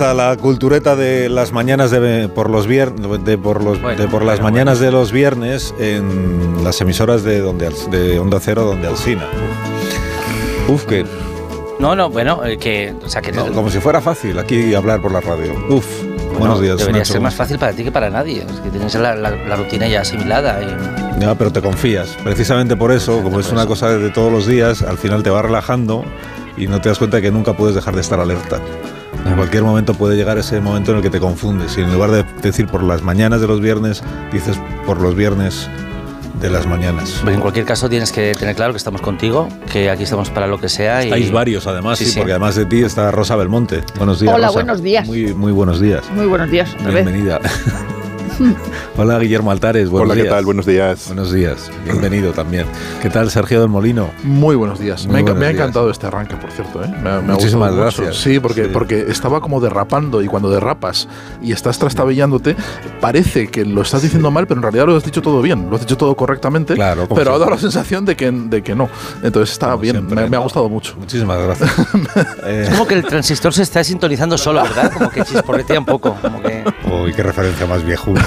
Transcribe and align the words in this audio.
Comienza 0.00 0.14
la 0.30 0.34
cultureta 0.38 0.96
de 0.96 1.28
las 1.28 1.52
mañanas 1.52 1.90
de 1.90 2.28
por 2.34 2.48
los 2.48 2.66
viernes 2.66 3.22
de 3.22 3.36
por 3.36 3.62
los 3.62 3.80
Bueno, 3.82 4.00
de 4.00 4.08
por 4.08 4.24
las 4.24 4.40
bueno, 4.40 4.50
mañanas 4.54 4.80
de 4.80 4.90
los 4.90 5.12
viernes 5.12 5.74
en 5.78 6.64
las 6.64 6.80
emisoras 6.80 7.22
de 7.22 7.40
donde 7.40 7.70
de 7.90 8.18
Onda 8.18 8.38
Cero 8.40 8.64
donde 8.64 8.88
Alsina. 8.88 9.26
Uf, 10.68 10.86
que 10.86 11.04
No, 11.78 11.94
no, 11.94 12.08
bueno, 12.08 12.42
eh, 12.46 12.56
que. 12.56 12.94
O 13.04 13.08
sea, 13.10 13.20
que 13.20 13.30
no, 13.32 13.52
como 13.52 13.68
si 13.68 13.78
fuera 13.80 14.00
fácil 14.00 14.38
aquí 14.38 14.74
hablar 14.74 15.02
por 15.02 15.12
la 15.12 15.20
radio. 15.20 15.52
Uf. 15.68 15.84
bueno, 16.02 16.38
buenos 16.38 16.60
días. 16.62 16.78
Debería 16.78 17.00
Nacho. 17.00 17.12
ser 17.12 17.20
más 17.20 17.34
fácil 17.34 17.58
para 17.58 17.72
ti 17.74 17.84
que 17.84 17.92
para 17.92 18.08
nadie. 18.08 18.38
Es 18.48 18.60
que 18.60 18.70
tienes 18.70 18.94
la, 18.94 19.14
la- 19.14 19.30
la 19.36 19.56
rutina 19.56 19.86
ya 19.86 20.00
asimilada. 20.00 20.60
y- 20.62 21.20
Ya, 21.20 21.34
pero 21.34 21.52
te 21.52 21.60
confías. 21.60 22.16
Precisamente 22.24 22.74
por 22.74 22.90
eso, 22.90 23.22
como 23.22 23.38
es 23.38 23.52
una 23.52 23.66
cosa 23.66 23.90
de 23.90 24.08
todos 24.08 24.32
los 24.32 24.46
días, 24.46 24.80
al 24.80 24.96
final 24.96 25.22
te 25.22 25.28
va 25.28 25.42
relajando 25.42 26.04
y 26.56 26.68
no 26.68 26.80
te 26.80 26.88
das 26.88 26.96
cuenta 26.98 27.18
de 27.18 27.22
que 27.24 27.30
nunca 27.30 27.52
puedes 27.54 27.74
dejar 27.74 27.94
de 27.94 28.00
estar 28.00 28.18
alerta. 28.18 28.60
En 29.26 29.36
cualquier 29.36 29.62
momento 29.62 29.94
puede 29.94 30.16
llegar 30.16 30.38
ese 30.38 30.60
momento 30.60 30.92
en 30.92 30.98
el 30.98 31.02
que 31.02 31.10
te 31.10 31.20
confundes 31.20 31.76
y 31.76 31.82
en 31.82 31.92
lugar 31.92 32.10
de 32.10 32.24
decir 32.42 32.66
por 32.66 32.82
las 32.82 33.02
mañanas 33.02 33.40
de 33.40 33.46
los 33.46 33.60
viernes, 33.60 34.02
dices 34.32 34.58
por 34.86 35.00
los 35.00 35.14
viernes 35.14 35.68
de 36.40 36.48
las 36.48 36.66
mañanas. 36.66 37.20
Pero 37.22 37.34
en 37.34 37.40
cualquier 37.40 37.66
caso 37.66 37.88
tienes 37.88 38.12
que 38.12 38.34
tener 38.34 38.56
claro 38.56 38.72
que 38.72 38.78
estamos 38.78 39.02
contigo, 39.02 39.48
que 39.70 39.90
aquí 39.90 40.04
estamos 40.04 40.30
para 40.30 40.46
lo 40.46 40.58
que 40.58 40.68
sea. 40.70 41.02
Y, 41.02 41.06
Estáis 41.08 41.30
varios 41.32 41.66
además, 41.66 41.98
Sí, 41.98 42.06
sí, 42.06 42.12
sí. 42.12 42.18
porque 42.18 42.32
además 42.32 42.54
de 42.54 42.64
ti 42.64 42.82
está 42.82 43.10
Rosa 43.10 43.36
Belmonte. 43.36 43.82
Buenos 43.98 44.20
días. 44.20 44.34
Hola, 44.34 44.46
Rosa. 44.46 44.56
buenos 44.58 44.82
días. 44.82 45.06
Muy, 45.06 45.34
muy 45.34 45.52
buenos 45.52 45.80
días. 45.80 46.02
Muy 46.14 46.26
buenos 46.26 46.50
días, 46.50 46.72
otra 46.74 46.90
vez. 46.92 47.04
Bienvenida. 47.04 47.40
Hola 48.96 49.18
Guillermo 49.18 49.50
Altares, 49.50 49.88
buenos 49.90 50.06
Hola, 50.06 50.14
¿qué 50.16 50.22
días. 50.22 50.34
tal? 50.34 50.44
Buenos 50.44 50.66
días. 50.66 51.04
Buenos 51.08 51.32
días, 51.32 51.70
bienvenido 51.84 52.32
también. 52.32 52.66
¿Qué 53.02 53.10
tal 53.10 53.30
Sergio 53.30 53.60
del 53.60 53.68
Molino? 53.68 54.10
Muy 54.22 54.56
buenos 54.56 54.78
días. 54.78 55.04
Muy 55.06 55.14
me, 55.14 55.18
ha 55.20 55.22
buenos 55.22 55.38
me 55.40 55.46
ha 55.46 55.48
días. 55.50 55.60
encantado 55.60 55.90
este 55.90 56.06
arranque, 56.06 56.36
por 56.36 56.50
cierto. 56.50 56.82
¿eh? 56.82 56.88
Me, 57.02 57.10
ha- 57.10 57.20
me 57.20 57.32
ha 57.32 57.36
Muchísimas 57.36 57.70
mucho. 57.72 57.82
gracias. 57.82 58.16
Sí, 58.16 58.40
porque, 58.40 58.64
Sí. 58.64 58.70
porque 58.72 59.06
estaba 59.08 59.40
como 59.40 59.60
derrapando 59.60 60.22
y 60.22 60.26
cuando 60.26 60.50
derrapas 60.50 61.08
y 61.42 61.52
estás 61.52 61.78
trastabillándote, 61.78 62.56
parece 63.00 63.48
que 63.48 63.64
lo 63.64 63.82
estás 63.82 64.02
diciendo 64.02 64.30
mal, 64.30 64.46
pero 64.46 64.58
en 64.58 64.62
realidad 64.62 64.86
lo 64.86 64.96
has 64.96 65.04
dicho 65.04 65.20
todo 65.22 65.42
bien, 65.42 65.68
lo 65.68 65.76
has 65.76 65.82
dicho 65.82 65.96
todo 65.96 66.14
correctamente. 66.16 66.74
Claro, 66.74 67.06
pero 67.14 67.34
ha 67.34 67.38
dado 67.38 67.50
la 67.50 67.58
sensación 67.58 68.04
de 68.04 68.16
que, 68.16 68.30
de 68.30 68.62
que 68.62 68.74
no. 68.74 68.88
Entonces 69.22 69.52
está 69.52 69.66
Como 69.72 69.78
bien, 69.82 70.06
me, 70.06 70.28
me 70.28 70.36
ha 70.36 70.40
gustado 70.40 70.68
mucho. 70.68 70.94
Muchísimas 70.98 71.38
gracias. 71.42 71.70
Eh, 72.42 72.62
Es 72.64 72.70
como 72.70 72.86
que 72.86 72.94
el 72.94 73.04
transistor 73.04 73.52
se 73.52 73.62
está 73.62 73.84
sintonizando 73.84 74.36
solo, 74.38 74.62
¿verdad? 74.62 74.90
Como 74.92 75.10
que 75.10 75.22
chisporretea 75.24 75.78
un 75.78 75.84
poco. 75.84 76.16
Como 76.22 76.40
que, 76.42 76.64
Uy, 76.90 77.12
qué 77.12 77.22
referencia 77.22 77.66
más 77.66 77.84
viejuna. 77.84 78.24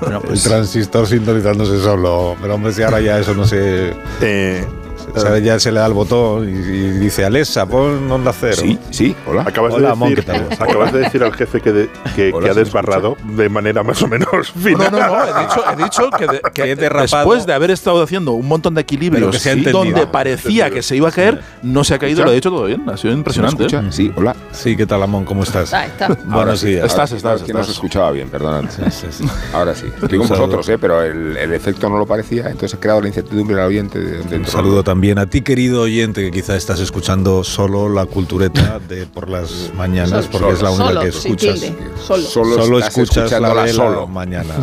Bueno, 0.00 0.20
pues, 0.20 0.44
El 0.44 0.50
transistor 0.50 1.06
sintonizándose 1.06 1.80
solo. 1.80 2.36
Pero 2.40 2.54
hombre, 2.54 2.72
si 2.72 2.82
ahora 2.82 3.00
ya 3.00 3.18
eso 3.18 3.34
no 3.34 3.44
se... 3.46 3.94
Eh, 4.20 4.64
ya 5.42 5.58
se 5.58 5.72
le 5.72 5.80
da 5.80 5.86
el 5.86 5.94
botón 5.94 6.46
y, 6.48 6.52
y 6.52 6.90
dice, 6.98 7.24
Alexa, 7.24 7.64
pon 7.66 8.10
onda 8.12 8.30
cero. 8.38 8.56
Sí, 8.60 8.78
sí, 8.90 9.16
hola. 9.26 9.40
acabas, 9.46 9.72
Hola, 9.72 9.88
de 9.90 9.94
Mon, 9.96 10.10
decir, 10.10 10.24
¿qué 10.24 10.32
tal? 10.32 10.48
acabas 10.68 10.92
de 10.92 10.98
decir 11.00 11.22
al 11.24 11.32
jefe 11.32 11.60
que, 11.62 11.72
de- 11.72 11.90
que, 12.14 12.30
Hola, 12.32 12.44
que 12.44 12.50
ha 12.50 12.54
¿se 12.54 12.60
me 12.60 12.64
desbarrado 12.64 13.16
de 13.24 13.48
manera 13.48 13.82
más 13.82 14.02
o 14.02 14.06
menos 14.06 14.28
No, 14.54 14.62
fina. 14.62 14.90
no, 14.90 14.98
no, 14.98 15.24
he 15.24 15.40
dicho, 15.40 15.64
he 15.72 15.82
dicho 15.82 16.10
que, 16.10 16.26
de- 16.26 16.40
que 16.52 16.62
Que 16.62 16.70
he 16.72 16.76
derrapado. 16.76 17.22
después 17.22 17.46
de 17.46 17.52
haber 17.54 17.70
estado 17.70 18.02
haciendo 18.02 18.32
un 18.32 18.46
montón 18.46 18.74
de 18.74 18.82
equilibrios 18.82 19.30
que 19.30 19.38
se 19.38 19.48
ha 19.48 19.52
entendido. 19.54 19.82
donde 19.82 20.06
parecía 20.06 20.68
que 20.70 20.82
se 20.82 20.94
iba 20.94 21.08
a 21.08 21.12
caer, 21.12 21.40
no 21.62 21.84
se 21.84 21.94
ha 21.94 21.98
caído, 21.98 22.18
¿Escucha? 22.20 22.26
lo 22.26 22.32
he 22.32 22.34
dicho 22.34 22.50
todo 22.50 22.64
bien, 22.66 22.82
ha 22.82 22.96
sido 22.98 22.98
¿Se 22.98 23.06
me 23.08 23.14
impresionante. 23.14 23.64
¿eh? 23.64 23.80
Sí, 23.90 24.12
hola. 24.14 24.36
Sí, 24.50 24.76
¿qué 24.76 24.86
tal, 24.86 25.02
Amón? 25.02 25.24
¿Cómo 25.24 25.44
estás? 25.44 25.72
Está. 25.72 26.08
Buenos 26.24 26.60
sí. 26.60 26.68
días. 26.68 26.86
Estás, 26.86 27.12
estás, 27.12 27.40
es 27.42 27.46
que 27.46 27.52
no 27.52 27.58
se 27.58 27.70
estás. 27.70 27.76
escuchaba 27.76 28.10
bien, 28.10 28.28
perdonad. 28.28 28.68
Sí, 28.70 28.82
sí, 28.90 29.06
sí. 29.10 29.24
Ahora 29.52 29.74
sí. 29.74 29.86
Saludo. 30.00 30.18
vosotros, 30.28 30.68
¿eh? 30.68 30.78
pero 30.78 31.02
el, 31.02 31.36
el 31.36 31.52
efecto 31.52 31.88
no 31.88 31.96
lo 31.98 32.06
parecía, 32.06 32.46
entonces 32.48 32.74
ha 32.74 32.80
creado 32.80 33.00
la 33.02 33.08
incertidumbre 33.08 33.60
al 33.60 33.68
oyente 33.68 34.00
de-. 34.00 34.36
Un 34.36 34.46
saludo 34.46 34.82
también 34.82 35.18
a 35.18 35.26
ti, 35.26 35.42
querido 35.42 35.82
oyente, 35.82 36.22
que 36.22 36.30
quizá 36.30 36.56
estás 36.56 36.80
escuchando 36.80 37.44
solo 37.44 37.88
la 37.88 38.06
cultureta 38.06 38.80
de 38.88 39.06
por 39.06 39.28
las 39.28 39.70
mañanas, 39.76 40.24
Solo, 40.24 40.38
porque 40.38 40.54
es 40.54 40.62
la 40.62 40.70
única 40.70 40.88
solo, 40.88 41.00
que 41.02 41.08
escuchas. 41.08 41.60
solo. 42.04 42.22
Solo, 42.22 42.54
Solo 42.64 42.78
estás 42.78 42.98
escuchas 42.98 43.30
la 43.40 43.54
la 43.54 43.68
solo. 43.68 44.06
mañana. 44.08 44.54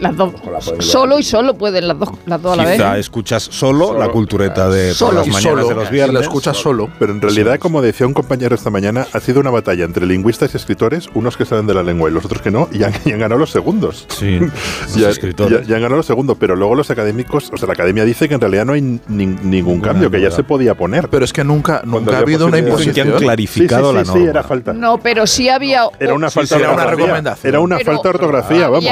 Las 0.00 0.16
dos. 0.16 0.32
Solo 0.80 1.18
y 1.18 1.22
solo 1.22 1.54
pueden 1.54 1.88
las 1.88 1.98
dos, 1.98 2.08
las 2.26 2.40
dos 2.40 2.52
a 2.54 2.56
la 2.56 2.64
vez. 2.64 2.76
Quizá 2.76 2.98
escuchas 2.98 3.42
solo, 3.42 3.86
Solo, 3.88 3.98
la 3.98 4.08
cultureta 4.08 4.68
de 4.68 4.92
Solo. 4.92 5.18
las 5.18 5.28
mañanas 5.28 5.42
solo, 5.64 5.68
de 5.68 5.74
los 5.74 5.90
viernes. 5.90 6.14
lo 6.14 6.20
escuchas 6.20 6.56
solo. 6.56 6.88
Pero 6.98 7.12
en 7.12 7.20
realidad, 7.20 7.58
como 7.58 7.82
decía 7.82 8.06
un 8.06 8.14
compañero 8.14 8.54
esta 8.54 8.70
mañana, 8.70 9.06
ha 9.12 9.20
sido 9.20 9.40
una 9.40 9.50
batalla 9.50 9.84
entre 9.84 10.06
lingüistas 10.06 10.52
y 10.54 10.56
escritores, 10.56 11.08
unos 11.14 11.36
que 11.36 11.44
saben 11.44 11.66
de 11.66 11.74
la 11.74 11.82
lengua 11.82 12.10
y 12.10 12.12
los 12.12 12.24
otros 12.24 12.42
que 12.42 12.50
no, 12.50 12.68
y 12.72 12.82
han, 12.82 12.92
y 13.04 13.12
han 13.12 13.18
ganado 13.18 13.38
los 13.40 13.50
segundos. 13.50 14.06
Sí, 14.08 14.38
los 14.82 14.94
Ya, 14.94 15.08
escritores. 15.10 15.60
ya- 15.62 15.66
ya 15.66 15.76
han 15.76 15.82
ganado 15.82 15.96
los 15.98 16.06
segundos, 16.06 16.36
pero 16.38 16.56
luego 16.56 16.74
los 16.74 16.90
académicos, 16.90 17.50
o 17.52 17.56
sea, 17.56 17.66
la 17.66 17.74
academia 17.74 18.04
dice 18.04 18.28
que 18.28 18.34
en 18.34 18.40
realidad 18.40 18.64
no 18.64 18.72
hay 18.74 18.82
ni- 18.82 19.26
ningún 19.26 19.80
cambio, 19.80 20.10
que 20.10 20.20
ya 20.20 20.30
se 20.30 20.44
podía 20.44 20.74
poner. 20.74 21.08
Pero 21.08 21.24
es 21.24 21.32
que 21.32 21.44
nunca, 21.44 21.82
nunca 21.84 22.16
ha 22.16 22.20
habido 22.20 22.46
una. 22.46 22.56
Dicen 22.56 22.92
que 22.94 23.00
han 23.00 23.08
imposición. 23.08 23.18
clarificado 23.18 23.82
sí, 23.84 23.90
sí, 23.90 23.94
la 23.96 24.04
norma. 24.04 24.20
sí, 24.24 24.28
era 24.28 24.42
falta. 24.42 24.72
No, 24.72 24.98
pero 24.98 25.26
sí 25.26 25.48
había. 25.48 25.82
Era 25.98 26.14
una 26.14 26.30
falta 26.30 26.56
de 26.56 26.62
era 26.62 26.70
una 26.72 26.82
ortografía. 26.82 27.04
recomendación. 27.06 27.48
Era 27.48 27.60
una 27.60 27.78
falta 27.80 28.02
de 28.02 28.08
ortografía, 28.08 28.68
vamos. 28.68 28.84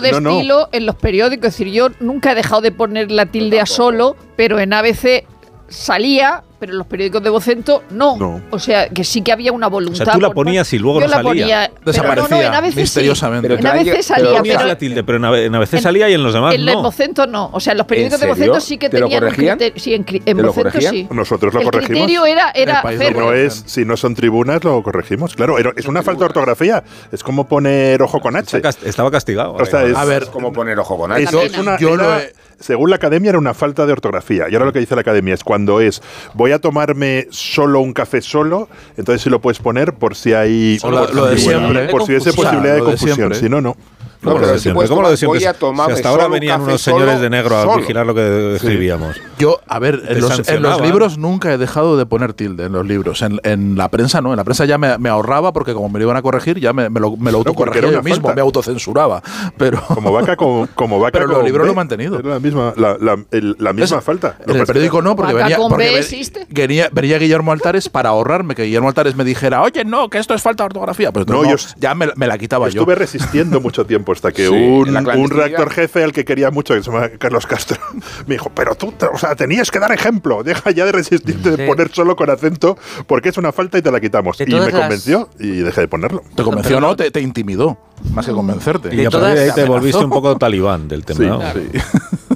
De 0.00 0.12
no, 0.12 0.20
no. 0.20 0.30
estilo 0.30 0.68
en 0.72 0.86
los 0.86 0.96
periódicos. 0.96 1.48
Es 1.48 1.58
decir, 1.58 1.72
yo 1.72 1.88
nunca 2.00 2.32
he 2.32 2.34
dejado 2.34 2.60
de 2.60 2.72
poner 2.72 3.10
la 3.10 3.26
tilde 3.26 3.60
a 3.60 3.66
solo, 3.66 4.16
pero 4.36 4.58
en 4.58 4.72
ABC 4.72 5.26
salía, 5.68 6.44
pero 6.64 6.72
en 6.72 6.78
los 6.78 6.86
periódicos 6.86 7.22
de 7.22 7.28
Vocento 7.28 7.82
no. 7.90 8.16
No. 8.16 8.40
O 8.50 8.58
sea, 8.58 8.88
que 8.88 9.04
sí 9.04 9.20
que 9.20 9.32
había 9.32 9.52
una 9.52 9.66
voluntad. 9.68 10.00
O 10.00 10.04
sea, 10.06 10.14
tú 10.14 10.20
la 10.20 10.30
ponías 10.30 10.72
y 10.72 10.78
luego 10.78 11.00
yo 11.00 11.06
no 11.06 11.10
la 11.10 11.16
salía. 11.18 11.30
Ponía, 11.30 11.70
pero 11.74 11.84
Desaparecía 11.92 12.50
no, 12.50 12.60
no, 12.60 12.66
en 12.68 12.74
misteriosamente. 12.74 13.48
Pero 13.48 13.60
En 13.60 13.66
ABC 13.66 13.84
pero 13.84 14.02
salía, 14.02 14.42
pero 14.42 14.64
la 14.64 14.78
tilde, 14.78 15.04
pero 15.04 15.18
en 15.18 15.24
A- 15.26 15.38
en 15.40 15.54
ABC 15.54 15.74
en- 15.74 15.82
salía 15.82 16.08
y 16.08 16.14
en 16.14 16.22
los 16.22 16.32
demás 16.32 16.54
en 16.54 16.64
no. 16.64 16.72
el 16.72 16.78
Vocento 16.78 17.26
no. 17.26 17.50
O 17.52 17.60
sea, 17.60 17.72
en 17.72 17.78
los 17.78 17.86
periódicos 17.86 18.20
de 18.20 18.26
¿En? 18.26 18.32
Vocento 18.32 18.60
sí 18.60 18.78
que 18.78 18.88
¿Te 18.88 18.98
lo 18.98 19.06
tenían 19.06 19.22
corregían? 19.24 19.58
criterio. 19.58 19.82
Sí, 19.82 19.94
en, 19.94 20.04
en 20.08 20.22
¿Te 20.24 20.34
lo 20.34 20.48
Vocento 20.48 20.70
corregían? 20.70 20.92
sí. 20.94 21.08
Nosotros 21.10 21.52
lo 21.54 21.60
el 21.60 21.64
corregimos. 21.66 21.98
criterio 21.98 22.26
era, 22.26 22.50
era 22.54 22.80
El 22.88 22.98
Si 22.98 23.10
lo 23.12 23.20
no, 23.20 23.32
es, 23.32 23.62
si 23.66 23.84
no 23.84 23.96
son 23.98 24.14
tribunas, 24.14 24.64
lo 24.64 24.82
corregimos. 24.82 25.34
Claro, 25.34 25.58
era- 25.58 25.72
es 25.76 25.86
una 25.86 26.02
falta 26.02 26.20
de 26.20 26.24
ortografía. 26.26 26.82
Es 27.12 27.22
como 27.22 27.46
poner 27.46 28.00
ojo 28.02 28.20
con 28.20 28.36
H. 28.36 28.62
Estaba 28.84 29.10
castigado. 29.10 29.54
O 29.54 29.64
sea, 29.66 29.84
es- 29.84 29.96
A 29.96 30.04
ver, 30.04 30.22
Es 30.24 30.28
como 30.30 30.52
poner 30.52 30.78
ojo 30.78 30.96
con 30.96 31.12
una, 31.60 31.78
yo 31.78 31.94
era- 31.94 32.02
lo 32.04 32.18
he- 32.20 32.32
Según 32.64 32.88
la 32.88 32.96
academia 32.96 33.28
era 33.28 33.38
una 33.38 33.52
falta 33.52 33.84
de 33.84 33.92
ortografía. 33.92 34.46
Y 34.48 34.54
ahora 34.54 34.64
lo 34.64 34.72
que 34.72 34.78
dice 34.78 34.94
la 34.94 35.02
academia 35.02 35.34
es 35.34 35.44
cuando 35.44 35.80
es 35.82 36.00
voy 36.32 36.52
a 36.52 36.58
tomarme 36.58 37.26
solo 37.28 37.80
un 37.80 37.92
café 37.92 38.22
solo, 38.22 38.70
entonces 38.96 39.20
sí 39.20 39.28
lo 39.28 39.38
puedes 39.42 39.58
poner 39.58 39.92
por 39.92 40.14
si 40.16 40.32
hay 40.32 40.78
O 40.82 40.90
lo- 40.90 41.12
lo 41.12 41.26
de 41.26 41.32
por 41.32 41.38
si- 41.38 41.44
siempre. 41.44 41.88
por 41.88 42.02
si 42.04 42.12
hubiese 42.12 42.32
posibilidad 42.32 42.74
de 42.76 42.80
confusión. 42.80 43.34
Si 43.34 43.50
no, 43.50 43.60
no. 43.60 43.76
No, 44.24 44.30
¿Cómo 44.32 44.34
lo 44.38 44.40
pero 44.40 44.52
de 44.52 44.58
si 44.58 44.62
siempre? 44.62 44.88
¿Cómo 44.88 45.02
lo 45.02 45.10
de 45.10 45.16
siempre? 45.16 45.40
Si 45.40 45.46
hasta 45.46 46.08
ahora 46.08 46.28
venían 46.28 46.62
unos 46.62 46.80
solo, 46.80 46.98
señores 46.98 47.20
de 47.20 47.30
negro 47.30 47.56
a 47.58 47.62
solo. 47.62 47.76
vigilar 47.76 48.06
lo 48.06 48.14
que 48.14 48.56
escribíamos. 48.56 49.16
Yo, 49.38 49.60
a 49.68 49.78
ver, 49.78 49.94
en 49.94 50.00
los, 50.00 50.14
en 50.14 50.20
los 50.20 50.36
sancionaban. 50.36 50.82
libros 50.82 51.18
nunca 51.18 51.52
he 51.52 51.58
dejado 51.58 51.96
de 51.96 52.06
poner 52.06 52.32
tilde 52.32 52.64
en 52.64 52.72
los 52.72 52.86
libros. 52.86 53.22
En, 53.22 53.40
en 53.44 53.76
la 53.76 53.88
prensa 53.90 54.20
no, 54.20 54.30
en 54.30 54.36
la 54.36 54.44
prensa 54.44 54.64
ya 54.64 54.78
me, 54.78 54.96
me 54.98 55.08
ahorraba 55.08 55.52
porque 55.52 55.74
como 55.74 55.88
me 55.88 55.98
lo 55.98 56.04
iban 56.06 56.16
a 56.16 56.22
corregir, 56.22 56.58
ya 56.58 56.72
me, 56.72 56.88
me 56.90 57.00
lo, 57.00 57.16
me 57.16 57.30
lo 57.32 57.38
autocorregía 57.38 57.90
yo 57.90 58.02
mismo, 58.02 58.22
falta. 58.28 58.34
me 58.36 58.40
autocensuraba. 58.42 59.22
Pero 59.58 59.80
Como 59.86 60.12
vaca, 60.12 60.36
como, 60.36 60.66
como 60.74 60.98
vaca. 61.00 61.12
Pero 61.18 61.26
los 61.26 61.44
libros 61.44 61.62
B, 61.64 61.66
lo 61.66 61.72
he 61.72 61.76
mantenido. 61.76 62.18
Era 62.18 62.30
la 62.30 62.40
misma, 62.40 62.72
la, 62.76 62.96
la- 63.00 63.18
el- 63.30 63.56
la 63.58 63.72
misma 63.72 63.98
Es- 63.98 64.04
falta. 64.04 64.36
En 64.46 64.56
el 64.56 64.66
periódico 64.66 65.02
no, 65.02 65.14
porque 65.16 65.34
venía, 65.34 65.56
porque 65.58 65.84
B 65.84 65.90
ve- 65.92 65.98
existe. 65.98 66.46
venía, 66.48 66.88
venía 66.92 67.18
Guillermo 67.18 67.52
Altares 67.52 67.88
para 67.88 68.10
ahorrarme 68.10 68.54
que 68.54 68.62
Guillermo 68.64 68.88
Altares 68.88 69.14
me 69.16 69.24
dijera, 69.24 69.60
oye, 69.62 69.84
no, 69.84 70.08
que 70.08 70.18
esto 70.18 70.34
es 70.34 70.40
falta 70.42 70.62
de 70.64 70.66
ortografía. 70.66 71.12
Pues 71.12 71.26
No, 71.26 71.42
no, 71.42 71.50
yo 71.50 71.56
ya 71.76 71.94
me, 71.94 72.08
me 72.16 72.26
la 72.26 72.38
quitaba 72.38 72.68
yo. 72.68 72.80
Estuve 72.80 72.94
resistiendo 72.94 73.60
mucho 73.60 73.84
tiempo 73.84 74.12
hasta 74.14 74.32
que 74.32 74.46
Sí, 74.48 74.52
un, 74.52 74.96
un 74.96 75.30
redactor 75.30 75.70
jefe 75.70 76.02
al 76.02 76.12
que 76.12 76.24
quería 76.24 76.50
mucho, 76.50 76.74
que 76.74 76.82
se 76.82 76.90
llama 76.90 77.08
Carlos 77.18 77.46
Castro, 77.46 77.78
me 78.26 78.34
dijo, 78.34 78.50
pero 78.54 78.74
tú, 78.74 78.92
te- 78.92 79.06
o 79.06 79.18
sea, 79.18 79.36
tenías 79.36 79.70
que 79.70 79.78
dar 79.78 79.92
ejemplo, 79.92 80.42
deja 80.42 80.70
ya 80.70 80.84
de 80.86 80.92
resistirte 80.92 81.50
de 81.50 81.56
Sí. 81.64 81.66
poner 81.68 81.90
solo 81.92 82.16
con 82.16 82.30
acento, 82.30 82.76
porque 83.06 83.28
es 83.28 83.36
una 83.36 83.52
falta 83.52 83.78
y 83.78 83.82
te 83.82 83.90
la 83.90 84.00
quitamos. 84.00 84.40
Y 84.40 84.46
me 84.46 84.58
las- 84.60 84.70
convenció 84.70 85.28
y 85.38 85.48
dejé 85.58 85.82
de 85.82 85.88
ponerlo. 85.88 86.22
¿Te 86.34 86.42
convenció 86.42 86.78
o 86.78 86.80
no? 86.80 86.96
Te, 86.96 87.10
te 87.10 87.20
intimidó, 87.20 87.76
más 88.12 88.26
que 88.26 88.32
convencerte. 88.32 88.94
Y 88.94 89.04
a 89.04 89.10
partir 89.10 89.34
de 89.34 89.44
ahí 89.44 89.50
te 89.54 89.64
volviste 89.64 90.02
un 90.04 90.10
poco 90.10 90.36
talibán 90.36 90.88
del 90.88 91.04
tema. 91.04 91.18
Sí, 91.18 91.26
¿no? 91.26 91.40
sí. 91.52 91.78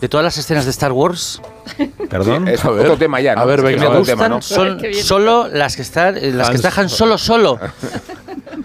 De 0.00 0.08
todas 0.08 0.22
las 0.24 0.38
escenas 0.38 0.64
de 0.64 0.70
Star 0.70 0.92
Wars, 0.92 1.40
¿Perdón? 2.08 2.46
Es 2.48 2.64
A 2.64 2.70
ver. 2.70 2.86
otro 2.86 2.96
tema 2.98 3.20
ya, 3.20 3.34
¿no? 3.34 3.42
A 3.42 3.44
ver, 3.44 3.58
Es 3.58 3.64
venga, 3.64 3.90
me 3.90 4.02
tema, 4.04 4.28
gustan 4.28 4.30
¿no? 4.30 4.42
son 4.42 4.80
solo 5.02 5.48
las 5.48 5.74
que 5.76 5.82
están, 5.82 6.14
las 6.36 6.48
que 6.50 6.56
Han 6.56 6.64
está 6.64 6.80
Han 6.80 6.88
Solo 6.88 7.18
solo. 7.18 7.58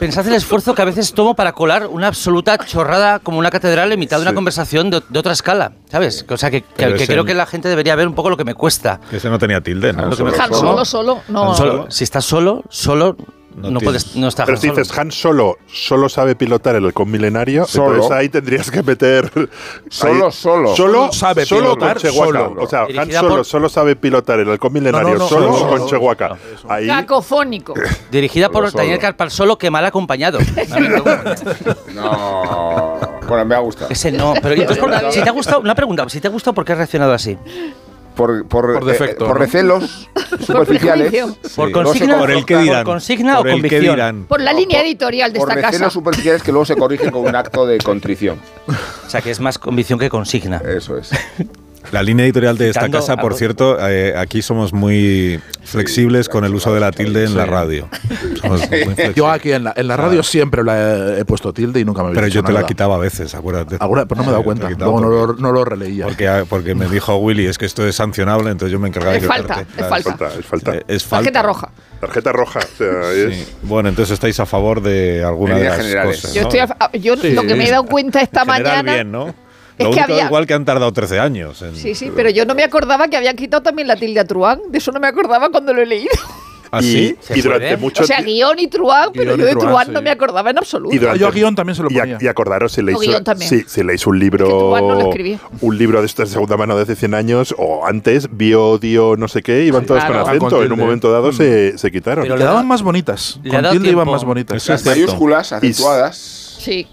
Pensad 0.03 0.27
el 0.27 0.33
esfuerzo 0.33 0.75
que 0.75 0.81
a 0.81 0.85
veces 0.85 1.13
tomo 1.13 1.33
para 1.33 1.53
colar 1.53 1.87
una 1.87 2.07
absoluta 2.07 2.57
chorrada 2.57 3.19
como 3.19 3.39
una 3.39 3.49
catedral 3.49 3.89
en 3.93 3.97
mitad 3.99 4.17
de 4.17 4.23
una 4.23 4.31
Sí. 4.31 4.35
conversación 4.35 4.89
de, 4.89 5.01
de 5.07 5.17
otra 5.17 5.31
escala, 5.31 5.71
¿sabes? 5.89 6.25
O 6.27 6.35
sea, 6.35 6.51
que, 6.51 6.61
creo 6.61 7.23
que 7.23 7.33
la 7.33 7.45
gente 7.45 7.69
debería 7.69 7.95
ver 7.95 8.09
un 8.09 8.13
poco 8.13 8.29
lo 8.29 8.35
que 8.35 8.43
me 8.43 8.53
cuesta. 8.53 8.99
Ese 9.13 9.29
no 9.29 9.39
tenía 9.39 9.61
tilde, 9.61 9.93
¿no? 9.93 10.11
Solo. 10.13 10.33
Solo, 10.53 10.83
solo, 10.83 11.21
no. 11.29 11.55
Solo- 11.55 11.85
si 11.89 12.03
estás 12.03 12.25
solo, 12.25 12.63
solo 12.67 13.15
No 13.55 13.79
puedes, 13.79 14.15
no 14.15 14.27
estás 14.27 14.45
Pero 14.45 14.57
si 14.57 14.69
dices 14.69 14.97
Han 14.97 15.11
Solo 15.11 15.57
solo 15.67 16.09
sabe 16.09 16.35
pilotar 16.35 16.75
el 16.75 16.85
halcón 16.85 17.09
milenario, 17.11 17.65
Solo. 17.65 17.93
entonces 17.95 18.17
ahí 18.17 18.29
tendrías 18.29 18.69
que 18.71 18.81
meter 18.83 19.29
Solo, 19.89 20.25
ahí- 20.27 20.31
solo. 20.31 20.75
solo 20.75 21.11
sabe 21.13 21.45
solo 21.45 21.73
pilotar, 21.75 22.01
con 22.01 22.11
solo. 22.11 22.55
O 22.59 22.67
sea, 22.67 22.87
Han 22.97 23.11
Solo 23.11 23.29
por- 23.35 23.45
solo 23.45 23.69
sabe 23.69 23.95
pilotar 23.95 24.39
el 24.39 24.49
halcón 24.49 24.73
milenario 24.73 25.09
No, 25.09 25.13
no, 25.13 25.19
no, 25.19 25.27
solo 25.27 25.53
solo, 25.53 25.69
con 25.69 25.77
solo. 25.79 25.89
Chewbacca. 25.89 26.37
Ahí 26.67 26.87
Cacofónico. 26.87 27.73
dirigida 28.11 28.49
por 28.49 28.61
Solo, 28.63 28.71
solo. 28.71 28.81
Daniel 28.83 28.99
Carpal 28.99 29.29
que 29.57 29.69
mal 29.69 29.85
acompañado. 29.85 30.39
No. 31.93 32.99
Bueno, 33.27 33.45
me 33.45 33.55
ha 33.55 33.59
gustado. 33.59 33.89
Ese 33.91 34.11
no, 34.11 34.33
pero 34.41 34.55
entonces, 34.55 34.77
por- 34.83 35.11
si 35.11 35.21
te 35.21 35.29
ha 35.29 35.31
gustado, 35.31 35.59
una 35.61 35.75
pregunta, 35.75 36.07
si 36.09 36.19
te 36.19 36.27
ha 36.27 36.31
gustado, 36.31 36.53
¿por 36.53 36.65
qué 36.65 36.71
has 36.73 36.77
reaccionado 36.79 37.13
así? 37.13 37.37
Por, 38.15 38.45
por, 38.47 38.73
Por 38.73 38.85
defecto, 38.85 39.25
eh, 39.25 39.27
por 39.27 39.37
¿no? 39.39 39.43
recelos 39.45 40.09
superficiales. 40.45 41.09
prejuicio. 41.09 41.37
¿Por 41.55 41.67
Sí. 41.67 41.73
consigna, 41.73 42.17
Por 42.19 42.31
el 42.31 42.45
que 42.45 42.57
dirán. 42.57 42.83
¿Por 42.83 42.93
consigna 42.93 43.37
Por 43.37 43.47
o 43.47 43.49
el 43.49 43.55
que 43.55 43.61
convicción? 43.61 43.95
dirán. 43.95 44.25
Por 44.25 44.41
la 44.41 44.53
línea 44.53 44.79
por- 44.79 44.85
editorial 44.87 45.33
de 45.33 45.39
por 45.39 45.49
esta 45.49 45.55
recelos 45.61 45.79
casa. 45.81 45.89
superficiales 45.89 46.43
que 46.43 46.51
luego 46.51 46.65
se 46.65 46.75
corrigen 46.75 47.09
con 47.11 47.21
un 47.25 47.35
acto 47.35 47.65
de 47.65 47.77
contrición. 47.79 48.37
O 49.05 49.09
sea, 49.13 49.21
que 49.21 49.29
es 49.31 49.39
más 49.39 49.59
convicción 49.59 49.99
que 49.99 50.09
consigna. 50.09 50.57
Eso 50.65 50.97
es. 50.97 51.11
La 51.91 52.01
línea 52.01 52.25
editorial 52.25 52.57
de 52.57 52.69
esta 52.69 52.89
casa, 52.89 53.17
por 53.17 53.35
cierto, 53.35 53.77
eh, 53.87 54.15
aquí 54.17 54.41
somos 54.41 54.73
muy 54.73 55.39
flexibles 55.63 56.27
con 56.29 56.43
el 56.45 56.55
uso 56.55 56.73
de 56.73 56.79
la 56.79 56.91
tilde 56.91 57.23
en 57.25 57.35
la 57.37 57.45
radio. 57.45 57.87
Somos 58.41 58.61
muy 58.61 58.67
flexibles. 58.83 59.15
Yo 59.15 59.29
aquí 59.29 59.51
en 59.51 59.65
la, 59.65 59.73
en 59.75 59.87
la 59.87 59.95
radio 59.97 60.23
siempre 60.23 60.63
la 60.63 61.15
he, 61.17 61.19
he 61.19 61.25
puesto 61.25 61.53
tilde 61.53 61.79
y 61.79 61.85
nunca 61.85 62.01
me 62.01 62.07
había 62.09 62.15
Pero 62.15 62.25
dicho 62.27 62.39
yo 62.39 62.43
te 62.43 62.51
la 62.51 62.59
nada. 62.59 62.67
quitaba 62.67 62.95
a 62.95 62.97
veces, 62.97 63.35
acuérdate. 63.35 63.77
Alguna, 63.79 64.05
pero 64.05 64.19
no 64.19 64.23
me 64.23 64.29
he 64.29 64.31
dado 64.31 64.43
cuenta. 64.43 64.69
la 64.69 64.75
Luego 64.77 65.01
no 65.01 65.09
lo, 65.09 65.33
no 65.33 65.51
lo 65.51 65.65
releía. 65.65 66.05
Porque, 66.05 66.45
porque 66.49 66.73
me 66.73 66.87
dijo 66.87 67.15
Willy, 67.17 67.45
es 67.45 67.57
que 67.57 67.65
esto 67.65 67.85
es 67.87 67.95
sancionable, 67.95 68.49
entonces 68.49 68.71
yo 68.71 68.79
me 68.79 68.87
encargaba 68.87 69.15
Es 69.15 69.21
de 69.21 69.27
falta, 69.27 69.63
quitarte. 69.65 69.81
es 69.81 69.87
falta. 69.89 70.09
falta, 70.17 70.39
es 70.39 70.45
falta. 70.45 70.71
Es 70.87 71.03
falta. 71.03 71.17
Tarjeta 71.31 71.41
roja. 71.43 71.69
Tarjeta 71.99 72.31
roja. 72.31 72.59
O 72.59 72.77
sea, 72.77 73.11
es- 73.11 73.35
Sí. 73.37 73.53
Bueno, 73.63 73.89
entonces 73.89 74.13
estáis 74.13 74.39
a 74.39 74.45
favor 74.45 74.81
de 74.81 75.23
alguna 75.23 75.53
En 75.53 75.59
de 75.63 75.69
las 75.69 75.77
generales. 75.77 76.15
cosas. 76.21 76.33
Yo 76.33 76.41
¿no? 76.41 76.47
estoy 76.49 76.59
a- 76.61 76.91
yo 76.97 77.15
Sí. 77.17 77.31
lo 77.33 77.43
que 77.43 77.55
me 77.55 77.67
he 77.67 77.71
dado 77.71 77.85
cuenta 77.85 78.21
esta 78.21 78.41
En 78.41 78.47
general 78.49 78.75
mañana. 78.77 78.93
bien, 78.93 79.11
¿no? 79.11 79.35
Es 79.77 79.85
Lo 79.85 79.91
que 79.91 79.97
único 79.97 80.13
había- 80.13 80.25
igual 80.25 80.45
que 80.47 80.53
han 80.53 80.65
tardado 80.65 80.91
13 80.93 81.19
años. 81.19 81.61
en- 81.61 81.75
Sí, 81.75 81.95
sí, 81.95 82.11
pero 82.15 82.29
yo 82.29 82.45
no 82.45 82.55
me 82.55 82.63
acordaba 82.63 83.07
que 83.07 83.17
habían 83.17 83.35
quitado 83.35 83.63
también 83.63 83.87
la 83.87 83.95
tilde 83.95 84.19
a 84.19 84.25
Truán. 84.25 84.59
De 84.69 84.77
eso 84.77 84.91
no 84.91 84.99
me 84.99 85.07
acordaba 85.07 85.49
cuando 85.49 85.73
lo 85.73 85.81
he 85.81 85.85
leído. 85.85 86.11
¿Ah, 86.75 86.79
y, 86.81 86.85
sí? 86.91 87.15
¿Se 87.19 87.37
y 87.37 87.41
durante 87.43 87.77
mucho 87.77 88.01
O 88.01 88.07
sea, 88.07 88.19
guion 88.23 88.57
y 88.57 88.65
Truán, 88.67 89.09
pero 89.13 89.35
yo 89.37 89.45
de 89.45 89.51
Truán, 89.51 89.67
Truán 89.67 89.85
sí. 89.85 89.91
no 89.91 90.01
me 90.01 90.09
acordaba 90.09 90.49
en 90.49 90.57
absoluto. 90.57 90.95
y 90.95 90.97
durante- 90.97 91.19
Yo 91.19 91.27
a 91.27 91.31
guion 91.31 91.53
también 91.53 91.75
se 91.75 91.83
lo 91.83 91.91
y 91.91 91.97
a- 91.97 92.01
ponía. 92.01 92.17
Y, 92.19 92.27
acordaros 92.27 92.71
si 92.71 92.81
leéis, 92.81 92.97
O 92.97 93.01
guion 93.01 93.23
también. 93.23 93.47
sí, 93.47 93.63
si 93.67 93.83
leéis 93.83 94.07
un 94.07 94.15
Es 94.15 94.19
que 94.21 94.23
libro 94.23 94.47
Truán 94.47 94.87
no 94.87 94.95
lo 94.95 95.11
un 95.61 95.77
libro 95.77 96.01
de 96.01 96.07
de 96.07 96.25
segunda 96.25 96.57
mano 96.57 96.75
de 96.75 96.81
hace 96.81 96.95
100 96.95 97.13
años 97.13 97.53
o 97.59 97.85
antes, 97.85 98.27
bio, 98.35 98.79
dio, 98.79 99.15
no 99.17 99.27
sé 99.27 99.43
qué, 99.43 99.65
iban 99.65 99.85
todos 99.85 99.99
Claro. 100.03 100.21
con 100.23 100.29
acento. 100.31 100.49
con 100.49 100.65
en 100.65 100.71
un 100.71 100.79
momento 100.79 101.11
dado 101.11 101.29
Mm. 101.29 101.33
se, 101.33 101.77
se 101.77 101.91
quitaron. 101.91 102.23
Pero 102.23 102.37
le 102.37 102.41
Quedaban 102.41 102.63
da- 102.63 102.67
más 102.67 102.81
bonitas. 102.81 103.39
le 103.43 103.51
Con 103.51 103.69
tilde 103.69 103.89
iban 103.91 104.09
más 104.09 104.23
bonitas. 104.23 104.57
Es 104.57 104.67
Las 104.69 104.83
mayúsculas 104.87 105.53
acentuadas. 105.53 106.17
Sí. 106.59 106.87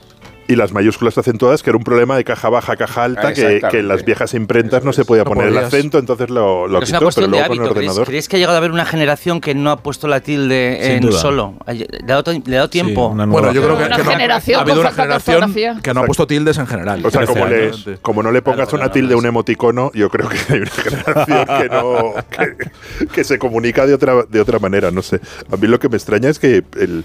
Y 0.50 0.56
las 0.56 0.72
mayúsculas 0.72 1.16
acentuadas, 1.16 1.62
que 1.62 1.70
era 1.70 1.76
un 1.76 1.84
problema 1.84 2.16
de 2.16 2.24
caja 2.24 2.48
baja, 2.48 2.76
caja 2.76 3.04
alta, 3.04 3.28
Ah, 3.28 3.32
que, 3.32 3.60
que 3.70 3.78
en 3.78 3.88
las 3.88 4.04
viejas 4.04 4.34
imprentas 4.34 4.82
no 4.84 4.92
se 4.92 5.04
podía 5.04 5.22
No 5.24 5.30
poner 5.30 5.48
el 5.48 5.58
acento, 5.58 5.98
entonces 5.98 6.28
lo, 6.30 6.66
lo 6.66 6.80
Pero 6.80 6.84
es 6.84 6.90
una 6.90 6.98
quitó, 6.98 6.98
pero 6.98 7.04
cuestión 7.06 7.24
de 7.24 7.30
luego 7.30 7.46
con 7.46 7.54
el 7.56 7.60
hábito. 7.60 7.74
¿Creéis, 7.74 7.88
ordenador. 7.90 8.06
creéis 8.06 8.28
que 8.28 8.36
ha 8.36 8.38
llegado 8.40 8.54
a 8.56 8.58
haber 8.58 8.70
una 8.72 8.84
generación 8.84 9.40
que 9.40 9.54
no 9.54 9.70
ha 9.70 9.76
puesto 9.82 10.08
la 10.08 10.20
tilde 10.20 10.78
Sin 10.82 10.90
en 10.92 11.00
duda. 11.02 11.18
solo? 11.20 11.54
¿Le 11.68 11.86
ha 12.12 12.16
dado, 12.16 12.32
le 12.32 12.54
ha 12.56 12.58
dado 12.58 12.70
tiempo? 12.70 13.08
una 13.08 13.26
nueva 13.26 13.40
Bueno, 13.48 13.54
yo 13.54 13.62
creo 13.62 13.78
que, 13.78 13.84
Una 13.84 13.96
que 13.96 14.02
no- 14.04 14.10
generación 14.10 14.58
ha 14.58 14.62
habido 14.62 14.76
con 14.76 14.86
una 14.86 14.92
generación 14.94 15.36
ortografía. 15.36 15.78
que 15.82 15.94
no 15.94 16.00
ha 16.00 16.04
puesto 16.06 16.26
tildes 16.26 16.58
en 16.58 16.66
general. 16.66 17.06
O 17.06 17.10
sea, 17.10 17.26
como 17.26 17.46
le, 17.46 17.70
como 18.02 18.22
no 18.22 18.32
le 18.32 18.42
pongas 18.42 18.68
Claro, 18.68 18.76
una 18.78 18.86
no, 18.86 18.92
tilde, 18.92 19.12
no, 19.12 19.18
un 19.18 19.26
emoticono, 19.26 19.90
yo 19.94 20.10
creo 20.10 20.28
que 20.28 20.38
hay 20.52 20.60
una 20.60 20.70
generación 21.26 21.46
que 21.46 21.68
no 21.68 22.14
que, 22.28 23.06
que 23.12 23.24
se 23.24 23.38
comunica 23.38 23.86
de 23.86 23.94
otra 23.94 24.24
de 24.28 24.40
otra 24.40 24.58
manera, 24.58 24.90
no 24.90 25.02
sé. 25.02 25.20
A 25.52 25.56
mí 25.56 25.68
lo 25.68 25.78
que 25.78 25.88
me 25.88 25.96
extraña 25.96 26.28
es 26.28 26.38
que 26.40 26.64
el, 26.78 27.04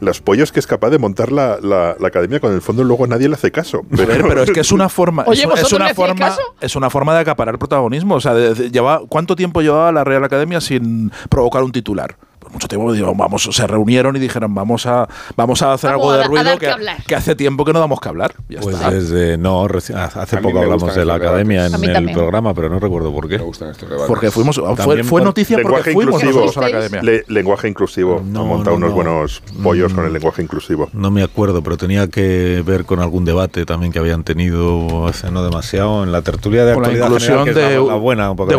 los 0.00 0.20
pollos 0.20 0.52
que 0.52 0.60
es 0.60 0.66
capaz 0.66 0.90
de 0.90 0.98
montar 0.98 1.32
la, 1.32 1.58
la- 1.62 1.96
la 1.98 2.08
academia 2.08 2.40
con 2.40 2.52
el 2.52 2.60
fondo 2.60 2.84
luego 2.84 3.06
nadie 3.06 3.28
le 3.28 3.34
hace 3.34 3.50
caso. 3.52 3.82
A 3.92 3.96
ver, 3.96 4.22
pero 4.28 4.42
es 4.42 4.50
que 4.50 4.60
es 4.60 4.72
una 4.72 4.88
forma, 4.88 5.24
Oye, 5.26 5.42
es, 5.42 5.46
¿vosotros 5.48 5.72
es 5.72 5.78
una 5.78 5.94
forma, 5.94 6.14
caso? 6.26 6.40
es 6.60 6.76
una 6.76 6.90
forma 6.90 7.14
de 7.14 7.20
acaparar 7.20 7.58
protagonismo. 7.58 8.14
O 8.16 8.20
sea, 8.20 8.34
de- 8.34 8.54
de- 8.54 8.70
lleva, 8.70 9.00
¿cuánto 9.08 9.36
tiempo 9.36 9.60
llevaba 9.62 9.90
la 9.92 10.04
Real 10.04 10.24
Academia 10.24 10.60
sin 10.60 11.10
provocar 11.28 11.62
un 11.62 11.72
titular? 11.72 12.16
Mucho 12.54 12.68
tiempo. 12.68 12.92
digo, 12.92 13.12
vamos, 13.14 13.42
se 13.50 13.66
reunieron 13.66 14.16
y 14.16 14.18
dijeron, 14.18 14.54
vamos 14.54 14.86
a, 14.86 15.06
vamos 15.36 15.60
a 15.62 15.72
hacer 15.74 15.90
Vamos 15.90 16.04
algo 16.04 16.12
a 16.12 16.16
de 16.18 16.24
a 16.24 16.26
ruido 16.28 16.52
que, 16.54 16.58
que 16.66 16.70
hablar. 16.72 16.96
que 17.06 17.14
hace 17.14 17.34
tiempo 17.34 17.64
que 17.64 17.72
no 17.72 17.80
damos 17.80 18.00
que 18.00 18.08
hablar. 18.08 18.34
Ya 18.48 18.60
Pues 18.60 18.76
está. 18.76 18.90
desde. 18.90 19.36
No, 19.36 19.66
reci- 19.68 19.94
hace 19.94 20.36
poco 20.38 20.60
hablamos 20.60 20.94
de 20.94 21.04
la 21.04 21.14
estos 21.16 21.28
academia 21.28 21.66
en 21.66 21.74
el 21.74 21.80
también. 21.92 22.12
programa, 22.14 22.54
pero 22.54 22.70
no 22.70 22.78
recuerdo 22.78 23.12
por 23.12 23.28
qué. 23.28 23.38
Me 23.38 23.44
gustan 23.44 23.70
estos 23.70 23.88
debates. 23.88 24.08
Porque 24.08 24.30
fuimos, 24.30 24.60
fue, 24.78 25.02
fue 25.04 25.22
noticia 25.22 25.56
porque 25.56 25.68
lenguaje 25.68 25.92
fuimos 25.92 26.14
inclusivo. 26.22 26.40
nosotros 26.46 26.56
a 26.56 26.60
la 26.68 26.76
academia. 26.78 27.02
Le- 27.02 27.24
lenguaje 27.28 27.68
inclusivo. 27.68 28.22
No, 28.24 28.42
ha 28.42 28.44
montado 28.44 28.78
no, 28.78 28.86
unos 28.86 28.90
no. 28.90 28.94
buenos 28.96 29.42
pollos 29.62 29.92
con 29.92 30.04
el 30.04 30.10
Mm. 30.10 30.14
lenguaje 30.14 30.42
inclusivo. 30.42 30.88
No 30.92 31.10
me 31.10 31.22
acuerdo, 31.22 31.62
pero 31.62 31.76
tenía 31.76 32.06
que 32.08 32.62
ver 32.64 32.84
con 32.84 33.00
algún 33.00 33.24
debate 33.24 33.64
también 33.66 33.92
que 33.92 33.98
habían 33.98 34.22
tenido 34.24 35.06
hace 35.08 35.30
no 35.30 35.42
demasiado 35.44 36.04
en 36.04 36.12
la 36.12 36.22
tertulia 36.22 36.64
de 36.64 36.74
con 36.74 36.82
la 36.82 36.88
actualidad 36.88 37.06
inclusión 37.06 37.44
general, 37.46 37.70
de, 37.82 37.88
la, 37.88 37.94
buena, 37.96 38.30
un 38.30 38.36
poco 38.36 38.50
de. 38.50 38.56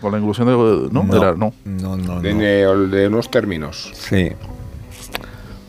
Con 0.00 0.12
la 0.12 0.18
inclusión 0.18 0.46
de. 0.48 0.88
No, 0.92 1.16
Era- 1.16 1.34
no. 1.34 1.52
no, 1.64 1.96
no, 1.96 2.20
De, 2.20 2.32
no. 2.34 2.38
De 2.98 3.06
unos 3.08 3.30
términos. 3.30 3.90
Sí. 3.94 4.30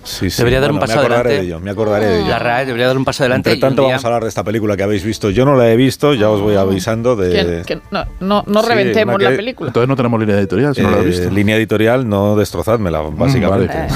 Sí, 0.03 0.29
sí. 0.31 0.37
Debería 0.39 0.59
dar 0.59 0.71
un 0.71 0.79
paso 0.79 0.93
me 0.95 0.99
acordaré 1.01 1.19
adelante. 1.21 1.41
de 1.41 1.47
ello, 1.47 1.59
me 1.59 1.69
acordaré 1.69 2.05
de 2.07 2.19
ello. 2.21 2.29
La 2.29 2.39
RAE 2.39 2.65
debería 2.65 2.87
dar 2.87 2.97
un 2.97 3.05
paso 3.05 3.21
adelante. 3.23 3.51
Entre 3.51 3.61
tanto, 3.61 3.83
día- 3.83 3.91
vamos 3.91 4.05
a 4.05 4.07
hablar 4.07 4.23
de 4.23 4.29
esta 4.29 4.43
película 4.43 4.75
que 4.75 4.81
habéis 4.81 5.03
visto. 5.03 5.29
Yo 5.29 5.45
no 5.45 5.55
la 5.55 5.69
he 5.71 5.75
visto, 5.75 6.15
ya 6.15 6.29
os 6.31 6.41
voy 6.41 6.55
avisando 6.55 7.15
de. 7.15 7.29
Que- 7.31 7.63
que 7.75 7.81
no, 7.91 8.05
no, 8.19 8.43
no 8.47 8.63
Sí, 8.63 8.69
reventemos 8.69 9.15
una 9.15 9.23
la 9.25 9.29
que- 9.31 9.35
película. 9.35 9.67
Entonces 9.69 9.87
no 9.87 9.95
tenemos 9.95 10.19
línea 10.19 10.37
editorial, 10.39 10.73
si 10.73 10.81
no 10.81 10.89
la 10.89 10.97
has 10.97 11.03
Eh, 11.03 11.07
visto. 11.09 11.29
línea 11.29 11.57
editorial, 11.57 12.09
no 12.09 12.35
destrozádmela, 12.35 13.01
básicamente. 13.01 13.75
vale. 13.77 13.89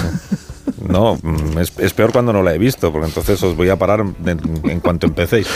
No, 0.87 1.17
mm, 1.21 1.57
es, 1.59 1.77
es 1.79 1.93
peor 1.93 2.11
cuando 2.11 2.33
no 2.33 2.43
la 2.43 2.53
he 2.53 2.57
visto, 2.57 2.91
porque 2.91 3.07
entonces 3.07 3.41
os 3.43 3.55
voy 3.55 3.69
a 3.69 3.77
parar 3.77 4.01
en, 4.01 4.39
en 4.63 4.79
cuanto 4.79 5.07
empecéis. 5.07 5.47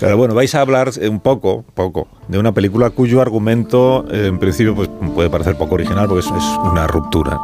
Pero 0.00 0.16
bueno, 0.16 0.34
vais 0.34 0.54
a 0.54 0.60
hablar 0.60 0.90
eh, 1.00 1.08
un 1.08 1.20
poco, 1.20 1.64
poco, 1.74 2.08
de 2.28 2.38
una 2.38 2.52
película 2.52 2.90
cuyo 2.90 3.20
argumento, 3.20 4.04
eh, 4.10 4.26
en 4.26 4.38
principio, 4.38 4.74
pues 4.74 4.88
puede 5.14 5.30
parecer 5.30 5.56
poco 5.56 5.74
original, 5.74 6.06
porque 6.08 6.26
es, 6.26 6.26
es 6.26 6.44
una 6.64 6.86
ruptura. 6.86 7.38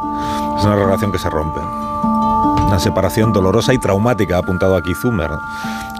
Es 0.57 0.65
una 0.65 0.75
relación 0.75 1.11
que 1.11 1.19
se 1.19 1.29
rompe. 1.29 1.59
Una 1.59 2.79
separación 2.79 3.33
dolorosa 3.33 3.73
y 3.73 3.79
traumática, 3.79 4.35
ha 4.35 4.39
apuntado 4.39 4.75
aquí 4.75 4.93
Zumer. 4.93 5.29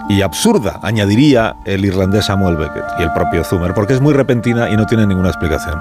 Y 0.09 0.21
absurda, 0.21 0.79
añadiría 0.83 1.55
el 1.65 1.85
irlandés 1.85 2.25
Samuel 2.25 2.57
Beckett 2.57 2.83
y 2.99 3.03
el 3.03 3.13
propio 3.13 3.43
Zumer, 3.43 3.73
porque 3.73 3.93
es 3.93 4.01
muy 4.01 4.13
repentina 4.13 4.69
y 4.69 4.75
no 4.75 4.85
tiene 4.85 5.07
ninguna 5.07 5.29
explicación. 5.29 5.79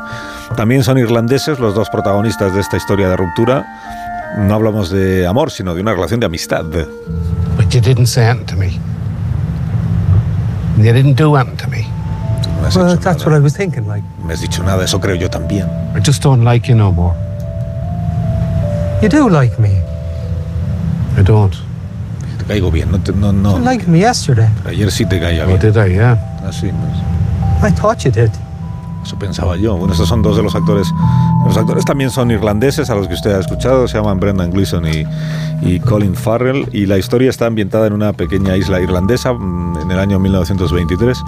También 0.56 0.84
son 0.84 0.99
irlandeses 0.99 1.58
los 1.58 1.75
dos 1.75 1.90
protagonistas 1.90 2.54
de 2.54 2.61
esta 2.61 2.76
historia 2.76 3.08
de 3.08 3.16
ruptura. 3.16 3.66
No 4.38 4.54
hablamos 4.54 4.90
de 4.90 5.26
amor, 5.26 5.50
sino 5.50 5.74
de 5.74 5.80
una 5.82 5.92
relación 5.92 6.20
de 6.20 6.26
amistad. 6.26 6.64
But 6.64 7.68
you 7.70 7.80
didn't 7.80 8.06
say 8.06 8.24
anything 8.26 8.46
to 8.46 8.56
me. 8.56 8.78
You 10.78 10.92
didn't 10.92 11.14
do 11.16 11.36
anything 11.36 11.56
to 11.58 11.68
me. 11.68 11.86
No 12.60 12.66
has 12.66 12.76
Well, 12.76 12.96
that's 12.96 13.04
nada. 13.04 13.24
what 13.30 13.34
I 13.34 13.40
was 13.40 13.54
thinking. 13.54 13.86
Like, 13.86 14.02
No 14.18 14.26
me 14.26 14.32
has 14.34 14.40
dicho 14.40 14.62
nada, 14.62 14.84
eso 14.84 14.98
creo 15.00 15.14
yo 15.16 15.28
también. 15.28 15.68
I 15.94 16.00
just 16.00 16.22
don't 16.22 16.44
like 16.44 16.66
you 16.68 16.74
no 16.74 16.90
more. 16.92 17.14
you 19.02 19.08
do 19.08 19.28
like 19.28 19.58
me. 19.60 19.70
I 21.18 21.22
don't. 21.22 21.52
Te 22.38 22.44
caigo 22.46 22.70
bien, 22.70 22.90
no, 22.90 22.98
te- 22.98 23.12
no, 23.12 23.32
no. 23.32 23.58
You 23.58 23.64
liked 23.64 23.86
me 23.86 23.98
yesterday. 24.00 24.48
Ayer 24.64 24.90
sí 24.90 25.04
te 25.06 25.20
caía 25.20 25.44
Oh, 25.44 25.48
bien. 25.48 25.58
did 25.60 25.76
I? 25.76 25.88
Yeah. 25.94 26.16
Así, 26.46 26.70
pues, 26.72 27.70
I 27.72 27.74
thought 27.74 28.02
you 28.04 28.10
did. 28.10 28.30
Eso 29.02 29.18
pensaba 29.18 29.56
yo. 29.56 29.76
Bueno, 29.76 29.92
estos 29.92 30.09
son 30.09 30.23
dos 30.23 30.37
de 30.37 30.42
los 30.42 30.54
actores. 30.54 30.92
Los 31.47 31.56
actores 31.56 31.85
también 31.85 32.11
son 32.11 32.30
irlandeses, 32.30 32.88
a 32.90 32.94
los 32.94 33.09
que 33.09 33.14
usted 33.14 33.35
ha 33.35 33.40
escuchado. 33.40 33.88
Se 33.88 33.99
llaman 33.99 34.21
Brendan 34.21 34.50
Gleeson 34.50 34.87
y, 34.87 35.04
y 35.62 35.80
Colin 35.80 36.14
Farrell. 36.14 36.68
Y 36.73 36.87
la 36.87 36.99
historia 36.99 37.30
está 37.30 37.47
ambientada 37.47 37.87
en 37.87 37.92
una 37.92 38.12
pequeña 38.12 38.56
isla 38.56 38.80
irlandesa 38.80 39.32
mm, 39.32 39.78
en 39.82 39.90
el 39.90 39.99
año 39.99 40.18
1923. 40.18 41.25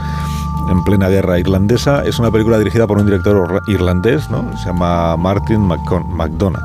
En 0.70 0.84
plena 0.84 1.08
guerra 1.08 1.38
irlandesa. 1.38 2.04
Es 2.04 2.18
una 2.18 2.30
película 2.30 2.58
dirigida 2.58 2.86
por 2.86 2.98
un 2.98 3.06
director 3.06 3.62
irlandés, 3.66 4.30
¿no? 4.30 4.56
Se 4.58 4.66
llama 4.66 5.16
Martin 5.16 5.60
McDonagh. 5.60 6.62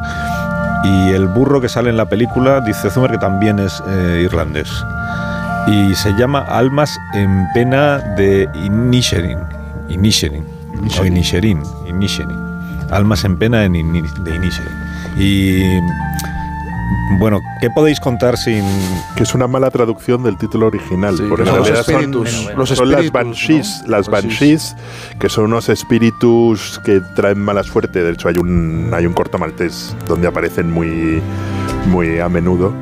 Y 0.83 1.09
el 1.09 1.27
burro 1.27 1.59
que 1.59 1.67
sale 1.67 1.89
en 1.89 1.97
la 1.97 2.05
película 2.05 2.61
dice 2.61 2.89
Zumer 2.89 3.11
que 3.11 3.17
también 3.17 3.59
es 3.59 3.83
eh, 3.87 4.21
irlandés. 4.23 4.69
Y 5.67 5.93
se 5.95 6.13
llama 6.13 6.39
Almas 6.39 6.97
en 7.13 7.47
pena 7.53 7.99
de 8.15 8.47
Inisherin. 8.55 9.39
Inisherin. 9.89 10.58
O 10.99 11.05
Inisherin. 11.05 11.61
Inisherin. 11.87 12.37
Almas 12.91 13.23
en 13.25 13.37
pena 13.37 13.65
en 13.65 13.73
Ini- 13.73 14.01
de 14.23 14.35
Inisherin. 14.35 14.73
Y 15.17 15.63
Bueno, 17.19 17.41
¿qué 17.59 17.69
podéis 17.71 17.99
contar 17.99 18.37
sin...? 18.37 18.63
Que 19.15 19.23
es 19.23 19.33
una 19.33 19.47
mala 19.47 19.69
traducción 19.71 20.23
del 20.23 20.37
título 20.37 20.67
original. 20.67 21.17
Sí, 21.17 21.23
porque 21.27 21.49
en 21.49 21.55
realidad 21.55 21.83
son- 21.83 21.95
espíritus, 21.95 22.49
los 22.55 22.69
son 22.69 22.91
las 22.91 23.11
banshees, 23.11 23.81
¿no? 23.83 23.91
las 23.91 24.07
Banshees. 24.07 24.75
banshees, 24.75 24.75
que 25.19 25.27
son 25.29 25.45
unos 25.45 25.69
espíritus 25.69 26.79
que 26.85 27.01
traen 27.15 27.39
mala 27.39 27.63
suerte. 27.63 28.03
De 28.03 28.11
hecho, 28.11 28.27
hay 28.29 28.35
un, 28.37 28.91
hay 28.93 29.05
un 29.07 29.13
corto 29.13 29.37
maltés 29.39 29.95
donde 30.07 30.27
aparecen 30.27 30.71
muy, 30.71 31.21
muy 31.87 32.19
a 32.19 32.29
menudo. 32.29 32.73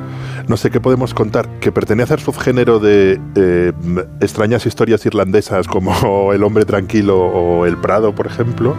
No 0.48 0.56
sé 0.56 0.72
qué 0.72 0.80
podemos 0.80 1.14
contar, 1.14 1.48
que 1.60 1.72
pertenece 1.72 2.14
al 2.14 2.20
subgénero 2.20 2.80
de 2.80 3.20
eh, 3.36 3.74
extrañas 4.22 4.66
historias 4.66 5.06
irlandesas 5.06 5.68
como 5.68 6.32
El 6.34 6.44
hombre 6.44 6.66
tranquilo 6.66 7.20
o 7.20 7.66
El 7.66 7.78
Prado, 7.78 8.16
por 8.16 8.28
ejemplo 8.28 8.76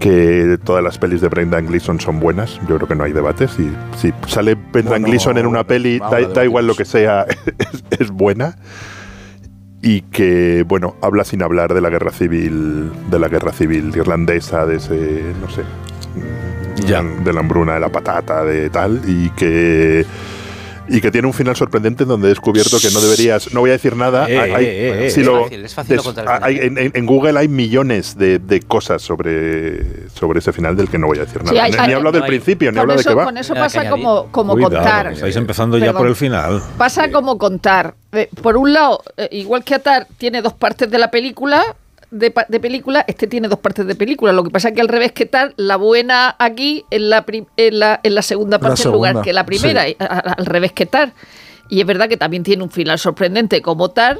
que 0.00 0.58
todas 0.64 0.82
las 0.82 0.98
pelis 0.98 1.20
de 1.20 1.28
Brendan 1.28 1.66
Gleeson 1.66 2.00
son 2.00 2.18
buenas, 2.20 2.58
yo 2.66 2.76
creo 2.76 2.88
que 2.88 2.94
no 2.94 3.04
hay 3.04 3.12
debates. 3.12 3.50
Si, 3.50 3.70
si 3.98 4.12
sale 4.26 4.54
Brendan 4.54 4.92
Bueno, 5.02 5.06
Gleeson 5.08 5.36
en 5.36 5.46
una 5.46 5.62
peli, 5.64 5.98
da, 6.00 6.42
igual 6.42 6.66
lo 6.66 6.74
que 6.74 6.86
sea, 6.86 7.26
es 7.98 8.10
buena. 8.10 8.56
Y 9.82 10.00
que, 10.02 10.64
bueno, 10.66 10.96
habla 11.02 11.24
sin 11.24 11.42
hablar 11.42 11.74
de 11.74 11.82
la 11.82 11.90
guerra 11.90 12.12
civil, 12.12 12.90
de 13.10 13.18
la 13.18 13.28
guerra 13.28 13.52
civil 13.52 13.92
irlandesa, 13.94 14.64
de 14.66 14.76
ese, 14.76 15.22
no 15.40 15.50
sé, 15.50 15.62
Ya. 16.86 17.02
de 17.02 17.32
la 17.32 17.40
hambruna 17.40 17.74
de 17.74 17.80
la 17.80 17.90
patata, 17.90 18.42
de 18.42 18.70
tal, 18.70 19.02
y 19.06 19.28
que 19.30 20.06
y 20.90 21.00
que 21.00 21.10
tiene 21.10 21.26
un 21.26 21.32
final 21.34 21.56
sorprendente 21.56 22.02
en 22.02 22.08
donde 22.08 22.26
he 22.26 22.30
descubierto 22.30 22.78
que 22.80 22.90
no 22.90 23.00
deberías, 23.00 23.52
no 23.54 23.60
voy 23.60 23.70
a 23.70 23.74
decir 23.74 23.96
nada. 23.96 24.28
Eh, 24.28 24.38
hay- 24.38 24.64
eh, 24.66 25.06
eh, 25.06 25.10
si 25.10 25.20
es 25.20 25.26
lo- 25.26 25.42
fácil, 25.44 25.64
es 25.64 25.74
fácil 25.74 25.96
des- 25.96 26.18
hay- 26.42 26.58
en, 26.94 27.06
Google 27.06 27.38
hay 27.38 27.48
millones 27.48 28.16
de, 28.18 28.38
de 28.38 28.60
cosas 28.60 29.00
sobre, 29.02 30.08
sobre 30.10 30.40
ese 30.40 30.52
final 30.52 30.76
del 30.76 30.88
que 30.88 30.98
no 30.98 31.06
voy 31.06 31.18
a 31.18 31.22
decir 31.22 31.38
nada. 31.44 31.50
Sí, 31.52 31.58
hay- 31.58 31.70
ni, 31.72 31.78
hay- 31.78 31.88
ni 31.88 31.92
hablo 31.94 32.12
del 32.12 32.20
no 32.20 32.24
hay- 32.24 32.30
principio, 32.30 32.72
ni 32.72 32.78
hablo 32.78 32.96
de 32.96 33.04
qué 33.04 33.14
va. 33.14 33.24
con 33.24 33.36
eso 33.38 33.54
que 33.54 33.60
pasa 33.60 33.88
como, 33.88 34.26
como 34.30 34.52
Cuidado, 34.54 34.74
contar. 34.76 35.12
Estáis 35.12 35.36
empezando 35.36 35.78
ya 35.78 35.86
Perdón. 35.86 35.98
por 36.00 36.08
el 36.08 36.16
final. 36.16 36.62
Pasa 36.76 37.10
como 37.10 37.38
contar. 37.38 37.94
Eh, 38.12 38.28
por 38.42 38.56
un 38.56 38.72
lado, 38.72 39.02
eh, 39.16 39.28
igual 39.32 39.62
que 39.64 39.74
Atar 39.76 40.06
tiene 40.18 40.42
dos 40.42 40.52
partes 40.54 40.90
de 40.90 40.98
la 40.98 41.10
película, 41.10 41.62
de, 42.10 42.32
de 42.48 42.60
película, 42.60 43.04
este 43.06 43.26
tiene 43.26 43.48
dos 43.48 43.58
partes 43.60 43.86
de 43.86 43.94
película. 43.94 44.32
Lo 44.32 44.42
que 44.44 44.50
pasa 44.50 44.68
es 44.68 44.74
que 44.74 44.80
al 44.80 44.88
revés 44.88 45.12
que 45.12 45.26
Tar, 45.26 45.54
la 45.56 45.76
buena 45.76 46.34
aquí 46.38 46.84
en 46.90 47.10
la, 47.10 47.24
en 47.56 47.78
la, 47.78 48.00
en 48.02 48.14
la 48.14 48.22
segunda 48.22 48.56
La 48.58 48.68
parte 48.68 48.82
en 48.82 48.92
lugar 48.92 49.22
que 49.22 49.32
la 49.32 49.46
primera, 49.46 49.84
sí. 49.86 49.96
al 49.98 50.46
revés 50.46 50.72
que 50.72 50.86
Tar. 50.86 51.12
Y 51.68 51.80
es 51.80 51.86
verdad 51.86 52.08
que 52.08 52.16
también 52.16 52.42
tiene 52.42 52.62
un 52.64 52.70
final 52.70 52.98
sorprendente 52.98 53.62
como 53.62 53.90
Tar. 53.90 54.18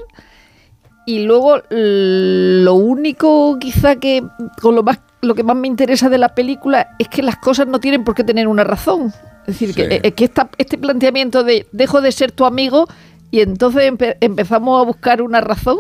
Y 1.07 1.21
luego 1.25 1.61
lo 1.71 2.75
único 2.75 3.59
quizá 3.59 3.97
que 3.97 4.23
con 4.61 4.75
lo 4.77 4.83
más 4.83 5.01
lo 5.23 5.35
que 5.35 5.43
más 5.43 5.57
me 5.57 5.67
interesa 5.67 6.09
de 6.09 6.17
la 6.19 6.35
película 6.35 6.91
es 6.99 7.09
que 7.09 7.23
las 7.23 7.37
cosas 7.37 7.67
no 7.67 7.79
tienen 7.81 8.05
por 8.05 8.15
qué 8.15 8.25
tener 8.25 8.49
una 8.49 8.65
razón. 8.65 9.13
Es 9.47 9.59
decir, 9.59 9.75
que, 9.75 10.01
eh, 10.03 10.13
que 10.13 10.25
esta- 10.25 10.49
este 10.57 10.79
planteamiento 10.79 11.43
de 11.45 11.67
dejo 11.73 12.01
de 12.01 12.11
ser 12.13 12.33
tu 12.33 12.47
amigo 12.47 12.87
y 13.31 13.41
entonces 13.41 13.91
empe- 13.93 14.17
empezamos 14.21 14.81
a 14.81 14.85
buscar 14.87 15.21
una 15.21 15.41
razón 15.43 15.79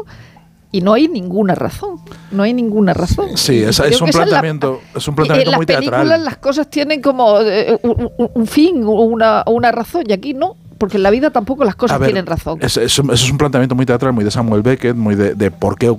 y 0.72 0.80
no 0.82 0.92
hay 0.92 1.08
ninguna 1.08 1.54
razón. 1.54 1.96
No 2.30 2.42
hay 2.44 2.52
ninguna 2.54 2.94
razón. 2.94 3.36
Sí, 3.36 3.58
es, 3.62 3.80
es 3.80 4.00
un 4.00 4.06
que 4.06 4.10
esa 4.10 4.22
es 4.24 4.30
la- 4.30 4.40
planteamiento, 4.40 4.80
es 4.94 5.08
un 5.08 5.12
en 5.12 5.16
planteamiento 5.16 5.50
las 5.50 5.58
muy 5.58 5.66
películas 5.66 6.00
teatral. 6.02 6.24
las 6.24 6.36
cosas 6.38 6.70
tienen 6.70 7.00
como 7.02 7.40
eh, 7.40 7.78
un, 7.82 8.10
un- 8.18 8.30
un 8.34 8.46
fin, 8.46 8.84
una, 8.84 9.42
una 9.46 9.72
razón, 9.72 10.04
y 10.06 10.12
aquí 10.12 10.32
no, 10.34 10.56
porque 10.78 10.96
en 10.96 11.02
la 11.02 11.10
vida 11.10 11.30
tampoco 11.30 11.64
las 11.64 11.74
cosas 11.74 11.98
ver, 11.98 12.06
tienen 12.08 12.24
razón. 12.26 12.58
Es, 12.62 12.76
es 12.78 12.98
un- 12.98 13.12
eso 13.12 13.24
es 13.26 13.30
un 13.30 13.36
planteamiento 13.36 13.74
muy 13.74 13.84
teatral, 13.84 14.12
muy 14.12 14.24
de 14.24 14.30
Samuel 14.30 14.62
Beckett, 14.62 14.96
muy 14.96 15.14
de, 15.14 15.34
de 15.34 15.50
por 15.50 15.76
qué 15.76 15.94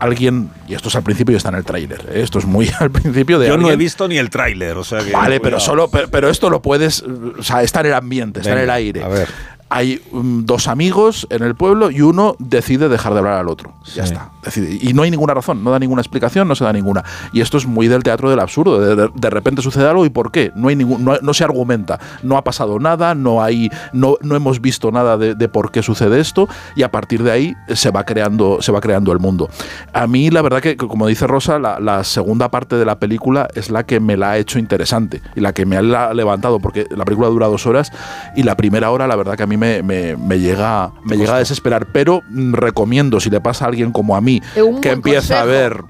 alguien, 0.00 0.48
y 0.68 0.74
esto 0.74 0.88
es 0.88 0.94
al 0.96 1.02
principio 1.02 1.32
y 1.34 1.36
está 1.36 1.48
en 1.50 1.56
el 1.56 1.64
tráiler, 1.64 2.00
¿eh? 2.12 2.22
esto 2.22 2.38
es 2.38 2.46
muy 2.46 2.70
al 2.80 2.90
principio 2.90 3.38
de 3.38 3.48
Yo 3.48 3.56
no 3.56 3.62
he 3.68 3.72
alguien- 3.72 3.78
visto 3.80 4.08
ni 4.08 4.16
el 4.18 4.30
tráiler, 4.30 4.76
o 4.76 4.84
sea 4.84 5.00
que... 5.04 5.10
Vale, 5.12 5.40
pero 5.40 5.58
solo, 5.60 5.88
pero, 5.90 6.08
pero 6.08 6.28
esto 6.30 6.48
lo 6.48 6.62
puedes, 6.62 7.02
o 7.02 7.42
sea, 7.42 7.62
está 7.62 7.80
en 7.80 7.86
el 7.86 7.94
ambiente, 7.94 8.40
está 8.40 8.52
en 8.52 8.58
el 8.58 8.62
Venga, 8.66 8.74
aire. 8.74 9.02
a 9.02 9.08
ver. 9.08 9.28
Hay 9.74 10.02
mm, 10.12 10.44
dos 10.44 10.68
amigos 10.68 11.26
en 11.30 11.42
el 11.42 11.54
pueblo 11.54 11.90
y 11.90 12.02
uno 12.02 12.36
decide 12.38 12.90
dejar 12.90 13.14
de 13.14 13.20
hablar 13.20 13.34
al 13.38 13.48
otro. 13.48 13.72
Ya 13.94 14.06
Sí. 14.06 14.12
está. 14.12 14.30
Decide- 14.44 14.78
y 14.82 14.92
no 14.92 15.02
hay 15.02 15.10
ninguna 15.10 15.32
razón, 15.32 15.64
no 15.64 15.70
da 15.70 15.78
ninguna 15.78 16.02
explicación, 16.02 16.46
no 16.46 16.54
se 16.54 16.62
da 16.64 16.72
ninguna. 16.74 17.02
Y 17.32 17.40
esto 17.40 17.56
es 17.56 17.64
muy 17.66 17.88
del 17.88 18.02
teatro 18.02 18.28
del 18.28 18.40
absurdo. 18.40 18.80
De, 18.80 18.94
de- 18.96 19.10
de 19.14 19.30
repente 19.30 19.62
sucede 19.62 19.88
algo 19.88 20.04
y 20.04 20.10
¿por 20.10 20.30
qué? 20.30 20.52
No 20.56 20.68
hay 20.68 20.76
ningún, 20.76 21.02
no, 21.04 21.16
no 21.22 21.32
se 21.32 21.44
argumenta. 21.44 21.98
No 22.22 22.36
ha 22.36 22.44
pasado 22.44 22.78
nada, 22.78 23.14
no 23.14 23.42
hay, 23.42 23.70
no, 23.94 24.16
no 24.20 24.36
hemos 24.36 24.60
visto 24.60 24.90
nada 24.92 25.16
de, 25.16 25.34
de 25.34 25.48
por 25.48 25.70
qué 25.70 25.82
sucede 25.82 26.20
esto 26.20 26.48
y 26.76 26.82
a 26.82 26.90
partir 26.90 27.22
de 27.22 27.30
ahí 27.30 27.54
se 27.74 27.90
va 27.90 28.04
creando, 28.04 28.60
se 28.60 28.72
va 28.72 28.80
creando 28.82 29.10
el 29.12 29.20
mundo. 29.20 29.48
A 29.94 30.06
mí 30.06 30.28
la 30.30 30.42
verdad 30.42 30.60
que, 30.60 30.76
como 30.76 31.06
dice 31.06 31.26
Rosa, 31.26 31.58
la, 31.58 31.80
la 31.80 32.04
segunda 32.04 32.50
parte 32.50 32.76
de 32.76 32.84
la 32.84 32.98
película 32.98 33.48
es 33.54 33.70
la 33.70 33.84
que 33.86 34.00
me 34.00 34.18
la 34.18 34.32
ha 34.32 34.38
hecho 34.38 34.58
interesante 34.58 35.22
y 35.34 35.40
la 35.40 35.54
que 35.54 35.64
me 35.64 35.76
ha 35.78 36.12
levantado 36.12 36.58
porque 36.60 36.86
la 36.94 37.06
película 37.06 37.28
dura 37.28 37.46
dos 37.46 37.66
horas 37.66 37.90
y 38.36 38.42
la 38.42 38.54
primera 38.56 38.90
hora 38.90 39.06
la 39.06 39.16
verdad 39.16 39.36
que 39.36 39.44
a 39.44 39.46
mí 39.46 39.56
me, 39.56 39.61
me- 39.82 40.16
me 40.16 40.38
llega, 40.40 40.92
me 41.04 41.16
llega 41.16 41.36
a 41.36 41.38
desesperar. 41.38 41.86
Pero 41.92 42.22
mm, 42.28 42.54
recomiendo, 42.54 43.20
si 43.20 43.30
le 43.30 43.40
pasa 43.40 43.64
a 43.66 43.68
alguien 43.68 43.92
como 43.92 44.16
a 44.16 44.20
mí, 44.20 44.40
un 44.62 44.80
que 44.80 44.90
empieza 44.90 45.40
a 45.40 45.44
ver 45.44 45.84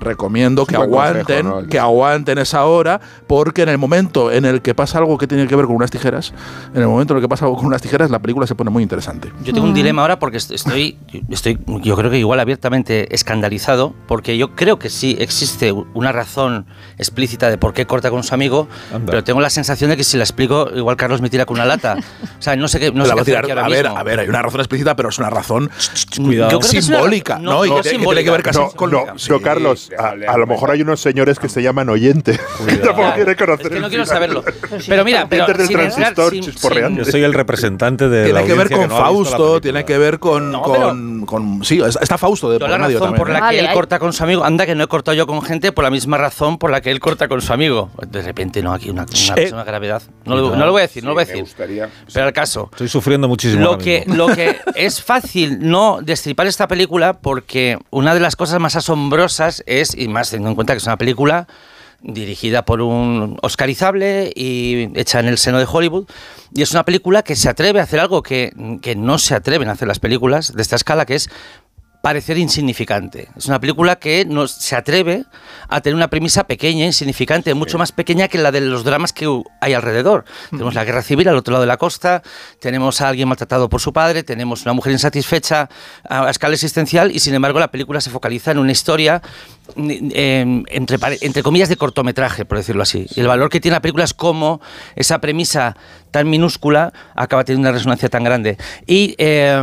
recomiendo 0.00 0.64
que 0.66 0.76
aguanten, 0.76 1.24
consejo, 1.42 1.60
¿no? 1.62 1.68
que 1.68 1.78
aguanten 1.78 2.38
esa 2.38 2.64
hora, 2.64 3.00
porque 3.26 3.62
en 3.62 3.68
el 3.70 3.78
momento 3.78 4.30
en 4.30 4.44
el 4.44 4.62
que 4.62 4.74
pasa 4.74 4.98
algo 4.98 5.18
que 5.18 5.26
tiene 5.26 5.46
que 5.46 5.56
ver 5.56 5.66
con 5.66 5.76
unas 5.76 5.90
tijeras, 5.90 6.32
en 6.74 6.80
el 6.82 6.88
momento 6.88 7.12
en 7.14 7.18
el 7.18 7.22
que 7.22 7.28
pasa 7.28 7.44
algo 7.46 7.56
con 7.56 7.66
unas 7.66 7.82
tijeras, 7.82 8.10
la 8.10 8.18
película 8.20 8.46
se 8.46 8.54
pone 8.54 8.70
muy 8.70 8.82
interesante. 8.82 9.32
Yo 9.44 9.52
tengo 9.52 9.66
un 9.66 9.74
dilema 9.74 10.02
ahora 10.02 10.18
porque 10.18 10.36
est- 10.36 10.50
estoy, 10.52 10.98
estoy, 11.30 11.58
yo 11.82 11.96
creo 11.96 12.10
que 12.10 12.18
igual 12.18 12.40
abiertamente 12.40 13.12
escandalizado, 13.14 13.94
porque 14.06 14.36
yo 14.38 14.54
creo 14.54 14.78
que 14.78 14.88
sí 14.90 15.16
existe 15.18 15.72
una 15.72 16.12
razón 16.12 16.66
explícita 16.98 17.50
de 17.50 17.58
por 17.58 17.72
qué 17.74 17.86
corta 17.86 18.10
con 18.10 18.22
su 18.22 18.34
amigo, 18.34 18.68
Anda. 18.92 19.06
pero 19.10 19.24
tengo 19.24 19.40
la 19.40 19.50
sensación 19.50 19.90
de 19.90 19.96
que 19.96 20.04
si 20.04 20.16
la 20.16 20.24
explico, 20.24 20.68
igual 20.74 20.96
Carlos 20.96 21.20
me 21.20 21.30
tira 21.30 21.44
con 21.46 21.56
una 21.56 21.64
lata. 21.64 21.96
O 22.38 22.42
sea, 22.42 22.56
no 22.56 22.68
sé 22.68 22.78
qué, 22.80 22.92
no 22.92 23.04
sé 23.04 23.08
La 23.08 23.14
qué 23.14 23.14
va 23.14 23.20
a, 23.20 23.22
hacer 23.22 23.34
tirar- 23.34 23.44
aquí 23.44 23.50
ahora 23.52 23.64
a 23.64 23.68
ver, 23.68 23.84
mismo. 23.84 23.98
a 23.98 24.02
ver, 24.02 24.20
hay 24.20 24.28
una 24.28 24.42
razón 24.42 24.60
explícita, 24.60 24.96
pero 24.96 25.08
es 25.08 25.18
una 25.18 25.30
razón 25.30 25.70
Cuidado. 26.16 26.58
Una- 26.58 26.66
simbólica, 26.68 27.38
¿no? 27.38 27.64
Y 27.64 27.70
no 27.70 27.76
que, 27.76 27.82
que 27.90 27.98
tiene 27.98 28.24
que 28.24 28.30
ver 28.30 28.42
casi 28.42 28.58
No, 28.60 28.70
con 28.70 28.90
no, 28.90 29.04
Sí. 29.16 29.30
no, 29.30 29.40
Carlos, 29.40 29.87
a, 29.98 30.32
a 30.32 30.36
lo 30.38 30.46
mejor 30.46 30.70
hay 30.70 30.82
unos 30.82 31.00
señores 31.00 31.38
que 31.38 31.48
se 31.48 31.62
llaman 31.62 31.88
oyente. 31.88 32.38
Tampoco 32.58 33.02
Ya, 33.02 33.14
quiere 33.14 33.32
es 33.32 33.36
conocer 33.38 33.70
que 33.70 33.80
no 33.80 33.88
quiero 33.88 34.04
saberlo. 34.06 34.44
Pero 34.88 35.04
mira, 35.04 35.26
pero 35.28 35.44
Oyentes 35.44 35.58
del 35.58 35.66
sin 35.68 35.76
transistor 35.76 36.32
sin- 36.32 36.42
chisporreando. 36.42 37.02
Yo 37.04 37.10
soy 37.10 37.22
el 37.22 37.34
representante 37.34 38.08
de 38.08 38.32
la 38.32 38.40
Tiene 38.42 38.46
que 38.46 38.58
ver 38.58 38.68
con 38.70 38.78
no 38.80 38.84
visto 38.86 38.98
la 38.98 39.04
Fausto, 39.04 39.60
tiene 39.60 39.84
que 39.84 39.98
ver 39.98 40.18
con. 40.18 40.52
No, 40.52 40.62
con, 40.62 41.26
con- 41.26 41.64
sí, 41.64 41.80
está 42.00 42.18
Fausto 42.18 42.50
de 42.50 42.58
por 42.58 42.68
la 42.70 42.78
medio 42.78 42.98
razón 42.98 43.08
también. 43.14 43.18
por 43.18 43.28
la 43.30 43.34
¿eh? 43.38 43.40
que 43.40 43.44
Vale, 43.46 43.58
él 43.60 43.66
hay- 43.68 43.74
corta 43.74 43.98
con 43.98 44.12
su 44.12 44.22
amigo, 44.24 44.44
anda 44.44 44.66
que 44.66 44.74
no 44.74 44.84
he 44.84 44.86
cortado 44.88 45.14
yo 45.16 45.26
con 45.26 45.42
gente 45.42 45.72
por 45.72 45.84
la 45.84 45.90
misma 45.90 46.18
razón 46.18 46.58
por 46.58 46.70
la 46.70 46.80
que 46.80 46.90
él 46.90 47.00
corta 47.00 47.28
con 47.28 47.40
su 47.40 47.52
amigo. 47.52 47.90
De 48.06 48.22
repente, 48.22 48.62
no, 48.62 48.72
aquí 48.72 48.90
una, 48.90 49.04
una, 49.04 49.34
Eh. 49.42 49.50
una 49.52 49.64
gravedad. 49.64 50.02
No, 50.24 50.36
lo, 50.36 50.56
no 50.56 50.66
lo 50.66 50.72
voy 50.72 50.80
a 50.80 50.82
decir, 50.86 51.02
no 51.02 51.10
lo 51.10 51.14
voy 51.14 51.22
a 51.22 51.26
me 51.26 51.30
decir. 51.32 51.44
gustaría- 51.44 51.88
Pero 52.12 52.26
al 52.26 52.32
caso. 52.32 52.68
Estoy 52.72 52.88
sufriendo 52.88 53.28
muchísimo. 53.28 53.62
Lo 53.62 53.78
que, 53.78 54.04
lo 54.06 54.28
que 54.28 54.56
es 54.74 55.02
fácil 55.02 55.58
no 55.60 55.98
destripar 56.02 56.46
esta 56.46 56.68
película 56.68 57.14
porque 57.14 57.78
una 57.90 58.14
de 58.14 58.20
las 58.20 58.36
cosas 58.36 58.60
más 58.60 58.76
asombrosas 58.76 59.62
es, 59.66 59.77
y 59.94 60.08
más 60.08 60.30
teniendo 60.30 60.50
en 60.50 60.54
cuenta 60.54 60.72
que 60.74 60.78
es 60.78 60.86
una 60.86 60.98
película 60.98 61.46
dirigida 62.00 62.64
por 62.64 62.80
un 62.80 63.38
oscarizable 63.42 64.32
y 64.34 64.88
hecha 64.94 65.20
en 65.20 65.26
el 65.26 65.38
seno 65.38 65.58
de 65.58 65.66
Hollywood, 65.70 66.06
y 66.54 66.62
es 66.62 66.70
una 66.70 66.84
película 66.84 67.22
que 67.22 67.34
se 67.34 67.48
atreve 67.48 67.80
a 67.80 67.82
hacer 67.82 68.00
algo 68.00 68.22
que, 68.22 68.52
que 68.82 68.94
no 68.94 69.18
se 69.18 69.34
atreven 69.34 69.68
a 69.68 69.72
hacer 69.72 69.88
las 69.88 69.98
películas 69.98 70.54
de 70.54 70.62
esta 70.62 70.76
escala, 70.76 71.06
que 71.06 71.16
es 71.16 71.28
parecer 72.02 72.38
insignificante. 72.38 73.28
Es 73.36 73.46
una 73.46 73.60
película 73.60 73.96
que 73.96 74.24
nos, 74.24 74.52
se 74.52 74.76
atreve 74.76 75.24
a 75.68 75.80
tener 75.80 75.96
una 75.96 76.08
premisa 76.08 76.44
pequeña, 76.44 76.86
insignificante, 76.86 77.52
mucho 77.54 77.76
más 77.76 77.90
pequeña 77.90 78.28
que 78.28 78.38
la 78.38 78.52
de 78.52 78.60
los 78.60 78.84
dramas 78.84 79.12
que 79.12 79.26
hay 79.60 79.74
alrededor. 79.74 80.24
Tenemos 80.50 80.74
la 80.74 80.84
guerra 80.84 81.02
civil 81.02 81.28
al 81.28 81.36
otro 81.36 81.52
lado 81.52 81.62
de 81.62 81.66
la 81.66 81.76
costa, 81.76 82.22
tenemos 82.60 83.00
a 83.00 83.08
alguien 83.08 83.28
maltratado 83.28 83.68
por 83.68 83.80
su 83.80 83.92
padre, 83.92 84.22
tenemos 84.22 84.62
una 84.62 84.74
mujer 84.74 84.92
insatisfecha 84.92 85.68
a, 86.08 86.26
a 86.26 86.30
escala 86.30 86.54
existencial 86.54 87.10
y 87.10 87.18
sin 87.18 87.34
embargo 87.34 87.58
la 87.58 87.70
película 87.70 88.00
se 88.00 88.10
focaliza 88.10 88.52
en 88.52 88.58
una 88.58 88.72
historia 88.72 89.20
eh, 89.76 90.62
entre, 90.68 90.98
entre 91.20 91.42
comillas 91.42 91.68
de 91.68 91.76
cortometraje, 91.76 92.44
por 92.44 92.58
decirlo 92.58 92.82
así. 92.82 93.06
Y 93.14 93.20
el 93.20 93.26
valor 93.28 93.50
que 93.50 93.60
tiene 93.60 93.76
la 93.76 93.80
película 93.82 94.04
es 94.04 94.14
cómo 94.14 94.60
esa 94.96 95.20
premisa 95.20 95.76
tan 96.10 96.28
minúscula 96.30 96.92
acaba 97.14 97.44
teniendo 97.44 97.68
una 97.68 97.76
resonancia 97.76 98.08
tan 98.08 98.24
grande. 98.24 98.56
Y 98.86 99.14
eh, 99.18 99.54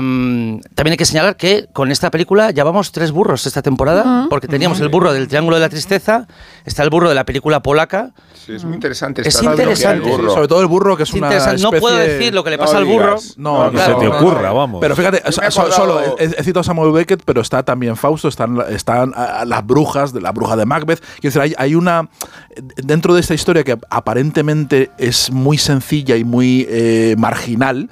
también 0.75 0.91
hay 0.91 0.97
que 0.97 1.05
señalar 1.05 1.37
que 1.37 1.67
con 1.73 1.91
esta 1.91 2.11
película 2.11 2.51
ya 2.51 2.63
vamos 2.63 2.91
tres 2.91 3.11
burros 3.11 3.45
esta 3.47 3.61
temporada, 3.61 4.27
porque 4.29 4.47
teníamos 4.47 4.79
el 4.79 4.89
burro 4.89 5.11
del 5.13 5.27
Triángulo 5.27 5.55
de 5.57 5.61
la 5.61 5.69
Tristeza, 5.69 6.27
está 6.65 6.83
el 6.83 6.89
burro 6.89 7.09
de 7.09 7.15
la 7.15 7.25
película 7.25 7.61
polaca. 7.61 8.11
Sí, 8.45 8.53
es 8.53 8.63
muy 8.63 8.75
interesante. 8.75 9.27
Es 9.27 9.41
interesante. 9.41 10.07
burro. 10.07 10.31
Sobre 10.31 10.47
todo 10.47 10.61
el 10.61 10.67
burro, 10.67 10.95
que 10.95 11.03
es, 11.03 11.09
Es 11.09 11.15
una 11.15 11.27
interesante. 11.27 11.61
No 11.63 11.69
especie- 11.69 11.79
puedo 11.81 11.97
decir 11.97 12.33
lo 12.35 12.43
que 12.43 12.51
le 12.51 12.57
No 12.57 12.63
pasa 12.63 12.77
al 12.77 12.85
burro. 12.85 13.15
No, 13.37 13.65
Que 13.71 13.77
claro, 13.77 13.93
se 13.95 13.99
te 14.01 14.05
no, 14.09 14.17
ocurra, 14.17 14.49
no. 14.49 14.55
vamos. 14.55 14.81
Pero 14.81 14.95
fíjate, 14.95 15.23
solo 15.31 16.15
he, 16.19 16.25
he 16.25 16.43
citado 16.43 16.59
a 16.59 16.63
Samuel 16.63 16.91
Beckett, 16.91 17.23
pero 17.25 17.41
está 17.41 17.63
también 17.63 17.95
Fausto, 17.97 18.27
están, 18.27 18.59
están 18.69 19.13
ah, 19.15 19.45
las 19.47 19.65
brujas, 19.65 19.94
de 20.13 20.21
la 20.21 20.31
bruja 20.31 20.55
de 20.55 20.65
Macbeth. 20.65 21.01
Decir, 21.21 21.41
hay, 21.41 21.53
hay 21.57 21.75
una. 21.75 22.09
Dentro 22.77 23.13
de 23.13 23.21
esta 23.21 23.33
historia 23.33 23.63
que 23.63 23.77
aparentemente 23.89 24.91
es 24.97 25.31
muy 25.31 25.57
sencilla 25.57 26.15
y 26.15 26.23
muy 26.23 26.65
eh, 26.69 27.15
marginal, 27.17 27.89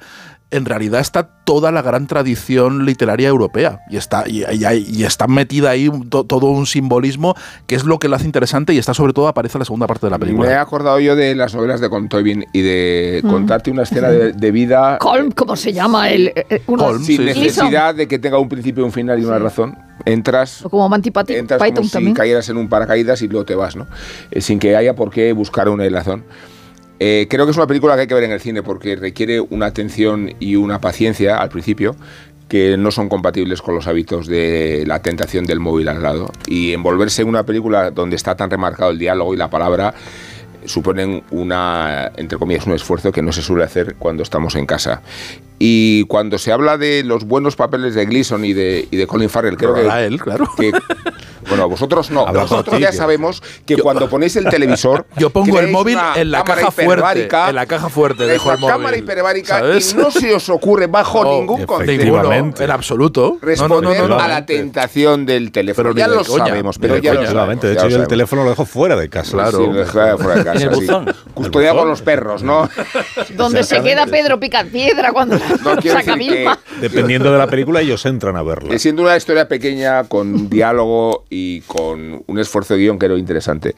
en 0.56 0.64
realidad 0.64 1.00
está 1.00 1.28
toda 1.44 1.70
la 1.72 1.82
gran 1.82 2.06
tradición 2.06 2.86
literaria 2.86 3.28
europea. 3.28 3.80
Y 3.90 3.96
está, 3.96 4.24
y, 4.26 4.44
y- 4.44 4.86
y 4.88 5.04
está 5.04 5.26
metida 5.26 5.70
ahí 5.70 5.90
to- 6.08 6.24
todo 6.24 6.46
un 6.46 6.66
simbolismo 6.66 7.34
que 7.66 7.74
es 7.74 7.84
lo 7.84 7.98
que 7.98 8.08
lo 8.08 8.16
hace 8.16 8.24
interesante 8.26 8.72
y 8.72 8.78
está 8.78 8.94
sobre 8.94 9.12
todo 9.12 9.28
aparece 9.28 9.58
en 9.58 9.60
la 9.60 9.64
segunda 9.66 9.86
parte 9.86 10.06
de 10.06 10.10
la 10.10 10.18
Me 10.18 10.24
he 10.24 10.26
película. 10.28 10.60
acordado 10.60 10.98
yo 11.00 11.16
de 11.16 11.34
las 11.34 11.54
novelas 11.54 11.80
de 11.80 11.90
Contoivin 11.90 12.44
y 12.52 12.62
de 12.62 13.20
Mm. 13.22 13.28
contarte 13.28 13.70
una 13.70 13.82
escena 13.82 14.08
de, 14.08 14.32
de 14.32 14.50
vida 14.50 14.98
Colm, 15.00 15.30
¿cómo 15.32 15.56
se 15.56 15.72
llama? 15.72 16.10
El, 16.10 16.28
eh, 16.34 16.62
uno- 16.66 16.84
Colm, 16.84 17.04
sin 17.04 17.16
sí, 17.18 17.32
sí. 17.34 17.40
necesidad 17.40 17.94
de 17.94 18.08
que 18.08 18.18
tenga 18.18 18.38
un 18.38 18.48
principio, 18.48 18.84
un 18.84 18.92
final 18.92 19.20
y 19.20 19.24
una 19.24 19.38
razón. 19.38 19.76
Entras 20.06 20.64
O 20.64 20.70
como 20.70 20.88
Python, 20.90 21.24
entras 21.28 21.60
Python 21.60 21.76
como 21.76 21.86
si 21.88 21.92
también. 21.92 22.14
cayeras 22.14 22.48
en 22.48 22.56
un 22.56 22.68
paracaídas 22.68 23.22
y 23.22 23.28
luego 23.28 23.44
te 23.44 23.54
vas, 23.54 23.76
¿no? 23.76 23.86
Eh, 24.30 24.40
sin 24.40 24.58
que 24.58 24.76
haya 24.76 24.94
por 24.94 25.10
qué 25.10 25.32
buscar 25.32 25.68
una 25.68 25.88
razón. 25.88 26.24
Eh, 27.00 27.26
creo 27.28 27.44
que 27.44 27.50
es 27.50 27.56
una 27.56 27.66
película 27.66 27.94
que 27.94 28.02
hay 28.02 28.06
que 28.06 28.14
ver 28.14 28.24
en 28.24 28.32
el 28.32 28.40
cine 28.40 28.62
porque 28.62 28.96
requiere 28.96 29.40
una 29.40 29.66
atención 29.66 30.34
y 30.38 30.56
una 30.56 30.80
paciencia 30.80 31.38
al 31.38 31.48
principio 31.48 31.96
que 32.48 32.76
no 32.76 32.90
son 32.90 33.08
compatibles 33.08 33.62
con 33.62 33.74
los 33.74 33.86
hábitos 33.86 34.26
de 34.26 34.84
la 34.86 35.00
tentación 35.00 35.44
del 35.44 35.60
móvil 35.60 35.88
al 35.88 36.02
lado. 36.02 36.30
Y 36.46 36.72
envolverse 36.72 37.22
en 37.22 37.28
una 37.28 37.44
película 37.44 37.90
donde 37.90 38.16
está 38.16 38.36
tan 38.36 38.50
remarcado 38.50 38.90
el 38.90 38.98
diálogo 38.98 39.34
y 39.34 39.36
la 39.36 39.50
palabra 39.50 39.94
suponen 40.66 41.22
una, 41.30 42.12
entre 42.16 42.38
comillas, 42.38 42.66
un 42.66 42.74
esfuerzo 42.74 43.12
que 43.12 43.22
no 43.22 43.32
se 43.32 43.42
suele 43.42 43.64
hacer 43.64 43.96
cuando 43.96 44.22
estamos 44.22 44.54
en 44.54 44.66
casa. 44.66 45.02
Y 45.58 46.04
cuando 46.06 46.36
se 46.38 46.52
habla 46.52 46.76
de 46.78 47.04
los 47.04 47.24
buenos 47.24 47.54
papeles 47.56 47.94
de 47.94 48.04
Gleason 48.06 48.44
y 48.44 48.52
de, 48.52 48.88
y 48.90 48.96
de 48.96 49.06
Colin 49.06 49.30
Farrell, 49.30 49.56
creo 49.56 49.72
que, 49.74 49.80
Habla 49.82 50.02
él, 50.02 50.20
claro. 50.20 50.50
que- 50.58 50.72
bueno, 51.48 51.68
vosotros 51.68 52.10
no. 52.10 52.26
Habla 52.26 52.42
Vosotros 52.42 52.80
ya 52.80 52.90
sabemos 52.90 53.42
que 53.66 53.76
cuando 53.76 54.08
ponéis 54.08 54.34
el 54.36 54.46
televisor. 54.48 55.06
Yo 55.18 55.28
pongo 55.30 55.60
el 55.60 55.68
móvil 55.70 55.98
en 56.16 56.30
la 56.30 56.38
cámara 56.38 56.60
caja 56.62 56.70
fuerte. 56.72 56.84
hiperbárica, 56.92 57.48
En 57.50 57.54
la 57.54 57.66
caja 57.66 57.88
fuerte 57.90 58.24
dejo 58.26 58.48
una 58.48 58.56
móvil. 58.56 58.72
cámara 58.74 58.96
hiperbárica 58.96 59.58
¿sabes? 59.58 59.92
y 59.92 59.96
no 59.96 60.10
se 60.10 60.34
os 60.34 60.48
ocurre 60.48 60.86
bajo 60.86 61.22
No, 61.22 61.32
ningún 61.40 61.64
concepto 61.66 62.32
en 62.32 62.70
absoluto. 62.70 63.38
Responder 63.42 63.82
no, 63.98 64.08
no, 64.08 64.16
no. 64.16 64.18
a 64.20 64.26
la 64.26 64.46
tentación 64.46 65.26
del 65.26 65.52
teléfono. 65.52 65.90
Pero 65.90 65.98
ya 65.98 66.08
de 66.08 66.16
lo 66.16 66.24
coña, 66.24 66.46
sabemos, 66.46 66.78
pero 66.78 66.94
de 66.94 67.02
ya 67.02 67.12
lo 67.12 67.20
coña. 67.20 67.30
sabemos. 67.32 67.62
De 67.62 67.72
hecho 67.72 67.80
yo 67.82 67.86
el 67.86 67.92
sabemos. 67.92 68.08
teléfono 68.08 68.44
lo 68.44 68.50
dejo 68.50 68.64
fuera 68.64 68.96
de 68.96 69.08
casa. 69.10 69.32
Claro. 69.32 69.58
Sí, 69.58 69.66
lo 69.66 69.72
deja 69.74 70.16
fuera 70.16 70.34
de 70.36 70.44
casa, 70.44 70.62
En 70.62 70.68
el 70.70 70.74
sí. 70.74 70.80
buzón. 70.80 71.14
Custodia 71.34 71.74
con 71.74 71.88
los 71.88 72.00
perros, 72.02 72.42
¿no? 72.42 72.68
Donde 73.36 73.62
se 73.64 73.82
queda 73.82 74.06
Pedro 74.06 74.40
Picapiedra 74.40 75.12
cuando 75.12 75.36
No 75.64 75.76
quiero 75.80 75.98
decir 75.98 76.14
que-. 76.18 76.48
Dependiendo 76.80 77.32
de 77.32 77.38
la 77.38 77.46
película, 77.46 77.80
ellos 77.80 78.04
entran 78.06 78.36
a 78.36 78.42
verla. 78.42 78.78
Siendo 78.78 79.02
una 79.02 79.16
historia 79.16 79.48
pequeña, 79.48 80.04
con 80.04 80.48
diálogo 80.50 81.24
y 81.30 81.60
con 81.62 82.22
un 82.26 82.38
esfuerzo 82.38 82.74
de 82.74 82.80
guion 82.80 82.98
que 82.98 83.06
era 83.06 83.16
interesante, 83.16 83.74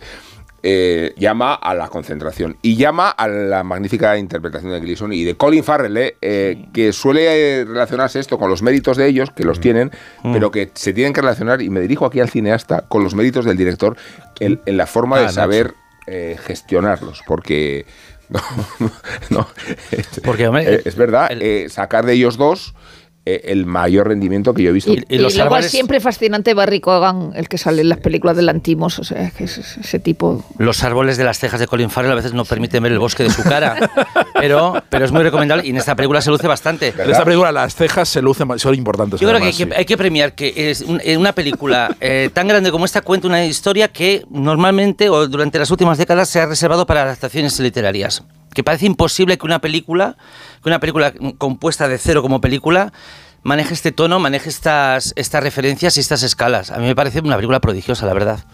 eh, 0.63 1.13
llama 1.17 1.55
a 1.55 1.75
la 1.75 1.89
concentración 1.89 2.57
y 2.61 2.75
llama 2.75 3.11
a 3.11 3.29
la 3.29 3.63
magnífica 3.63 4.19
interpretación 4.19 4.73
de 4.73 4.81
Gleason 4.81 5.13
y 5.13 5.23
de 5.23 5.37
Colin 5.37 5.63
Farrell, 5.63 5.97
eh, 5.97 6.17
eh, 6.21 6.67
que 6.73 6.93
suele 6.93 7.65
relacionarse 7.65 8.19
esto 8.19 8.37
con 8.39 8.51
los 8.51 8.63
méritos 8.63 8.97
de 8.97 9.07
ellos, 9.07 9.31
que 9.31 9.45
los 9.45 9.61
tienen, 9.61 9.93
pero 10.25 10.51
que 10.51 10.71
se 10.75 10.93
tienen 10.93 11.13
que 11.13 11.21
relacionar, 11.21 11.63
y 11.63 11.71
me 11.71 11.81
dirijo 11.81 12.07
aquí 12.07 12.19
al 12.19 12.31
cineasta, 12.31 12.85
con 12.89 13.05
los 13.05 13.15
méritos 13.15 13.45
del 13.45 13.57
director 13.57 13.97
en, 14.41 14.61
en 14.67 14.77
la 14.77 14.87
forma 14.87 15.19
Ah, 15.19 15.23
de 15.23 15.29
saber 15.29 15.75
eh, 16.07 16.37
gestionarlos, 16.45 17.23
porque... 17.27 17.87
No, 18.31 18.41
no, 19.31 19.49
Porque, 20.25 20.47
hombre, 20.49 20.75
eh, 20.75 20.83
es 20.85 20.97
verdad, 20.97 21.31
el- 21.31 21.43
eh, 21.43 21.69
sacar 21.69 22.05
de 22.07 22.15
ellos 22.15 22.37
dos 22.37 22.75
el 23.27 23.67
mayor 23.67 24.09
rendimiento 24.09 24.55
que 24.55 24.63
yo 24.63 24.71
he 24.71 24.73
visto. 24.73 24.93
Y, 24.93 25.05
Y 25.09 25.19
los 25.19 25.35
y 25.35 25.37
luego 25.39 25.55
árboles- 25.57 25.67
es 25.67 25.73
siempre 25.73 26.01
fascinante 26.01 26.55
Barry 26.55 26.81
Cogan, 26.81 27.33
el 27.35 27.49
que 27.49 27.59
sale 27.59 27.83
en 27.83 27.89
las 27.89 27.99
películas 27.99 28.37
de 28.37 28.43
Lantimos, 28.43 28.99
o 28.99 29.05
sea, 29.05 29.23
es 29.25 29.33
que 29.35 29.45
es 29.45 29.59
es 29.59 29.77
ese 29.79 29.99
tipo... 29.99 30.45
Los 30.59 30.83
árboles 30.85 31.17
de 31.17 31.25
las 31.25 31.39
cejas 31.39 31.59
de 31.61 31.67
Colin 31.67 31.91
Farrell 31.91 32.13
a 32.13 32.15
veces 32.15 32.33
no 32.33 32.45
permiten 32.45 32.83
ver 32.83 32.93
el 32.93 32.99
bosque 32.99 33.23
de 33.25 33.31
su 33.31 33.43
cara, 33.43 33.91
pero, 34.35 34.83
pero 34.89 35.05
es 35.05 35.13
muy 35.13 35.23
recomendable 35.23 35.67
y 35.67 35.71
en 35.71 35.77
esta 35.77 35.95
película 35.97 36.21
se 36.21 36.31
luce 36.31 36.47
bastante. 36.47 36.95
En 36.97 37.11
esta 37.11 37.25
película 37.25 37.51
las 37.53 37.75
cejas 37.75 38.09
se 38.09 38.23
lucen, 38.23 38.59
son 38.59 38.75
importantes. 38.75 39.21
Yo 39.21 39.29
creo 39.29 39.41
que 39.41 39.47
hay, 39.47 39.53
que 39.53 39.65
sí. 39.65 39.71
hay 39.77 39.85
que 39.85 39.97
premiar 39.97 40.35
que 40.35 40.71
es 40.71 40.83
un- 40.83 41.01
una 41.19 41.33
película 41.33 41.97
eh, 42.01 42.31
tan 42.33 42.47
grande 42.49 42.71
como 42.71 42.85
esta 42.85 43.01
cuenta 43.01 43.27
una 43.27 43.45
historia 43.45 43.89
que 43.89 44.25
normalmente 44.31 45.09
o 45.09 45.27
durante 45.27 45.59
las 45.59 45.71
últimas 45.71 45.99
décadas 45.99 46.29
se 46.29 46.41
ha 46.41 46.47
reservado 46.47 46.87
para 46.87 47.03
adaptaciones 47.03 47.59
literarias. 47.61 48.23
Que 48.55 48.65
parece 48.65 48.87
imposible 48.87 49.39
que 49.39 49.47
una 49.47 49.61
película, 49.61 50.17
que 50.63 50.69
una 50.69 50.81
película 50.81 51.13
compuesta 51.39 51.89
de 51.89 51.99
cero 51.99 52.23
como 52.23 52.41
película, 52.41 52.93
maneje 53.43 53.75
este 53.75 53.93
tono, 53.93 54.19
maneje 54.19 54.49
estas, 54.49 55.13
estas 55.17 55.43
referencias 55.43 55.97
y 55.97 56.01
estas 56.01 56.23
escalas. 56.23 56.71
A 56.71 56.79
mí 56.79 56.87
me 56.87 56.97
parece 56.97 57.21
una 57.21 57.37
película 57.37 57.61
prodigiosa, 57.61 58.07
la 58.07 58.15
verdad. 58.15 58.45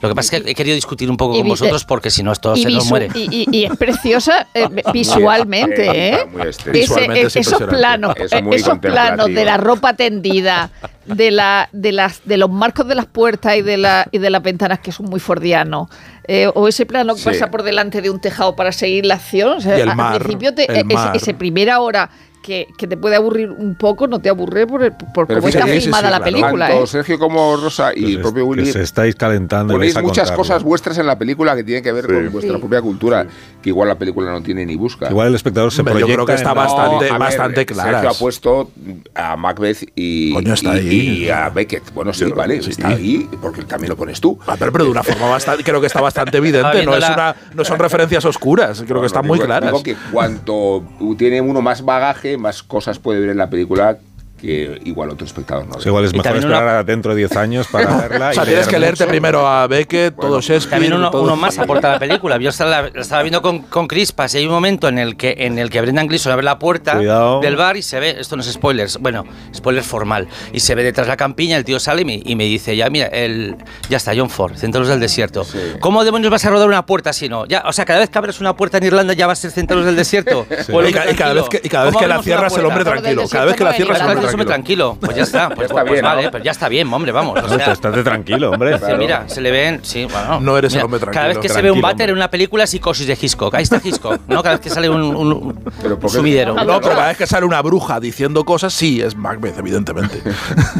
Lo 0.00 0.08
que 0.10 0.14
pasa 0.14 0.36
es 0.36 0.42
que 0.42 0.50
he 0.50 0.54
querido 0.54 0.74
discutir 0.74 1.10
un 1.10 1.16
poco 1.16 1.34
Y 1.36 1.40
con 1.40 1.48
vosotros 1.48 1.84
porque 1.84 2.10
si 2.10 2.22
no 2.22 2.32
esto 2.32 2.54
se 2.56 2.70
nos 2.70 2.86
muere. 2.86 3.08
y- 3.14 3.28
y- 3.50 3.56
y 3.60 3.64
es 3.64 3.76
preciosa 3.76 4.46
eh, 4.54 4.68
visualmente, 4.92 5.86
¿eh? 6.10 6.26
Muy. 6.30 6.42
Ese- 6.48 7.20
es 7.22 7.36
esos 7.36 7.62
planos, 7.62 8.14
Eso 8.16 8.36
esos 8.52 8.78
planos 8.78 9.26
de 9.26 9.44
la 9.44 9.56
ropa 9.56 9.94
tendida, 9.94 10.70
de 11.06 11.30
la, 11.30 11.68
de 11.72 11.92
las, 11.92 12.20
de 12.24 12.36
los 12.36 12.50
marcos 12.50 12.86
de 12.88 12.94
las 12.94 13.06
puertas 13.06 13.56
y 13.56 13.62
de 13.62 13.76
la 13.76 14.06
y 14.10 14.18
de 14.18 14.30
las 14.30 14.42
ventanas 14.42 14.80
que 14.80 14.92
son 14.92 15.06
muy 15.06 15.20
fordianos, 15.20 15.88
eh, 16.28 16.50
o 16.54 16.68
ese 16.68 16.84
plano 16.86 17.14
que 17.14 17.20
Sí. 17.20 17.26
pasa 17.26 17.50
por 17.50 17.62
delante 17.62 18.02
de 18.02 18.10
un 18.10 18.20
tejado 18.20 18.54
para 18.56 18.72
seguir 18.72 19.06
la 19.06 19.14
acción. 19.14 19.56
o 19.58 19.60
sea, 19.60 19.78
Y 19.78 19.80
el 19.82 19.88
a- 19.90 19.94
mar, 19.94 20.12
al 20.14 20.18
principio 20.20 20.54
te- 20.54 20.64
el 20.70 20.76
ese- 20.78 20.84
mar. 20.94 21.16
ese 21.16 21.34
primera 21.34 21.80
hora 21.80 22.10
que, 22.46 22.68
que 22.78 22.86
te 22.86 22.96
puede 22.96 23.16
aburrir 23.16 23.50
un 23.50 23.74
poco, 23.74 24.06
no 24.06 24.20
te 24.20 24.28
aburre 24.28 24.68
por, 24.68 24.82
el- 24.84 24.92
por 24.92 25.26
cómo 25.26 25.48
está 25.48 25.66
sí, 25.66 25.80
filmada 25.80 26.06
sí, 26.08 26.12
la 26.12 26.18
claro. 26.18 26.24
película. 26.24 26.68
Tanto 26.68 26.84
¿eh? 26.84 26.86
Sergio 26.86 27.18
como 27.18 27.56
Rosa 27.56 27.90
y 27.92 28.00
Pues 28.00 28.04
el 28.12 28.16
es- 28.18 28.22
propio 28.22 28.46
Willy 28.46 28.66
se 28.66 28.82
estáis 28.82 29.16
calentando 29.16 29.74
ponéis 29.74 29.94
muchas 29.96 30.30
contarlo. 30.30 30.36
cosas 30.36 30.62
vuestras 30.62 30.98
en 30.98 31.06
la 31.06 31.18
película 31.18 31.56
que 31.56 31.64
tienen 31.64 31.82
que 31.82 31.90
ver 31.90 32.06
Sí. 32.06 32.12
con 32.12 32.30
vuestra 32.32 32.54
Sí. 32.54 32.60
propia 32.60 32.80
cultura, 32.82 33.26
que 33.60 33.68
igual 33.70 33.88
la 33.88 33.96
película 33.96 34.30
no 34.30 34.42
tiene 34.42 34.64
ni 34.64 34.76
busca. 34.76 35.10
Igual 35.10 35.28
el 35.28 35.34
espectador 35.34 35.72
se 35.72 35.80
Hombre, 35.80 35.94
yo 35.94 35.98
proyecta 36.06 36.14
creo 36.14 36.26
que 36.26 36.34
está 36.34 36.54
bastante- 36.54 37.08
a 37.08 37.12
ver, 37.12 37.18
bastante 37.18 37.66
claras. 37.66 37.92
Sergio 37.94 38.10
ha 38.10 38.14
puesto 38.14 38.70
a 39.14 39.36
Macbeth 39.36 39.90
y, 39.96 40.32
Coño, 40.32 40.54
está 40.54 40.76
y- 40.76 40.78
ahí. 40.78 41.24
y 41.24 41.28
a 41.30 41.48
Beckett. 41.48 41.92
Bueno, 41.94 42.12
sí, 42.12 42.26
Yo 42.28 42.34
vale, 42.36 42.62
sí. 42.62 42.70
está 42.70 42.88
ahí 42.88 43.28
porque 43.42 43.62
también 43.64 43.90
lo 43.90 43.96
pones 43.96 44.20
tú. 44.20 44.38
Ah, 44.46 44.54
pero, 44.56 44.70
pero 44.70 44.84
de 44.84 44.90
una 44.90 45.02
forma 45.02 45.28
bastante, 45.28 45.64
creo 45.64 45.80
que 45.80 45.88
está 45.88 46.00
bastante 46.00 46.38
evidente, 46.38 46.84
no, 46.84 46.94
es 46.94 47.04
una, 47.08 47.34
no 47.54 47.64
son 47.64 47.78
referencias 47.80 48.24
oscuras, 48.24 48.82
creo 48.84 48.96
No, 48.96 49.00
que 49.00 49.06
están 49.08 49.22
no, 49.22 49.28
muy 49.28 49.40
claras. 49.40 49.70
Digo 49.72 49.82
que 49.82 49.96
cuanto 50.12 50.84
tiene 51.18 51.40
uno 51.40 51.60
más 51.60 51.84
bagaje, 51.84 52.35
más 52.38 52.62
cosas 52.62 52.98
puede 52.98 53.20
ver 53.20 53.30
en 53.30 53.38
la 53.38 53.50
película 53.50 53.98
que 54.40 54.80
igual 54.84 55.10
otro 55.10 55.26
espectador 55.26 55.64
no. 55.66 55.72
Pues 55.72 55.84
ve. 55.84 55.90
igual 55.90 56.04
es 56.04 56.12
Y 56.12 56.16
mejor 56.18 56.36
esperar 56.36 56.62
una- 56.62 56.78
a 56.78 56.82
dentro 56.84 57.12
de 57.12 57.18
10 57.18 57.36
años 57.36 57.66
para 57.68 57.96
verla. 58.08 58.30
O 58.30 58.32
sea, 58.34 58.44
y 58.44 58.46
tienes 58.46 58.68
que 58.68 58.78
leerte 58.78 59.04
mucho. 59.04 59.10
primero 59.10 59.46
a 59.46 59.66
Beckett, 59.66 60.14
todo 60.16 60.40
Shakespeare. 60.40 60.70
También 60.70 60.92
uno, 60.94 61.10
todo- 61.10 61.22
uno 61.22 61.36
más 61.36 61.58
aporta 61.58 61.88
a 61.88 61.92
la 61.92 61.98
película. 61.98 62.36
Yo 62.38 62.50
estaba, 62.50 62.82
la 62.82 63.00
estaba 63.00 63.22
viendo 63.22 63.42
con, 63.42 63.60
con 63.62 63.86
Crispas 63.88 64.34
y 64.34 64.38
hay 64.38 64.46
un 64.46 64.52
momento 64.52 64.88
en 64.88 64.98
el 64.98 65.16
que 65.16 65.34
en 65.38 65.58
el 65.58 65.70
que 65.70 65.80
Brendan 65.80 66.06
Gleeson 66.06 66.32
abre 66.32 66.44
la 66.44 66.58
puerta 66.58 66.96
Cuidado. 66.96 67.40
del 67.40 67.56
bar 67.56 67.76
y 67.76 67.82
se 67.82 67.98
ve, 68.00 68.16
esto 68.18 68.36
no 68.36 68.42
es 68.42 68.52
spoilers, 68.52 68.98
bueno, 68.98 69.24
spoiler 69.54 69.82
formal, 69.82 70.28
y 70.52 70.60
se 70.60 70.74
ve 70.74 70.82
detrás 70.82 71.06
la 71.08 71.16
campiña, 71.16 71.56
el 71.56 71.64
tío 71.64 71.78
sale 71.80 72.02
y 72.02 72.04
me, 72.04 72.20
y 72.24 72.36
me 72.36 72.44
dice, 72.44 72.76
ya 72.76 72.88
mira, 72.90 73.06
el, 73.06 73.56
ya 73.88 73.96
está, 73.96 74.12
John 74.16 74.30
Ford, 74.30 74.54
Centauros 74.56 74.88
del 74.88 75.00
Desierto. 75.00 75.46
¿Cómo 75.80 76.04
demonios 76.04 76.30
vas 76.30 76.44
a 76.44 76.50
rodar 76.50 76.68
una 76.68 76.84
puerta 76.86 77.10
así, 77.10 77.28
no? 77.28 77.46
Ya, 77.46 77.62
o 77.66 77.72
sea, 77.72 77.84
cada 77.84 78.00
vez 78.00 78.10
que 78.10 78.18
abres 78.18 78.40
una 78.40 78.54
puerta 78.56 78.78
en 78.78 78.84
Irlanda 78.84 79.12
ya 79.14 79.26
va 79.26 79.32
a 79.32 79.36
ser 79.36 79.50
Centauros 79.50 79.86
del 79.86 79.96
Desierto. 79.96 80.46
Sí. 80.66 80.72
El 80.74 80.88
Y, 80.88 80.92
ca- 80.92 81.10
y 81.10 81.14
cada 81.14 81.32
vez 81.34 81.44
que, 81.48 81.60
y 81.62 81.68
cada 81.68 81.84
vez 81.84 81.92
¿Cómo 81.94 82.02
que 82.02 82.08
la 82.08 82.22
cierras 82.22 82.56
el 82.56 82.64
hombre 82.64 82.84
tranquilo. 82.84 83.28
Cada 83.28 83.44
vez 83.44 83.56
que 83.56 83.64
la 83.64 83.72
cierras 83.72 84.00
el 84.00 84.06
hombre 84.08 84.25
Claro, 84.26 84.34
hombre 84.34 84.46
tranquilo. 84.46 84.88
tranquilo. 84.90 84.98
Pues 85.00 85.16
ya 85.16 85.22
está, 85.22 85.48
pues, 85.54 85.68
está 85.70 85.80
pues 85.82 85.92
bien, 85.92 86.04
vale, 86.04 86.22
¿no? 86.24 86.30
pues 86.30 86.42
ya 86.42 86.50
está 86.50 86.68
bien, 86.68 86.92
hombre, 86.92 87.12
vamos. 87.12 87.38
O 87.42 87.48
sea, 87.48 87.72
estate 87.72 88.02
tranquilo, 88.02 88.50
hombre. 88.50 88.72
Dice, 88.78 88.96
Mira, 88.96 89.28
se 89.28 89.40
le 89.40 89.50
ven. 89.50 89.80
Sí, 89.82 90.06
bueno. 90.10 90.40
No 90.40 90.56
eres 90.58 90.72
el 90.72 90.78
Mira, 90.78 90.84
hombre 90.84 91.00
Cada 91.00 91.12
tranquilo. 91.12 91.40
vez 91.40 91.48
que 91.48 91.48
se 91.54 91.62
ve 91.62 91.70
un 91.70 91.80
váter 91.80 91.92
hombre. 92.04 92.12
en 92.12 92.16
una 92.16 92.30
película 92.30 92.64
es 92.64 92.70
psicosis 92.70 93.06
de 93.06 93.18
Hitchcock. 93.20 93.54
Ahí 93.54 93.62
está 93.62 93.80
Hitchcock, 93.82 94.20
¿no? 94.28 94.42
Cada 94.42 94.56
vez 94.56 94.60
que 94.60 94.70
sale 94.70 94.88
un, 94.88 95.02
un, 95.02 95.54
Pero 95.82 95.94
un 95.94 96.00
¿por 96.00 96.10
qué- 96.10 96.16
sumidero. 96.16 96.54
No, 96.54 96.80
pero 96.80 96.94
cada 96.94 97.08
vez 97.08 97.16
que 97.16 97.26
sale 97.26 97.46
una 97.46 97.60
bruja 97.62 98.00
diciendo 98.00 98.44
cosas, 98.44 98.72
sí, 98.72 99.00
es 99.00 99.14
Macbeth, 99.16 99.58
evidentemente. 99.58 100.20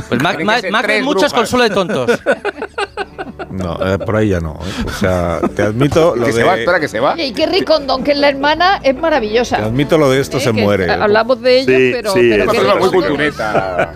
Pues 0.08 0.22
Mac, 0.22 0.36
Tienen 0.36 0.60
que 0.62 0.70
Mac, 0.70 0.86
muchos 1.02 1.32
con 1.32 1.46
solo 1.46 1.62
de 1.64 1.70
tontos. 1.70 2.10
No, 3.64 3.78
eh, 3.94 3.98
por 3.98 4.16
ahí 4.16 4.28
ya 4.30 4.40
no. 4.40 4.52
¿eh? 4.54 4.84
O 4.86 4.90
sea, 4.92 5.40
te 5.54 5.62
admito 5.62 6.14
lo 6.16 6.24
Que 6.26 6.32
de. 6.32 6.36
se 6.38 6.44
va, 6.44 6.56
espera 6.58 6.80
que 6.80 6.88
se 6.88 7.00
va. 7.00 7.20
Y 7.20 7.32
Kerry 7.32 7.62
Condon, 7.62 8.02
que 8.04 8.12
es 8.12 8.18
la 8.18 8.28
hermana, 8.28 8.80
es 8.82 8.94
maravillosa. 8.96 9.56
Te 9.58 9.62
admito 9.64 9.98
lo 9.98 10.10
de 10.10 10.20
esto 10.20 10.38
Eh, 10.38 10.40
se 10.40 10.52
que 10.52 10.62
muere. 10.62 10.90
Hablamos 10.90 11.40
de 11.40 11.60
ella, 11.60 11.66
Sí, 11.76 11.90
pero, 11.92 12.12
sí, 12.12 12.20
pero 12.30 12.44
es 12.52 12.58
Es 12.58 12.64
una 12.64 12.74
película 12.74 12.74
muy 12.80 12.90
cultureta. 12.90 13.92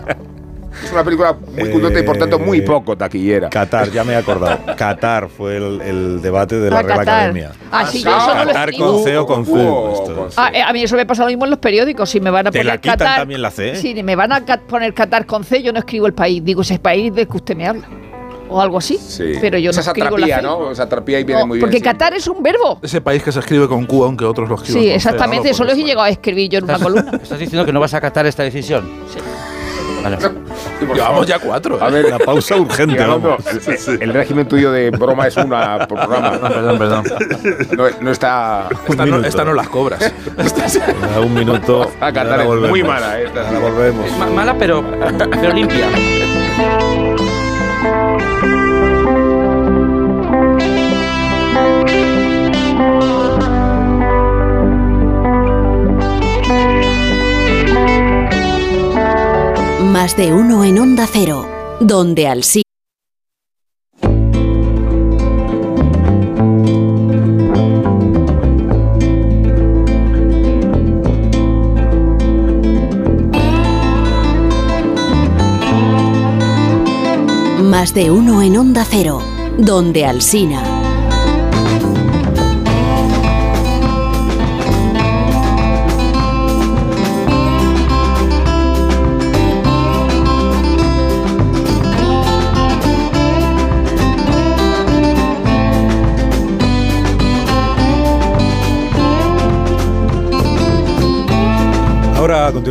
Es 0.83 0.91
una 0.91 1.03
película 1.03 1.33
muy 1.33 1.69
cultureta 1.69 1.99
y 1.99 2.03
por 2.03 2.17
tanto 2.17 2.39
muy 2.39 2.61
poco 2.61 2.97
taquillera. 2.97 3.49
Qatar, 3.49 3.91
ya 3.91 4.03
me 4.03 4.13
he 4.13 4.15
acordado. 4.15 4.57
Qatar 4.77 5.27
fue 5.29 5.57
el, 5.57 5.81
el 5.81 6.21
debate 6.21 6.59
de 6.59 6.71
la 6.71 6.79
Ah, 6.79 6.81
Real 6.81 6.97
Qatar. 6.99 7.15
Academia. 7.19 7.51
Ah, 7.71 7.85
sí, 7.85 8.01
yo 8.01 8.09
eso 8.09 8.33
no 8.33 8.41
lo 8.45 8.47
Qatar 8.47 8.69
escribo. 8.69 8.93
con 8.93 9.03
C 9.03 9.17
o 9.17 9.25
con 9.27 9.45
C. 9.45 9.51
Uh. 9.51 10.27
Ah, 10.37 10.49
eh, 10.53 10.61
a 10.61 10.71
mí 10.73 10.81
eso 10.81 10.95
me 10.95 11.05
pasa 11.05 11.23
lo 11.23 11.27
mismo 11.27 11.43
en 11.43 11.51
los 11.51 11.59
periódicos. 11.59 12.09
Si 12.09 12.19
me 12.19 12.31
van 12.31 12.47
a 12.47 12.51
¿Te 12.51 12.59
poner 12.59 12.73
la 12.73 12.77
quitan 12.81 12.97
Qatar. 12.97 13.17
también 13.19 13.41
la 13.41 13.51
C? 13.51 13.75
Si 13.75 14.01
me 14.01 14.15
van 14.15 14.31
a 14.31 14.41
poner 14.67 14.93
Qatar 14.93 15.25
con 15.25 15.43
C, 15.43 15.61
yo 15.61 15.71
no 15.73 15.79
escribo 15.79 16.07
el 16.07 16.13
país. 16.13 16.43
Digo 16.43 16.61
ese 16.61 16.79
país 16.79 17.13
del 17.13 17.27
que 17.27 17.37
usted 17.37 17.55
me 17.55 17.67
habla. 17.67 17.87
O 18.53 18.61
algo 18.61 18.77
así. 18.79 18.97
Sí. 18.97 19.33
Pero 19.39 19.57
yo 19.57 19.71
no 19.71 19.71
Esa 19.71 19.81
escribo 19.91 20.09
satrapía, 20.09 20.35
la 20.35 20.41
C. 20.41 20.47
¿no? 20.47 20.75
Satrapía 20.75 21.19
y 21.19 21.23
viene 21.23 21.41
No, 21.41 21.47
muy 21.47 21.57
bien. 21.57 21.61
porque 21.61 21.77
sí. 21.77 21.83
Qatar 21.83 22.13
es 22.13 22.27
un 22.27 22.43
verbo. 22.43 22.79
Ese 22.81 22.99
país 23.01 23.23
que 23.23 23.31
se 23.31 23.39
escribe 23.39 23.67
con 23.67 23.85
Q, 23.85 24.03
aunque 24.03 24.25
otros 24.25 24.49
lo 24.49 24.55
escriben 24.55 24.81
Sí, 24.83 24.87
con 24.89 24.95
exactamente. 24.97 25.47
¿no? 25.47 25.51
Eso 25.51 25.63
lo 25.63 25.71
he 25.71 25.75
llegado 25.75 26.01
a 26.01 26.09
escribir 26.09 26.49
yo 26.49 26.57
en 26.59 26.65
una 26.65 26.77
columna. 26.79 27.11
¿Estás 27.23 27.39
diciendo 27.39 27.65
que 27.65 27.71
no 27.73 27.79
vas 27.79 27.93
a 27.93 27.97
acatar 27.97 28.25
esta 28.25 28.43
decisión? 28.43 28.89
Vale. 30.03 30.17
por 30.17 30.95
Llevamos 30.95 31.27
ya 31.27 31.37
cuatro. 31.37 31.77
A 31.79 31.87
¿eh? 31.87 31.91
ver, 31.91 32.05
Una 32.07 32.17
pausa 32.17 32.55
urgente, 32.55 32.97
vamos. 33.05 33.39
El 33.87 34.11
régimen 34.11 34.47
tuyo 34.47 34.71
de 34.71 34.89
broma 34.89 35.27
es 35.27 35.37
una 35.37 35.87
por 35.87 35.99
programa. 35.99 36.39
Perdón, 36.39 36.77
perdón. 36.79 37.03
No, 37.77 37.83
no 38.01 38.11
está. 38.11 38.67
Esta, 38.89 39.05
no, 39.05 39.19
esta 39.23 39.45
no 39.45 39.53
las 39.53 39.69
cobras. 39.69 40.11
A 41.15 41.19
un 41.19 41.33
minuto. 41.35 41.91
A 41.99 42.11
cantar 42.11 42.41
es 42.41 42.47
muy 42.47 42.81
mala, 42.83 43.19
eh, 43.21 43.25
esta. 43.27 43.47
Ahora 43.47 43.59
volvemos. 43.59 44.17
Ma- 44.17 44.25
mala, 44.25 44.55
pero, 44.57 44.83
pero 45.39 45.53
limpia. 45.53 45.87
Más 59.83 60.15
de 60.15 60.31
uno 60.31 60.63
en 60.63 60.79
Onda 60.79 61.07
Cero, 61.11 61.47
donde 61.79 62.27
Alsina. 62.27 62.63
Más 77.63 77.93
de 77.93 78.11
uno 78.11 78.41
en 78.41 78.57
Onda 78.57 78.85
Cero, 78.87 79.19
donde 79.57 80.05
Alsina. 80.05 80.80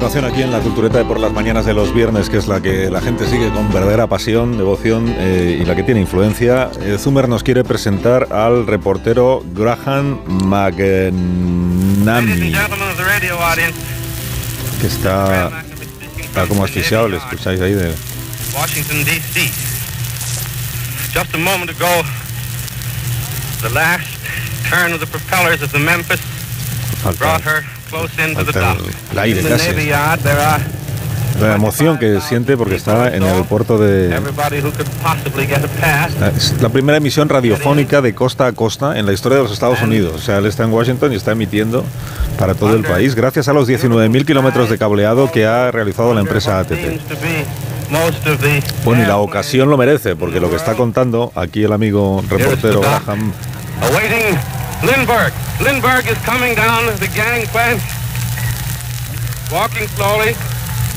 Continuación, 0.00 0.32
aquí 0.32 0.42
en 0.42 0.50
la 0.50 0.60
cultureta 0.60 0.96
de 0.96 1.04
por 1.04 1.20
las 1.20 1.30
mañanas 1.30 1.66
de 1.66 1.74
los 1.74 1.92
viernes, 1.92 2.30
que 2.30 2.38
es 2.38 2.48
la 2.48 2.62
que 2.62 2.88
la 2.88 3.02
gente 3.02 3.28
sigue 3.28 3.50
con 3.50 3.70
verdadera 3.70 4.06
pasión, 4.06 4.56
devoción 4.56 5.14
eh, 5.18 5.58
y 5.60 5.64
la 5.66 5.76
que 5.76 5.82
tiene 5.82 6.00
influencia, 6.00 6.70
eh, 6.80 6.96
Zumer 6.98 7.28
nos 7.28 7.42
quiere 7.42 7.64
presentar 7.64 8.32
al 8.32 8.66
reportero 8.66 9.44
Graham 9.52 10.22
McNamee, 10.46 11.12
que 14.80 14.86
está, 14.86 15.64
está 16.18 16.46
como 16.46 16.64
asfixiado, 16.64 17.06
le 17.06 17.18
escucháis 17.18 17.60
ahí 17.60 17.74
de... 17.74 17.94
Washington, 18.54 19.04
D.C. 19.04 19.50
Just 21.12 21.34
a 21.34 21.38
moment 21.38 21.70
ago, 21.70 22.04
the 23.60 23.68
last 23.74 24.08
turn 24.64 24.94
of 24.94 25.00
the 25.00 25.06
propellers 25.06 25.60
of 25.60 25.70
the 25.72 25.78
Memphis 25.78 26.22
brought 27.18 27.42
her 27.42 27.66
falta 27.90 28.76
el, 29.12 29.18
aire 29.18 29.42
casi. 29.42 29.90
Are 29.92 30.62
La 31.40 31.54
emoción 31.54 31.98
que 31.98 32.20
siente 32.20 32.56
porque 32.56 32.76
está 32.76 33.14
en 33.14 33.22
el 33.22 33.44
puerto 33.44 33.78
de... 33.78 34.14
everybody 34.14 34.60
who 34.60 34.70
could 34.72 34.88
possibly 35.02 35.46
get 35.46 35.64
a 35.64 35.68
pass. 35.80 36.12
Es 36.36 36.60
la 36.60 36.68
primera 36.68 36.98
emisión 36.98 37.28
radiofónica 37.28 38.00
de 38.00 38.14
costa 38.14 38.46
a 38.46 38.52
costa 38.52 38.98
en 38.98 39.06
la 39.06 39.12
historia 39.12 39.38
de 39.38 39.44
los 39.44 39.52
Estados 39.52 39.80
Unidos. 39.82 40.14
O 40.14 40.18
sea, 40.18 40.38
él 40.38 40.46
está 40.46 40.64
en 40.64 40.72
Washington 40.72 41.12
y 41.12 41.16
está 41.16 41.32
emitiendo 41.32 41.84
para 42.38 42.54
todo 42.54 42.74
el 42.74 42.84
país 42.84 43.14
gracias 43.14 43.48
a 43.48 43.52
los 43.52 43.68
19.000 43.68 44.24
kilómetros 44.24 44.70
de 44.70 44.78
cableado 44.78 45.30
que 45.30 45.46
ha 45.46 45.70
realizado 45.70 46.14
la 46.14 46.20
empresa 46.20 46.60
ATT. 46.60 47.00
Bueno, 48.84 49.02
y 49.02 49.06
la 49.06 49.16
ocasión 49.16 49.68
lo 49.68 49.76
merece, 49.76 50.14
porque 50.14 50.40
lo 50.40 50.48
que 50.48 50.56
está 50.56 50.74
contando 50.74 51.32
aquí 51.34 51.64
el 51.64 51.72
amigo 51.72 52.22
reportero 52.28 52.80
Graham 52.80 53.32
Lindbergh. 54.82 55.32
Lindbergh 55.60 56.06
is 56.08 56.18
coming 56.24 56.54
down 56.54 56.86
the 56.96 57.08
gangplank, 57.14 57.82
walking 59.52 59.86
slowly, 59.88 60.32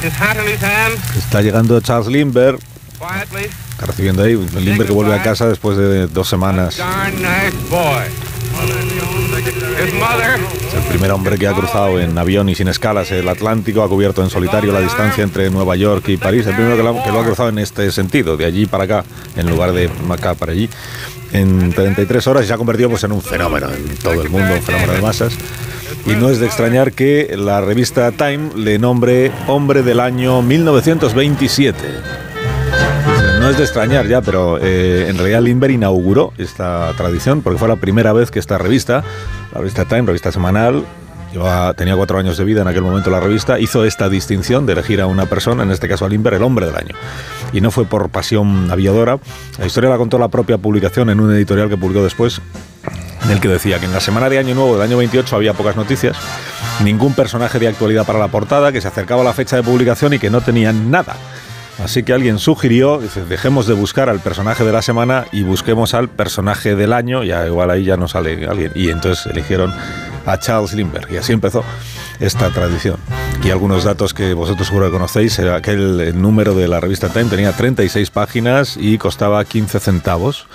his 0.02 0.14
hat 0.14 0.38
in 0.38 0.48
his 0.48 0.62
hand, 0.62 0.94
está 1.18 1.42
llegando 1.42 1.80
Charles 1.82 2.08
Lindbergh, 2.08 2.60
quietly. 2.98 3.50
está 3.72 3.86
recibiendo 3.88 4.24
ahí 4.24 4.36
Lindbergh 4.36 4.88
que 4.88 4.94
vuelve 4.94 5.14
a 5.14 5.22
casa 5.22 5.48
después 5.48 5.78
de 5.78 6.08
dos 6.08 6.30
semanas. 6.30 6.80
Es 10.68 10.74
el 10.74 10.84
primer 10.90 11.12
hombre 11.12 11.38
que 11.38 11.48
ha 11.48 11.54
cruzado 11.54 12.00
en 12.00 12.18
avión 12.18 12.48
y 12.50 12.56
sin 12.56 12.68
escalas 12.68 13.12
el 13.12 13.28
Atlántico, 13.28 13.84
ha 13.84 13.90
cubierto 13.90 14.24
en 14.24 14.30
solitario 14.30 14.72
la 14.72 14.80
distancia 14.80 15.24
entre 15.24 15.50
Nueva 15.50 15.76
York 15.76 16.08
y 16.10 16.18
París. 16.18 16.46
El 16.48 16.56
primero 16.56 16.78
que 16.78 16.84
lo, 16.84 17.04
que 17.04 17.12
lo 17.12 17.20
ha 17.20 17.26
cruzado 17.26 17.50
en 17.50 17.60
este 17.60 17.92
sentido, 17.92 18.38
de 18.38 18.46
allí 18.46 18.66
para 18.66 18.84
acá, 18.86 19.04
en 19.36 19.50
lugar 19.50 19.74
de 19.74 19.90
acá 20.10 20.36
para 20.36 20.52
allí, 20.52 20.70
en 21.34 21.72
33 21.74 22.28
horas 22.28 22.46
y 22.46 22.48
se 22.48 22.54
ha 22.54 22.58
convertido 22.58 22.90
pues, 22.90 23.04
en 23.04 23.12
un 23.12 23.22
fenómeno 23.22 23.68
en 23.70 23.98
todo 23.98 24.22
el 24.22 24.30
mundo, 24.30 24.54
un 24.54 24.62
fenómeno 24.62 24.94
de 24.94 25.02
masas. 25.02 25.34
Y 26.06 26.12
no 26.12 26.30
es 26.30 26.40
de 26.40 26.46
extrañar 26.46 26.92
que 26.92 27.34
la 27.38 27.62
revista 27.62 28.12
Time 28.12 28.52
le 28.56 28.78
nombre 28.78 29.32
Hombre 29.48 29.84
del 29.84 30.00
Año 30.00 30.42
1927. 30.42 31.78
No 33.40 33.50
es 33.50 33.58
de 33.58 33.64
extrañar 33.64 34.08
ya, 34.08 34.22
pero 34.22 34.58
eh, 34.62 35.08
en 35.10 35.18
realidad 35.18 35.42
Lindbergh 35.42 35.74
inauguró 35.74 36.34
esta 36.38 36.94
tradición 36.96 37.42
porque 37.42 37.60
fue 37.60 37.68
la 37.68 37.76
primera 37.76 38.14
vez 38.14 38.32
que 38.32 38.40
esta 38.40 38.58
revista, 38.58 39.04
la 39.54 39.60
revista 39.60 39.86
Time, 39.86 40.04
revista 40.04 40.32
semanal, 40.32 40.86
llevaba- 41.34 41.74
tenía 41.74 41.96
cuatro 41.96 42.18
años 42.20 42.38
de 42.38 42.44
vida 42.46 42.62
en 42.62 42.68
aquel 42.68 42.84
momento 42.84 43.10
la 43.10 43.20
revista, 43.20 43.60
hizo 43.60 43.84
esta 43.86 44.08
distinción 44.08 44.66
de 44.66 44.74
elegir 44.74 45.02
a 45.02 45.08
una 45.08 45.26
persona, 45.26 45.64
en 45.64 45.72
este 45.72 45.88
caso 45.90 46.06
a 46.06 46.10
Lindbergh, 46.10 46.38
el 46.38 46.44
hombre 46.44 46.68
del 46.68 46.76
año. 46.76 46.96
Y 47.52 47.60
no 47.62 47.72
fue 47.72 47.86
por 47.86 48.10
pasión 48.10 48.70
aviadora. 48.72 49.18
La 49.60 49.66
historia 49.66 49.90
la 49.90 49.98
contó 49.98 50.18
la 50.20 50.30
propia 50.30 50.58
publicación 50.58 51.10
en 51.10 51.20
un 51.20 51.34
editorial 51.34 51.70
que 51.70 51.78
publicó 51.78 52.04
después, 52.04 52.40
en 53.26 53.32
el 53.32 53.40
que 53.40 53.48
decía 53.48 53.80
que 53.80 53.86
en 53.86 53.94
la 53.94 54.00
semana 54.00 54.30
de 54.30 54.38
Año 54.38 54.54
Nuevo 54.56 54.74
del 54.74 54.82
año 54.84 54.98
28 54.98 55.36
había 55.36 55.54
pocas 55.54 55.76
noticias, 55.76 56.16
ningún 56.84 57.14
personaje 57.14 57.60
de 57.60 57.68
actualidad 57.68 58.06
para 58.06 58.20
la 58.20 58.28
portada, 58.28 58.72
que 58.72 58.82
se 58.82 58.88
acercaba 58.88 59.22
a 59.22 59.26
la 59.26 59.34
fecha 59.34 59.56
de 59.56 59.64
publicación 59.64 60.14
y 60.14 60.20
que 60.20 60.30
no 60.30 60.42
tenían 60.42 60.92
nada. 60.92 61.16
Así 61.84 62.04
que 62.04 62.14
alguien 62.14 62.38
sugirió, 62.38 63.02
dejemos 63.28 63.66
de 63.66 63.74
buscar 63.74 64.08
al 64.08 64.20
personaje 64.20 64.64
de 64.64 64.72
la 64.72 64.84
semana 64.84 65.26
y 65.32 65.42
busquemos 65.42 65.96
al 65.96 66.08
personaje 66.08 66.76
del 66.76 66.94
año, 66.94 67.24
ya 67.24 67.48
igual 67.48 67.72
ahí 67.72 67.84
ya 67.84 67.98
no 67.98 68.08
sale 68.08 68.46
alguien. 68.46 68.72
Y 68.76 68.90
entonces 68.90 69.26
eligieron 69.26 69.74
a 70.26 70.40
Charles 70.40 70.74
Lindbergh 70.74 71.12
y 71.12 71.18
así 71.18 71.34
empezó 71.34 71.64
esta 72.20 72.50
tradición. 72.52 72.98
Y 73.44 73.50
algunos 73.50 73.84
datos 73.84 74.14
que 74.14 74.34
vosotros 74.34 74.68
seguro 74.68 74.86
que 74.86 74.94
conocéis, 74.94 75.38
era 75.40 75.62
que 75.62 75.72
el, 75.72 76.00
el 76.00 76.22
número 76.22 76.56
de 76.56 76.68
la 76.68 76.80
revista 76.80 77.10
Time 77.10 77.26
tenía 77.26 77.52
36 77.52 78.10
páginas 78.10 78.78
y 78.80 78.98
costaba 78.98 79.44
15 79.44 79.80
centavos. 79.80 80.48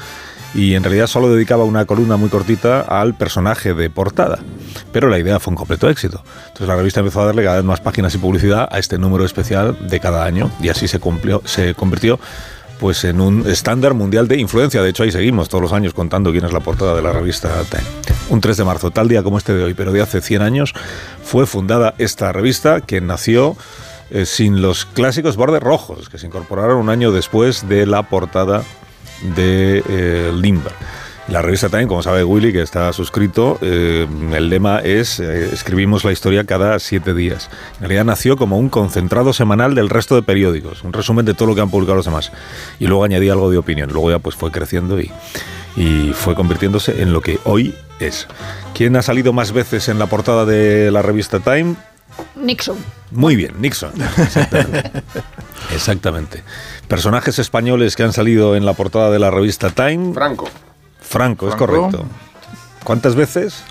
Y 0.54 0.74
en 0.74 0.82
realidad 0.82 1.06
solo 1.06 1.30
dedicaba 1.30 1.64
una 1.64 1.84
columna 1.84 2.16
muy 2.16 2.30
cortita 2.30 2.80
al 2.80 3.14
personaje 3.14 3.74
de 3.74 3.90
portada. 3.90 4.38
Pero 4.92 5.08
la 5.08 5.18
idea 5.18 5.38
fue 5.38 5.50
un 5.50 5.56
completo 5.56 5.90
éxito. 5.90 6.22
Entonces 6.46 6.68
la 6.68 6.76
revista 6.76 7.00
empezó 7.00 7.20
a 7.20 7.26
darle 7.26 7.44
cada 7.44 7.56
vez 7.56 7.64
más 7.64 7.80
páginas 7.80 8.14
y 8.14 8.18
publicidad 8.18 8.66
a 8.70 8.78
este 8.78 8.98
número 8.98 9.26
especial 9.26 9.76
de 9.88 10.00
cada 10.00 10.24
año. 10.24 10.50
Y 10.60 10.70
así 10.70 10.88
se, 10.88 10.98
cumplió, 10.98 11.42
se 11.44 11.74
convirtió 11.74 12.18
pues 12.78 13.04
en 13.04 13.20
un 13.20 13.46
estándar 13.48 13.94
mundial 13.94 14.28
de 14.28 14.38
influencia. 14.38 14.82
De 14.82 14.90
hecho, 14.90 15.02
ahí 15.02 15.12
seguimos 15.12 15.48
todos 15.48 15.62
los 15.62 15.72
años 15.72 15.94
contando 15.94 16.32
quién 16.32 16.44
es 16.44 16.52
la 16.52 16.60
portada 16.60 16.94
de 16.94 17.02
la 17.02 17.12
revista. 17.12 17.50
Un 18.30 18.40
3 18.40 18.56
de 18.56 18.64
marzo, 18.64 18.90
tal 18.90 19.08
día 19.08 19.22
como 19.22 19.38
este 19.38 19.54
de 19.54 19.64
hoy, 19.64 19.74
pero 19.74 19.92
de 19.92 20.02
hace 20.02 20.20
100 20.20 20.42
años, 20.42 20.74
fue 21.22 21.46
fundada 21.46 21.94
esta 21.98 22.32
revista 22.32 22.80
que 22.80 23.00
nació 23.00 23.56
eh, 24.10 24.24
sin 24.24 24.62
los 24.62 24.84
clásicos 24.84 25.36
bordes 25.36 25.62
rojos, 25.62 26.08
que 26.08 26.18
se 26.18 26.26
incorporaron 26.26 26.78
un 26.78 26.88
año 26.88 27.12
después 27.12 27.68
de 27.68 27.86
la 27.86 28.02
portada 28.04 28.62
de 29.36 29.82
eh, 29.88 30.32
Lindbergh. 30.34 30.76
La 31.28 31.42
revista 31.42 31.68
Time, 31.68 31.86
como 31.86 32.02
sabe 32.02 32.24
Willy, 32.24 32.54
que 32.54 32.62
está 32.62 32.90
suscrito, 32.94 33.58
eh, 33.60 34.06
el 34.32 34.48
lema 34.48 34.78
es 34.78 35.20
eh, 35.20 35.50
escribimos 35.52 36.02
la 36.02 36.10
historia 36.12 36.44
cada 36.44 36.78
siete 36.78 37.12
días. 37.12 37.50
En 37.74 37.80
realidad 37.80 38.06
nació 38.06 38.38
como 38.38 38.58
un 38.58 38.70
concentrado 38.70 39.34
semanal 39.34 39.74
del 39.74 39.90
resto 39.90 40.14
de 40.14 40.22
periódicos, 40.22 40.82
un 40.84 40.94
resumen 40.94 41.26
de 41.26 41.34
todo 41.34 41.48
lo 41.48 41.54
que 41.54 41.60
han 41.60 41.70
publicado 41.70 41.96
los 41.96 42.06
demás. 42.06 42.32
Y 42.78 42.86
luego 42.86 43.04
añadí 43.04 43.28
algo 43.28 43.50
de 43.50 43.58
opinión. 43.58 43.90
Luego 43.92 44.10
ya 44.10 44.20
pues 44.20 44.36
fue 44.36 44.50
creciendo 44.50 44.98
y, 44.98 45.12
y 45.76 46.14
fue 46.14 46.34
convirtiéndose 46.34 47.02
en 47.02 47.12
lo 47.12 47.20
que 47.20 47.38
hoy 47.44 47.74
es. 48.00 48.26
¿Quién 48.74 48.96
ha 48.96 49.02
salido 49.02 49.34
más 49.34 49.52
veces 49.52 49.90
en 49.90 49.98
la 49.98 50.06
portada 50.06 50.46
de 50.46 50.90
la 50.90 51.02
revista 51.02 51.40
Time? 51.40 51.76
Nixon. 52.36 52.78
Muy 53.10 53.36
bien, 53.36 53.52
Nixon. 53.60 53.92
Exactamente. 54.16 54.92
Exactamente. 55.74 56.42
Personajes 56.88 57.38
españoles 57.38 57.96
que 57.96 58.02
han 58.02 58.14
salido 58.14 58.56
en 58.56 58.64
la 58.64 58.72
portada 58.72 59.10
de 59.10 59.18
la 59.18 59.30
revista 59.30 59.68
Time. 59.68 60.14
Franco. 60.14 60.48
Franco, 61.08 61.48
es 61.48 61.54
correcto. 61.54 62.04
¿Cuántas 62.84 63.14
veces? 63.14 63.62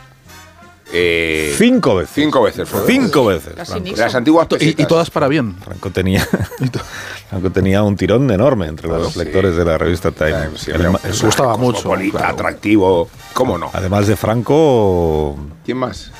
Eh, 0.93 1.53
Cinco 1.57 1.95
veces. 1.95 2.15
Cinco 2.15 2.41
veces. 2.41 2.67
Franco. 2.69 2.87
Cinco 2.87 3.25
veces. 3.25 3.53
Franco. 3.53 3.95
Las 3.97 4.15
antiguas 4.15 4.47
Y, 4.59 4.73
todas 4.85 5.09
para 5.09 5.27
bien. 5.27 5.55
Franco 5.63 5.89
tenía, 5.91 6.25
Franco 7.29 7.51
tenía 7.51 7.83
un 7.83 7.97
tirón 7.97 8.31
enorme 8.31 8.67
entre 8.67 8.87
los 8.87 9.13
sí. 9.13 9.19
lectores 9.19 9.55
de 9.57 9.65
la 9.65 9.77
revista 9.77 10.11
Time. 10.11 10.51
Sí, 10.55 10.71
El 10.71 10.85
el- 10.85 10.91
gustaba 11.21 11.57
mucho, 11.57 11.91
claro. 12.11 12.27
atractivo. 12.27 13.09
¿Cómo 13.33 13.57
no? 13.57 13.69
además 13.73 14.07
de 14.07 14.15
Franco, 14.15 15.37
¿Quién 15.65 15.77
más? 15.77 16.11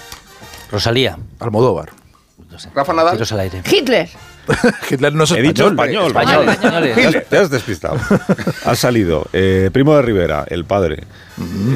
Rosalía. 0.69 1.17
Almodóvar. 1.39 1.91
No 2.51 2.59
sé. 2.59 2.69
Rafa 2.75 2.91
Nadal. 2.93 3.13
Tiros 3.13 3.31
al 3.31 3.39
aire. 3.39 3.61
Hitler. 3.65 4.09
Hitler 4.89 5.13
no 5.13 5.23
es 5.25 5.31
He 5.31 5.41
dicho 5.41 5.67
español. 5.67 6.07
español. 6.07 6.47
Español, 6.49 6.93
Te 6.95 7.05
has, 7.07 7.25
te 7.27 7.37
has 7.37 7.49
despistado. 7.49 7.97
ha 8.65 8.75
salido 8.75 9.27
eh, 9.33 9.69
Primo 9.73 9.95
de 9.95 10.01
Rivera, 10.01 10.45
el 10.49 10.65
padre. 10.65 11.03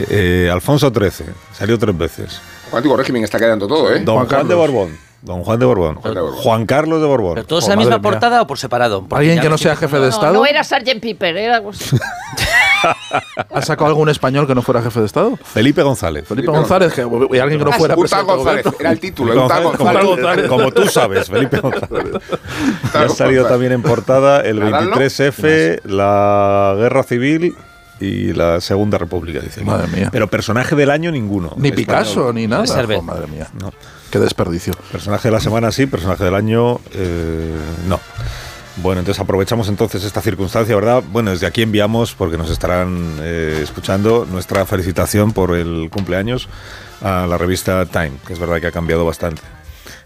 eh, 0.09 0.49
Alfonso 0.51 0.91
XIII, 0.93 1.27
salió 1.53 1.77
tres 1.77 1.97
veces. 1.97 2.41
Cuántico 2.69 2.95
régimen 2.95 3.23
está 3.23 3.37
quedando 3.37 3.67
todo, 3.67 3.93
¿eh? 3.93 3.99
Don 4.01 4.15
Juan, 4.15 4.27
Juan 4.27 4.47
de. 4.47 4.55
Borbón. 4.55 4.97
Don 5.21 5.43
Juan 5.43 5.59
de 5.59 5.65
Borbón. 5.67 5.95
Juan 5.97 6.13
de 6.15 6.21
Borbón. 6.21 6.39
Juan 6.41 6.65
Carlos 6.65 6.99
de 7.01 7.05
Borbón. 7.07 7.35
¿Pero 7.35 7.45
todos 7.45 7.63
Oh, 7.65 7.67
en 7.67 7.69
la 7.71 7.75
misma 7.75 7.97
mía. 7.97 8.01
portada 8.01 8.41
o 8.41 8.47
por 8.47 8.57
separado? 8.57 9.01
Porque 9.07 9.15
Alguien 9.25 9.39
que 9.39 9.49
no 9.49 9.57
sea 9.59 9.75
jefe 9.75 9.97
de 9.97 10.01
No, 10.03 10.07
Estado. 10.09 10.33
no 10.33 10.45
era 10.47 10.63
Sgt. 10.63 10.99
Piper, 10.99 11.37
era 11.37 11.61
algo 12.83 12.97
así. 13.11 13.45
¿Ha 13.53 13.61
sacado 13.61 13.87
algún 13.87 14.09
español 14.09 14.47
que 14.47 14.55
no 14.55 14.61
fuera 14.61 14.81
jefe 14.81 14.99
de 14.99 15.05
Estado? 15.05 15.37
Felipe 15.43 15.81
González. 15.83 16.27
Felipe 16.27 16.47
González, 16.47 16.93
que, 16.93 17.01
y 17.01 17.39
alguien 17.39 17.59
que 17.59 17.65
no 17.65 17.71
Ah, 17.71 17.77
fuera 17.77 17.95
Uta 17.97 18.21
González, 18.21 18.65
era 18.79 18.91
el 18.91 18.99
título, 18.99 19.31
Felipe 19.33 19.45
Uta 19.45 19.59
González, 19.61 20.03
González. 20.05 20.47
como, 20.47 20.63
como 20.63 20.71
tú 20.73 20.87
sabes, 20.87 21.27
Felipe 21.29 21.59
González. 21.59 22.15
Ha 22.93 23.09
salido 23.09 23.43
González. 23.43 23.47
también 23.47 23.71
en 23.73 23.81
portada 23.81 24.41
el 24.41 24.59
¿Nadal, 24.59 24.89
no? 24.91 24.95
23F, 24.97 25.81
la 25.85 26.75
Guerra 26.77 27.03
Civil 27.03 27.55
y 27.99 28.33
la 28.33 28.59
Segunda 28.61 28.97
República, 28.97 29.39
dice. 29.39 29.63
Madre 29.63 29.87
mía. 29.87 30.09
Pero 30.11 30.27
personaje 30.27 30.75
del 30.75 30.89
año 30.89 31.11
ninguno. 31.11 31.53
Ni 31.57 31.69
Español. 31.69 31.75
Picasso, 31.75 32.33
ni 32.33 32.47
nada. 32.47 32.65
Jo, 32.65 33.01
madre 33.03 33.27
mía. 33.27 33.47
No. 33.59 33.71
Qué 34.09 34.19
desperdicio. 34.19 34.73
Personaje 34.91 35.27
de 35.27 35.31
la 35.33 35.39
semana 35.39 35.71
sí, 35.71 35.85
personaje 35.85 36.23
del 36.25 36.35
año 36.35 36.79
eh, 36.93 37.55
no. 37.87 37.99
Bueno, 38.77 38.99
entonces 38.99 39.21
aprovechamos 39.21 39.67
entonces 39.67 40.03
esta 40.03 40.21
circunstancia, 40.21 40.73
¿verdad? 40.75 41.03
Bueno, 41.11 41.31
desde 41.31 41.45
aquí 41.45 41.61
enviamos, 41.61 42.13
porque 42.13 42.37
nos 42.37 42.49
estarán 42.49 43.17
eh, 43.19 43.59
escuchando, 43.61 44.25
nuestra 44.29 44.65
felicitación 44.65 45.33
por 45.33 45.55
el 45.55 45.89
cumpleaños 45.91 46.47
a 47.01 47.27
la 47.27 47.37
revista 47.37 47.85
Time, 47.85 48.13
que 48.25 48.33
es 48.33 48.39
verdad 48.39 48.61
que 48.61 48.67
ha 48.67 48.71
cambiado 48.71 49.05
bastante 49.05 49.41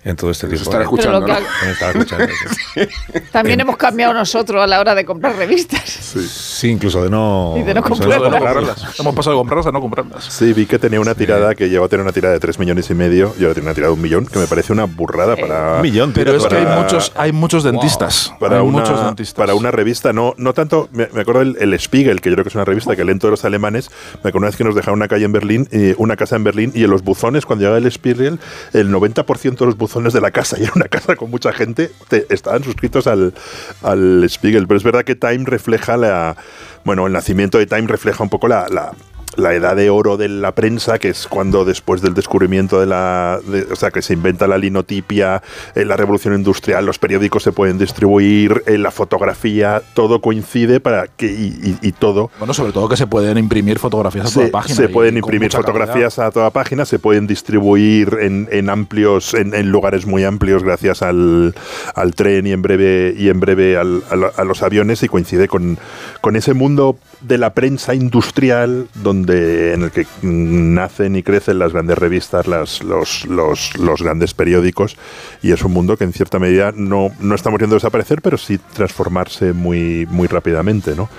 en 0.06 0.15
todo 0.15 0.30
este 0.30 0.48
tiempo. 0.48 0.63
estará 0.63 0.84
¿no? 0.86 0.91
escuchando, 0.91 1.26
estaba 1.68 1.91
escuchando, 1.91 2.28
sí. 2.76 2.82
También 3.32 3.60
hemos 3.60 3.76
cambiado 3.76 4.13
nosotros 4.13 4.63
a 4.63 4.68
la 4.68 4.80
hora 4.80 4.94
de 4.94 5.04
comprar 5.04 5.36
revistas. 5.36 5.82
Sí, 5.89 6.70
incluso 6.70 7.04
de 7.04 7.10
no, 7.10 7.56
Y 7.58 7.63
de 7.63 7.74
no 7.74 7.82
comprarlas. 7.82 8.32
comprarlas. 8.32 9.00
Hemos 9.00 9.15
pasado 9.15 9.36
de 9.36 9.39
comprarlas 9.39 9.65
a 9.65 9.72
no 9.72 9.82
comprarlas. 9.82 10.24
Sí, 10.26 10.54
vi 10.54 10.68
que 10.68 10.78
tenía 10.78 11.00
una 11.02 11.15
tirada 11.15 11.56
que 11.56 11.70
llegó 11.70 11.86
a 11.86 11.89
tener 11.89 12.04
una 12.04 12.13
tirada 12.13 12.34
de 12.36 12.39
3 12.39 12.60
millones 12.60 12.88
y 12.91 12.94
medio 12.94 13.34
y 13.39 13.41
ahora 13.41 13.56
tiene 13.56 13.68
una 13.68 13.74
tirada 13.74 13.89
de 13.89 13.96
un 13.96 14.02
millón, 14.02 14.28
que 14.28 14.38
me 14.38 14.46
parece 14.46 14.74
una 14.74 14.86
burrada 14.86 15.36
para. 15.36 15.78
Un 15.78 15.82
millón, 15.82 16.13
Pero 16.13 16.36
es 16.36 16.46
que 16.46 16.56
hay 16.56 16.68
muchos, 16.68 17.12
hay 17.15 17.32
muchos 17.32 17.63
dentistas. 17.63 18.32
para 18.39 18.58
hay 18.58 18.62
una, 18.62 18.80
muchos 18.82 19.04
dentistas. 19.04 19.34
para 19.36 19.56
una 19.56 19.72
revista, 19.72 20.13
no, 20.13 20.36
no 20.38 20.54
tanto, 20.54 20.88
me, 20.91 21.10
me 21.13 21.22
acuerdo 21.22 21.41
el, 21.41 21.58
el 21.60 21.74
Spiegel, 21.80 22.22
que 22.22 22.30
yo 22.30 22.36
creo 22.36 22.44
que 22.44 22.50
es 22.50 22.56
una 22.56 22.65
revista 22.65 22.96
que 22.96 23.04
leen 23.04 23.18
todos 23.18 23.32
los 23.32 23.44
alemanes, 23.44 23.89
me 24.24 24.30
acuerdo 24.30 24.38
una 24.39 24.48
vez 24.48 24.56
que 24.56 24.63
nos 24.63 24.76
dejaron 24.76 25.00
una 25.00 25.08
calle 25.08 25.26
en 25.26 25.32
Berlín, 25.32 25.68
y 25.72 25.96
una 25.98 26.15
casa 26.15 26.36
en 26.36 26.44
Berlín, 26.44 26.72
y 26.76 26.84
en 26.84 26.91
los 26.91 27.04
buzones, 27.04 27.48
cuando 27.48 27.63
llegaba 27.63 27.80
el 27.80 27.91
Spiegel, 27.91 28.39
el 28.74 28.91
90% 28.94 29.58
de 29.58 29.65
los 29.65 29.76
buzones 29.76 29.94
de 30.03 30.21
la 30.21 30.31
casa, 30.31 30.58
y 30.60 30.63
era 30.63 30.73
una 30.75 30.88
casa 30.88 31.15
con 31.15 31.29
mucha 31.29 31.51
gente, 31.53 31.91
te- 32.08 32.25
estaban 32.29 32.63
suscritos 32.63 33.08
al, 33.08 33.34
al 33.81 34.25
Spiegel, 34.29 34.67
pero 34.67 34.77
es 34.77 34.84
verdad 34.84 35.03
que 35.03 35.15
Time 35.15 35.43
refleja 35.45 35.97
la, 35.97 36.36
bueno, 36.84 37.08
el 37.08 37.13
nacimiento 37.13 37.58
de 37.58 37.65
Time 37.65 37.88
refleja 37.88 38.23
un 38.23 38.29
poco 38.29 38.47
la... 38.47 38.67
la 38.69 38.91
la 39.36 39.54
edad 39.54 39.76
de 39.76 39.89
oro 39.89 40.17
de 40.17 40.30
la 40.30 40.54
prensa, 40.54 41.00
que 41.00 41.10
es 41.10 41.28
cuando 41.28 41.65
después 41.65 42.02
del 42.02 42.13
descubrimiento 42.13 42.80
de 42.80 42.86
la. 42.86 43.39
de- 43.45 43.63
o 43.71 43.76
sea, 43.76 43.91
que 43.91 44.02
se 44.02 44.13
inventa 44.13 44.48
la 44.48 44.58
linotipia, 44.58 45.41
eh, 45.76 45.86
la 45.86 45.98
revolución 45.98 46.34
industrial, 46.36 46.86
los 46.86 47.00
periódicos 47.00 47.43
se 47.43 47.52
pueden 47.52 47.78
distribuir, 47.78 48.63
eh, 48.67 48.78
la 48.78 48.91
fotografía, 48.91 49.82
todo 49.93 50.21
coincide 50.21 50.80
para 50.80 51.08
que. 51.08 51.28
y, 51.28 51.78
y- 51.82 51.88
y 51.88 51.91
todo. 51.91 52.32
Bueno, 52.39 52.54
sobre 52.54 52.71
todo 52.71 52.88
que 52.89 52.98
se 52.98 53.08
pueden 53.08 53.38
imprimir 53.38 53.80
fotografías 53.80 54.26
a 54.26 54.30
Se, 54.30 54.39
toda 54.39 54.52
página. 54.52 54.76
se 54.76 54.89
pueden 54.89 55.17
imprimir 55.17 55.52
fotografías 55.52 56.19
a 56.19 56.32
toda 56.32 56.50
página, 56.52 56.86
se 56.86 57.00
pueden 57.00 57.28
distribuir 57.28 58.17
en, 58.21 58.48
en 58.52 58.69
amplios, 58.69 59.34
en, 59.34 59.54
en 59.54 59.69
lugares 59.71 60.06
muy 60.06 60.24
amplios 60.24 60.63
gracias 60.63 61.02
al, 61.02 61.54
al 61.95 62.15
tren 62.15 62.48
y 62.48 62.52
en 62.52 62.62
breve 62.62 63.13
y 63.17 63.30
en 63.30 63.39
breve 63.39 63.78
al- 63.78 64.04
a, 64.10 64.15
lo- 64.15 64.32
a 64.36 64.43
los 64.43 64.62
aviones 64.63 65.04
y 65.04 65.08
coincide 65.08 65.48
con, 65.48 65.78
con 66.21 66.36
ese 66.36 66.54
mundo 66.54 66.98
de 67.21 67.38
la 67.38 67.54
prensa 67.54 67.93
industrial 67.93 68.88
donde 68.95 69.73
en 69.73 69.84
el 69.84 69.91
que 69.91 70.06
nacen 70.21 71.15
y 71.15 71.23
crecen 71.23 71.60
las 71.60 71.73
grandes 71.73 71.97
revistas, 71.97 72.47
las, 72.47 72.84
los, 72.84 73.25
los, 73.25 73.78
los 73.78 74.01
grandes 74.01 74.34
periódicos 74.34 74.97
y 75.41 75.51
es 75.51 75.63
un 75.63 75.73
mundo 75.73 75.97
que 75.97 76.04
en 76.04 76.13
cierta 76.13 76.39
medida 76.39 76.71
no, 76.75 77.12
no 77.19 77.36
estamos 77.36 77.60
viendo 77.60 77.75
desaparecer, 77.75 78.21
pero 78.21 78.38
sí 78.38 78.58
transformarse 78.58 79.54
muy, 79.54 80.08
muy 80.10 80.28
rápidamente, 80.28 80.95
¿no? 80.95 81.10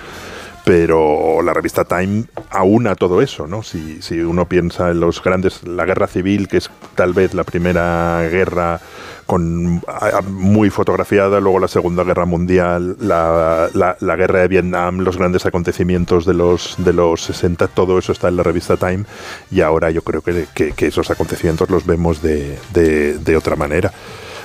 Pero 0.67 1.41
la 1.41 1.53
revista 1.53 1.85
Time 1.85 2.25
aúna 2.49 2.95
todo 2.95 3.21
eso, 3.21 3.47
¿no? 3.47 3.63
Si, 3.63 4.01
si 4.01 4.19
uno 4.19 4.45
piensa 4.47 4.91
en 4.91 4.99
los 4.99 5.23
grandes, 5.23 5.63
la 5.65 5.85
guerra 5.85 6.07
civil, 6.07 6.47
que 6.47 6.57
es 6.57 6.69
tal 6.95 7.13
vez 7.13 7.33
la 7.33 7.43
primera 7.43 8.27
guerra 8.29 8.79
con 9.25 9.81
muy 10.29 10.69
fotografiada, 10.69 11.39
luego 11.39 11.59
la 11.59 11.67
Segunda 11.67 12.03
Guerra 12.03 12.25
Mundial, 12.25 12.95
la, 12.99 13.69
la- 13.73 14.15
guerra 14.15 14.39
de 14.41 14.47
Vietnam, 14.47 14.99
los 14.99 15.17
grandes 15.17 15.45
acontecimientos 15.45 16.25
de 16.25 16.33
los, 16.33 16.75
de 16.77 16.93
los 16.93 17.21
60, 17.23 17.67
todo 17.67 17.97
eso 17.99 18.11
está 18.13 18.29
en 18.29 18.37
la 18.37 18.43
revista 18.43 18.77
Time 18.77 19.03
y 19.51 19.61
ahora 19.61 19.91
yo 19.91 20.01
creo 20.01 20.21
que, 20.21 20.45
que- 20.53 20.71
que 20.71 20.87
esos 20.87 21.11
acontecimientos 21.11 21.69
los 21.69 21.85
vemos 21.85 22.21
de, 22.21 22.57
de- 22.73 23.17
de 23.17 23.37
otra 23.37 23.55
manera. 23.55 23.91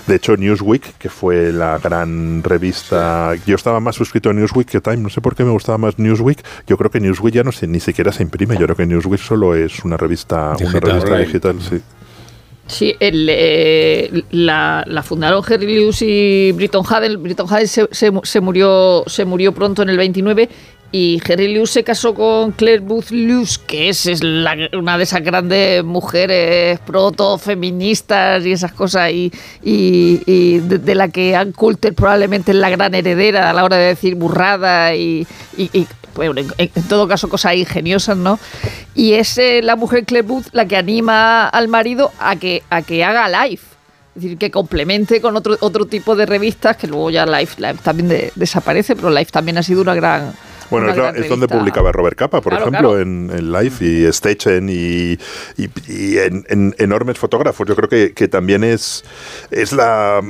De 0.07 0.17
hecho, 0.17 0.37
Newsweek, 0.37 0.99
que 0.99 1.09
fue 1.09 1.53
la 1.53 1.79
gran 1.79 2.43
revista, 2.43 3.35
yo 3.47 3.55
estaba 3.55 3.79
más 3.79 3.95
suscrito 3.95 4.31
a 4.31 4.33
Newsweek 4.33 4.69
que 4.69 4.81
Time, 4.81 4.97
no 4.97 5.09
sé 5.09 5.21
por 5.21 5.37
qué 5.37 5.45
me 5.45 5.51
gustaba 5.53 5.79
más 5.79 5.99
Newsweek. 5.99 6.43
Yo 6.67 6.77
creo 6.77 6.91
que 6.91 6.99
Newsweek 7.01 7.35
ya 7.35 7.45
no 7.45 7.53
se, 7.53 7.67
ni 7.69 7.79
siquiera 7.79 8.11
se 8.11 8.23
imprime, 8.25 8.57
yo 8.57 8.65
creo 8.65 8.77
que 8.77 8.87
Newsweek 8.87 9.21
solo 9.21 9.55
es 9.55 9.85
una 9.85 9.97
revista 9.97 10.55
Digital. 10.59 10.83
una 10.83 10.93
revista 10.93 11.19
digital, 11.19 11.57
sí. 11.61 11.81
Sí, 12.67 12.95
el, 13.01 13.27
eh, 13.31 14.25
la, 14.31 14.85
la 14.87 15.03
fundaron 15.03 15.43
Henry 15.47 15.75
Lewis 15.81 16.01
y 16.03 16.53
Britton 16.53 16.85
Hadel. 16.89 17.19
Britton 17.19 17.47
Hadel 17.53 17.69
se, 17.69 17.89
se 17.91 18.11
mu- 18.11 18.25
se 18.25 18.41
murió, 18.41 19.05
se 19.07 19.25
murió 19.25 19.53
pronto 19.53 19.83
en 19.83 19.89
el 19.91 19.97
29 19.99 20.49
y 20.93 21.21
Henry 21.27 21.49
Lewis 21.55 21.71
se 21.71 21.83
casó 21.85 22.15
con 22.15 22.53
Claire 22.53 22.81
Booth 22.81 23.11
Lewis, 23.11 23.57
que 23.59 23.89
es, 23.89 24.05
es 24.07 24.23
la- 24.23 24.55
una 24.75 24.99
de 24.99 25.05
esas 25.05 25.23
grandes 25.23 25.83
mujeres 25.83 26.79
proto-feministas 26.81 28.45
y 28.45 28.53
esas 28.53 28.73
cosas, 28.73 29.11
y, 29.11 29.33
y- 29.63 30.21
y 30.27 30.59
de, 30.59 30.79
de 30.79 30.95
la 30.95 31.09
que 31.09 31.35
Ann 31.35 31.53
Coulter 31.53 31.95
probablemente 31.95 32.53
es 32.53 32.57
la 32.59 32.71
gran 32.71 32.95
heredera 32.95 33.51
a 33.51 33.53
la 33.53 33.65
hora 33.65 33.77
de 33.77 33.87
decir 33.87 34.15
burrada 34.15 34.95
y, 34.95 35.27
y- 35.57 35.87
en, 36.21 36.47
en 36.59 36.83
todo 36.89 37.09
caso 37.09 37.29
cosas 37.31 37.55
ingeniosas, 37.55 38.19
¿no? 38.19 38.39
Y 38.95 39.15
es 39.15 39.39
eh, 39.39 39.63
la 39.63 39.77
mujer 39.77 40.05
Claire 40.05 40.27
Booth 40.29 40.49
la 40.53 40.67
que 40.67 40.77
anima 40.77 41.49
al 41.49 41.69
marido 41.69 42.13
a 42.21 42.37
que, 42.37 42.63
a 42.69 42.83
que 42.83 43.03
haga 43.03 43.29
live. 43.47 43.63
Es 44.15 44.23
decir, 44.23 44.37
que 44.37 44.51
complemente 44.51 45.23
con 45.23 45.35
otro, 45.37 45.57
otro 45.61 45.87
tipo 45.87 46.15
de 46.15 46.27
revistas, 46.27 46.77
que 46.77 46.87
luego 46.87 47.09
ya 47.09 47.25
Life, 47.25 47.59
Life 47.63 47.79
también 47.83 48.11
de- 48.11 48.31
desaparece, 48.35 48.95
pero 48.95 49.09
Life 49.09 49.31
también 49.33 49.57
ha 49.57 49.63
sido 49.63 49.81
una 49.81 49.95
gran. 49.95 50.35
Bueno, 50.73 50.91
es, 50.91 50.97
la- 50.97 51.11
es 51.11 51.29
donde 51.29 51.47
publicaba 51.49 51.93
Robert 51.93 52.17
Capa, 52.17 52.41
por 52.41 52.53
Claro, 52.53 52.69
ejemplo, 52.69 52.89
claro. 52.91 53.01
En, 53.01 53.31
en 53.31 53.53
Life 53.53 53.85
y 53.85 54.13
Stachen 54.13 54.69
y, 54.69 55.13
y- 55.57 55.71
y 55.89 56.19
en, 56.19 56.45
en 56.49 56.75
enormes 56.79 57.19
fotógrafos. 57.19 57.67
Yo 57.69 57.77
creo 57.77 57.89
que, 57.89 58.13
que 58.13 58.29
también 58.29 58.65
es, 58.65 59.05
es 59.51 59.73
la... 59.73 60.21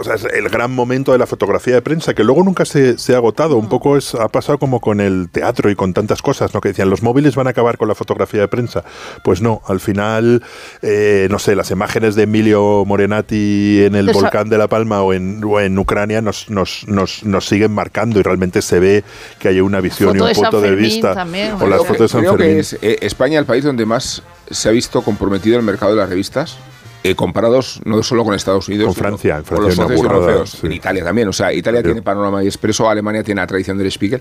O 0.00 0.04
sea, 0.04 0.14
es 0.14 0.24
el 0.24 0.48
gran 0.48 0.72
momento 0.72 1.10
de 1.10 1.18
la 1.18 1.26
fotografía 1.26 1.74
de 1.74 1.82
prensa, 1.82 2.14
que 2.14 2.22
luego 2.22 2.44
nunca 2.44 2.64
se, 2.64 2.98
se 2.98 3.14
ha 3.14 3.16
agotado. 3.16 3.56
Un 3.56 3.68
poco 3.68 3.96
es, 3.96 4.14
ha 4.14 4.28
pasado 4.28 4.56
como 4.58 4.80
con 4.80 5.00
el 5.00 5.28
teatro 5.28 5.70
y 5.70 5.74
con 5.74 5.92
tantas 5.92 6.22
cosas, 6.22 6.54
¿no? 6.54 6.60
Que 6.60 6.68
decían, 6.68 6.88
los 6.88 7.02
móviles 7.02 7.34
van 7.34 7.48
a 7.48 7.50
acabar 7.50 7.78
con 7.78 7.88
la 7.88 7.96
fotografía 7.96 8.40
de 8.40 8.46
prensa. 8.46 8.84
Pues 9.24 9.42
no, 9.42 9.60
al 9.66 9.80
final, 9.80 10.44
eh, 10.82 11.26
no 11.30 11.40
sé, 11.40 11.56
las 11.56 11.72
imágenes 11.72 12.14
de 12.14 12.22
Emilio 12.22 12.84
Morenati 12.86 13.82
en 13.82 13.96
el 13.96 14.12
volcán 14.12 14.48
de 14.48 14.58
La 14.58 14.68
Palma 14.68 15.02
o 15.02 15.12
en, 15.12 15.42
o 15.42 15.58
en 15.58 15.76
Ucrania 15.76 16.22
nos, 16.22 16.48
nos, 16.48 16.86
nos, 16.86 17.24
nos 17.24 17.46
siguen 17.46 17.72
marcando 17.72 18.20
y 18.20 18.22
realmente 18.22 18.62
se 18.62 18.78
ve 18.78 19.04
que 19.40 19.48
hay 19.48 19.60
una 19.60 19.80
visión 19.80 20.16
y 20.16 20.20
un 20.20 20.32
punto 20.32 20.60
de 20.60 20.76
vista. 20.76 21.14
también, 21.14 21.54
o 21.60 21.66
las 21.66 21.84
fotos 21.84 21.98
de 21.98 22.08
San 22.08 22.20
creo 22.20 22.36
que 22.36 22.44
Fermín. 22.44 22.60
es 22.60 22.78
eh, 22.82 22.98
España 23.00 23.40
el 23.40 23.46
país 23.46 23.64
donde 23.64 23.84
más 23.84 24.22
se 24.48 24.68
ha 24.68 24.72
visto 24.72 25.02
comprometido 25.02 25.58
el 25.58 25.64
mercado 25.64 25.90
de 25.92 25.98
las 25.98 26.08
revistas. 26.08 26.56
Eh, 27.04 27.14
comparados 27.14 27.80
no 27.84 28.02
solo 28.02 28.24
con 28.24 28.34
Estados 28.34 28.68
Unidos, 28.68 28.86
Con 28.86 28.94
sino 28.94 29.06
Francia, 29.08 29.34
con 29.36 29.44
Francia 29.44 29.66
los 29.66 29.74
socios 29.76 30.00
europeos, 30.12 30.50
sí. 30.50 30.66
en 30.66 30.72
Italia 30.72 31.04
también. 31.04 31.28
O 31.28 31.32
sea, 31.32 31.52
Italia 31.52 31.80
Sí. 31.80 31.84
tiene 31.86 32.02
Panorama 32.02 32.42
y 32.42 32.46
Expreso, 32.46 32.88
Alemania 32.88 33.22
tiene 33.22 33.40
la 33.40 33.46
tradición 33.46 33.78
del 33.78 33.90
Spiegel 33.90 34.20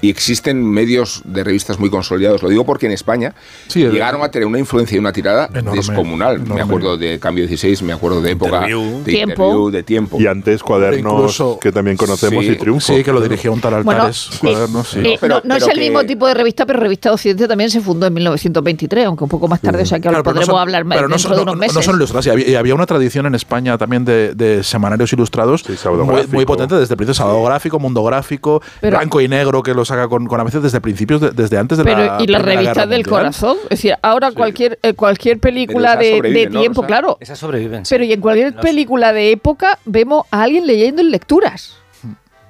y 0.00 0.08
existen 0.10 0.64
medios 0.64 1.22
de 1.24 1.44
revistas 1.44 1.78
muy 1.78 1.90
consolidados. 1.90 2.42
Lo 2.42 2.48
digo 2.48 2.64
porque 2.64 2.86
en 2.86 2.92
España 2.92 3.34
Sí, 3.68 3.82
el- 3.82 3.92
llegaron 3.92 4.22
a 4.22 4.30
tener 4.30 4.46
una 4.46 4.58
influencia 4.58 4.96
y 4.96 4.98
una 4.98 5.12
tirada 5.12 5.48
Enorme, 5.52 5.72
descomunal. 5.78 6.38
Me 6.38 6.44
enorme. 6.46 6.62
acuerdo 6.62 6.96
de 6.96 7.18
Cambio 7.18 7.46
16, 7.46 7.82
me 7.82 7.92
acuerdo 7.92 8.20
de 8.22 8.30
época 8.32 8.56
Interview. 8.56 9.02
de 9.04 9.12
Tiempo. 9.12 9.32
interview, 9.44 9.70
de 9.70 9.82
tiempo. 9.82 10.20
Y 10.20 10.26
antes 10.26 10.62
cuadernos 10.62 11.12
Incluso- 11.12 11.58
que 11.60 11.72
también 11.72 11.96
conocemos 11.96 12.44
Sí, 12.44 12.52
y 12.52 12.56
triunfo. 12.56 12.94
Sí, 12.94 13.02
que 13.02 13.12
lo 13.12 13.20
dirigía 13.20 13.50
un 13.50 13.60
tal 13.60 13.82
Bueno, 13.82 14.02
Altares. 14.02 14.28
sí. 14.30 14.38
cuadernos, 14.38 14.88
sí. 14.88 15.00
Eh, 15.00 15.18
pero- 15.20 15.36
no, 15.36 15.40
no 15.44 15.54
es 15.56 15.62
pero 15.64 15.72
el 15.72 15.78
que- 15.78 15.84
mismo 15.84 16.04
tipo 16.04 16.26
de 16.26 16.34
revista, 16.34 16.66
pero 16.66 16.80
Revista 16.80 17.12
Occidente 17.12 17.48
también 17.48 17.70
se 17.70 17.80
fundó 17.80 18.06
en 18.06 18.14
1923, 18.14 19.06
aunque 19.06 19.24
un 19.24 19.30
poco 19.30 19.48
más 19.48 19.60
tarde, 19.60 19.82
o 19.82 19.86
sea 19.86 19.98
que 20.00 20.08
ahora 20.08 20.22
Claro, 20.22 20.24
pero 20.24 20.34
no 20.34 20.40
podremos 20.40 20.54
son- 20.54 20.60
hablar 20.62 20.84
más 20.84 20.96
no 20.96 21.02
dentro 21.08 21.18
son, 21.18 21.36
de 21.36 21.42
unos 21.42 21.54
no- 21.54 21.60
meses. 21.60 21.74
no 21.76 21.82
son 21.82 21.98
y 22.24 22.28
había, 22.30 22.48
y 22.50 22.54
había 22.54 22.74
una 22.74 22.86
tradición 22.86 23.26
en 23.26 23.34
España 23.34 23.76
también 23.78 24.04
de, 24.04 24.34
de 24.34 24.62
semanarios 24.62 25.12
ilustrados 25.12 25.64
muy, 26.04 26.26
muy 26.28 26.44
potente 26.44 26.74
desde 26.76 26.94
el 26.94 26.96
principio, 26.96 27.14
sábado 27.14 27.42
gráfico, 27.44 27.78
mundo 27.78 28.02
gráfico, 28.04 28.62
Pero- 28.80 28.98
blanco 28.98 29.20
y 29.20 29.28
negro 29.28 29.62
que 29.62 29.74
lo 29.74 29.84
saca 29.84 30.08
con, 30.08 30.26
con 30.26 30.40
a 30.40 30.44
veces 30.44 30.62
desde 30.62 30.80
principios, 30.80 31.20
de- 31.20 31.30
desde 31.30 31.58
antes 31.58 31.78
de 31.78 31.84
Pero, 31.84 31.98
la 31.98 32.22
y 32.22 32.26
Guerra 32.26 32.38
revistas 32.44 32.88
del 32.88 32.98
Mundial. 33.00 33.04
corazón. 33.10 33.56
Es 33.64 33.70
decir, 33.70 33.94
ahora 34.02 34.32
cualquier, 34.32 34.78
eh, 34.82 34.94
cualquier 34.94 35.38
película 35.38 35.96
de, 35.96 36.02
esas 36.04 36.10
de 36.12 36.16
sobreviven, 36.18 36.52
¿no, 36.52 36.60
tiempo, 36.60 36.82
claro. 36.82 37.16
Esas 37.20 37.38
sobreviven. 37.38 37.84
sí. 37.86 37.94
Pero 37.94 38.04
y 38.04 38.12
en 38.12 38.20
cualquier 38.20 38.54
película 38.56 39.12
de 39.12 39.30
época 39.32 39.78
vemos 39.84 40.26
a 40.30 40.42
alguien 40.42 40.66
leyendo 40.66 41.02
en 41.02 41.10
lecturas. 41.10 41.76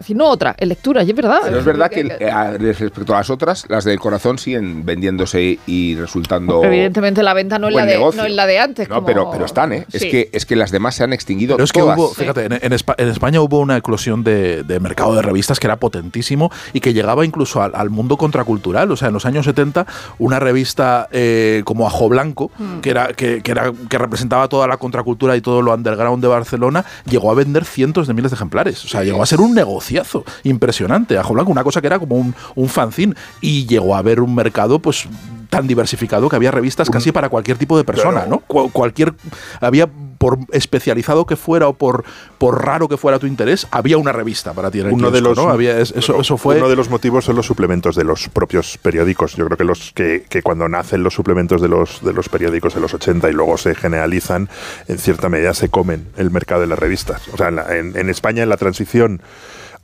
Es 0.03 0.07
decir, 0.07 0.17
no 0.17 0.27
otra, 0.29 0.55
en 0.59 0.69
lecturas, 0.69 1.07
y 1.07 1.11
es 1.11 1.17
verdad. 1.17 1.39
Pero 1.45 1.59
es 1.59 1.65
verdad 1.65 1.91
que 1.91 2.03
respecto 2.59 3.15
a 3.15 3.19
las 3.19 3.31
otras, 3.31 3.65
las 3.69 3.85
del 3.85 3.99
corazón 3.99 4.39
siguen 4.39 4.85
vendiéndose 4.85 5.59
y 5.67 5.95
resultando. 5.97 6.63
Evidentemente 6.65 7.23
la 7.23 7.35
venta 7.35 7.59
no 7.59 7.69
es, 7.69 7.75
la 7.75 7.85
de, 7.87 7.93
negocio. 7.93 8.21
no 8.23 8.27
es 8.27 8.35
la 8.35 8.47
de 8.47 8.59
antes. 8.59 8.89
No, 8.89 8.97
como- 8.97 9.07
pero, 9.07 9.31
pero 9.31 9.45
están, 9.45 9.73
¿eh? 9.73 9.87
Es, 9.93 10.03
que, 10.03 10.29
es 10.33 10.47
que 10.47 10.57
las 10.57 10.71
demás 10.71 10.95
se 10.95 11.05
han 11.05 11.13
extinguido 11.13 11.57
Pero 11.57 11.65
es 11.65 11.73
que 11.73 11.81
todas. 11.81 11.99
hubo, 11.99 12.09
fíjate, 12.15 12.45
en, 12.47 12.53
en 12.53 12.73
Espa- 12.73 12.95
en 12.99 13.09
España 13.09 13.41
hubo 13.41 13.61
una 13.61 13.77
eclosión 13.77 14.25
de, 14.25 14.63
de 14.65 14.81
mercado 14.81 15.15
de 15.15 15.23
revistas 15.23 15.61
que 15.61 15.67
era 15.67 15.77
potentísimo 15.77 16.51
y 16.73 16.81
que 16.81 16.93
llegaba 16.93 17.25
incluso 17.25 17.63
al, 17.63 17.73
al 17.75 17.91
mundo 17.91 18.17
contracultural. 18.17 18.91
O 18.91 18.97
sea, 18.97 19.09
en 19.09 19.15
los 19.15 19.27
años 19.27 19.45
70, 19.47 19.87
una 20.19 20.39
revista 20.41 21.09
eh, 21.13 21.63
como 21.65 21.87
Ajo 21.87 22.09
Blanco, 22.09 22.51
que, 22.83 22.91
era, 22.91 23.09
que, 23.09 23.43
que 23.43 23.51
era, 23.53 23.73
que 23.89 23.99
representaba 23.99 24.49
toda 24.49 24.67
la 24.67 24.77
contracultura 24.77 25.37
y 25.37 25.41
todo 25.41 25.63
lo 25.63 25.73
underground 25.75 26.23
de 26.23 26.29
Barcelona, 26.29 26.85
llegó 27.09 27.31
a 27.31 27.35
vender 27.35 27.65
cientos 27.65 28.07
de 28.07 28.15
miles 28.15 28.31
de 28.31 28.37
ejemplares. 28.37 28.85
O 28.85 28.89
sea, 28.89 29.05
llegó 29.05 29.23
a 29.23 29.27
ser 29.27 29.41
un 29.41 29.55
negociazo 29.93 30.25
impresionante. 30.45 31.19
Ajo 31.19 31.35
Blanco, 31.35 31.51
una 31.53 31.65
cosa 31.65 31.81
que 31.81 31.87
era 31.87 31.99
como 31.99 32.17
un, 32.17 32.35
un 32.55 32.69
fanzine. 32.69 33.15
Y 33.41 33.67
llegó 33.67 33.95
a 33.95 33.99
haber 33.99 34.21
un 34.21 34.35
mercado, 34.35 34.79
pues 34.79 35.07
tan 35.51 35.67
diversificado 35.67 36.31
que 36.31 36.37
había 36.37 36.51
revistas 36.51 36.89
casi 36.89 37.13
para 37.13 37.29
cualquier 37.29 37.59
tipo 37.59 37.77
de 37.77 37.85
persona, 37.85 38.21
Claro. 38.23 38.31
¿no? 38.31 38.39
Cu- 38.41 38.71
cualquier 38.71 39.13
había 39.61 39.87
por 40.17 40.39
especializado 40.53 41.27
que 41.27 41.37
fuera 41.37 41.69
o 41.69 41.75
por, 41.75 42.05
por 42.39 42.65
raro 42.65 42.89
que 42.89 42.97
fuera 42.97 43.19
tu 43.19 43.27
interés, 43.27 43.67
había 43.71 43.99
una 43.99 44.13
revista 44.13 44.55
para 44.55 44.71
ti 44.71 44.81
en 44.81 44.87
el 44.87 44.93
Uno 44.95 45.11
de 45.11 45.21
los 45.21 45.37
¿no? 45.37 45.51
Había- 45.51 45.79
es- 45.79 45.91
eso, 45.95 46.19
eso 46.21 46.39
fue 46.39 46.57
uno 46.57 46.71
de 46.71 46.77
los 46.77 46.89
motivos 46.89 47.25
son 47.27 47.37
los 47.37 47.45
suplementos 47.45 47.97
de 47.97 48.05
los 48.05 48.29
propios 48.31 48.79
periódicos. 48.79 49.35
Yo 49.37 49.45
creo 49.45 49.59
que 49.59 49.65
los 49.65 49.93
que, 49.93 50.25
que 50.27 50.41
cuando 50.43 50.69
nacen 50.71 51.03
los 51.03 51.13
suplementos 51.13 51.61
de 51.61 51.69
los 51.69 52.03
de 52.03 52.15
los 52.15 52.31
periódicos 52.31 52.75
en 52.77 52.81
los 52.83 52.95
80 52.95 53.29
y 53.29 53.33
luego 53.35 53.59
se 53.59 53.75
generalizan, 53.75 54.49
en 54.89 54.99
cierta 54.99 55.29
medida 55.29 55.53
se 55.53 55.69
comen 55.69 56.07
el 56.17 56.31
mercado 56.31 56.63
de 56.63 56.69
las 56.69 56.79
revistas. 56.79 57.29
O 57.35 57.37
sea, 57.37 57.49
en, 57.49 57.57
la- 57.57 57.77
en- 57.77 57.95
en 57.99 58.09
España 58.09 58.43
en 58.43 58.49
la 58.49 58.57
transición 58.57 59.21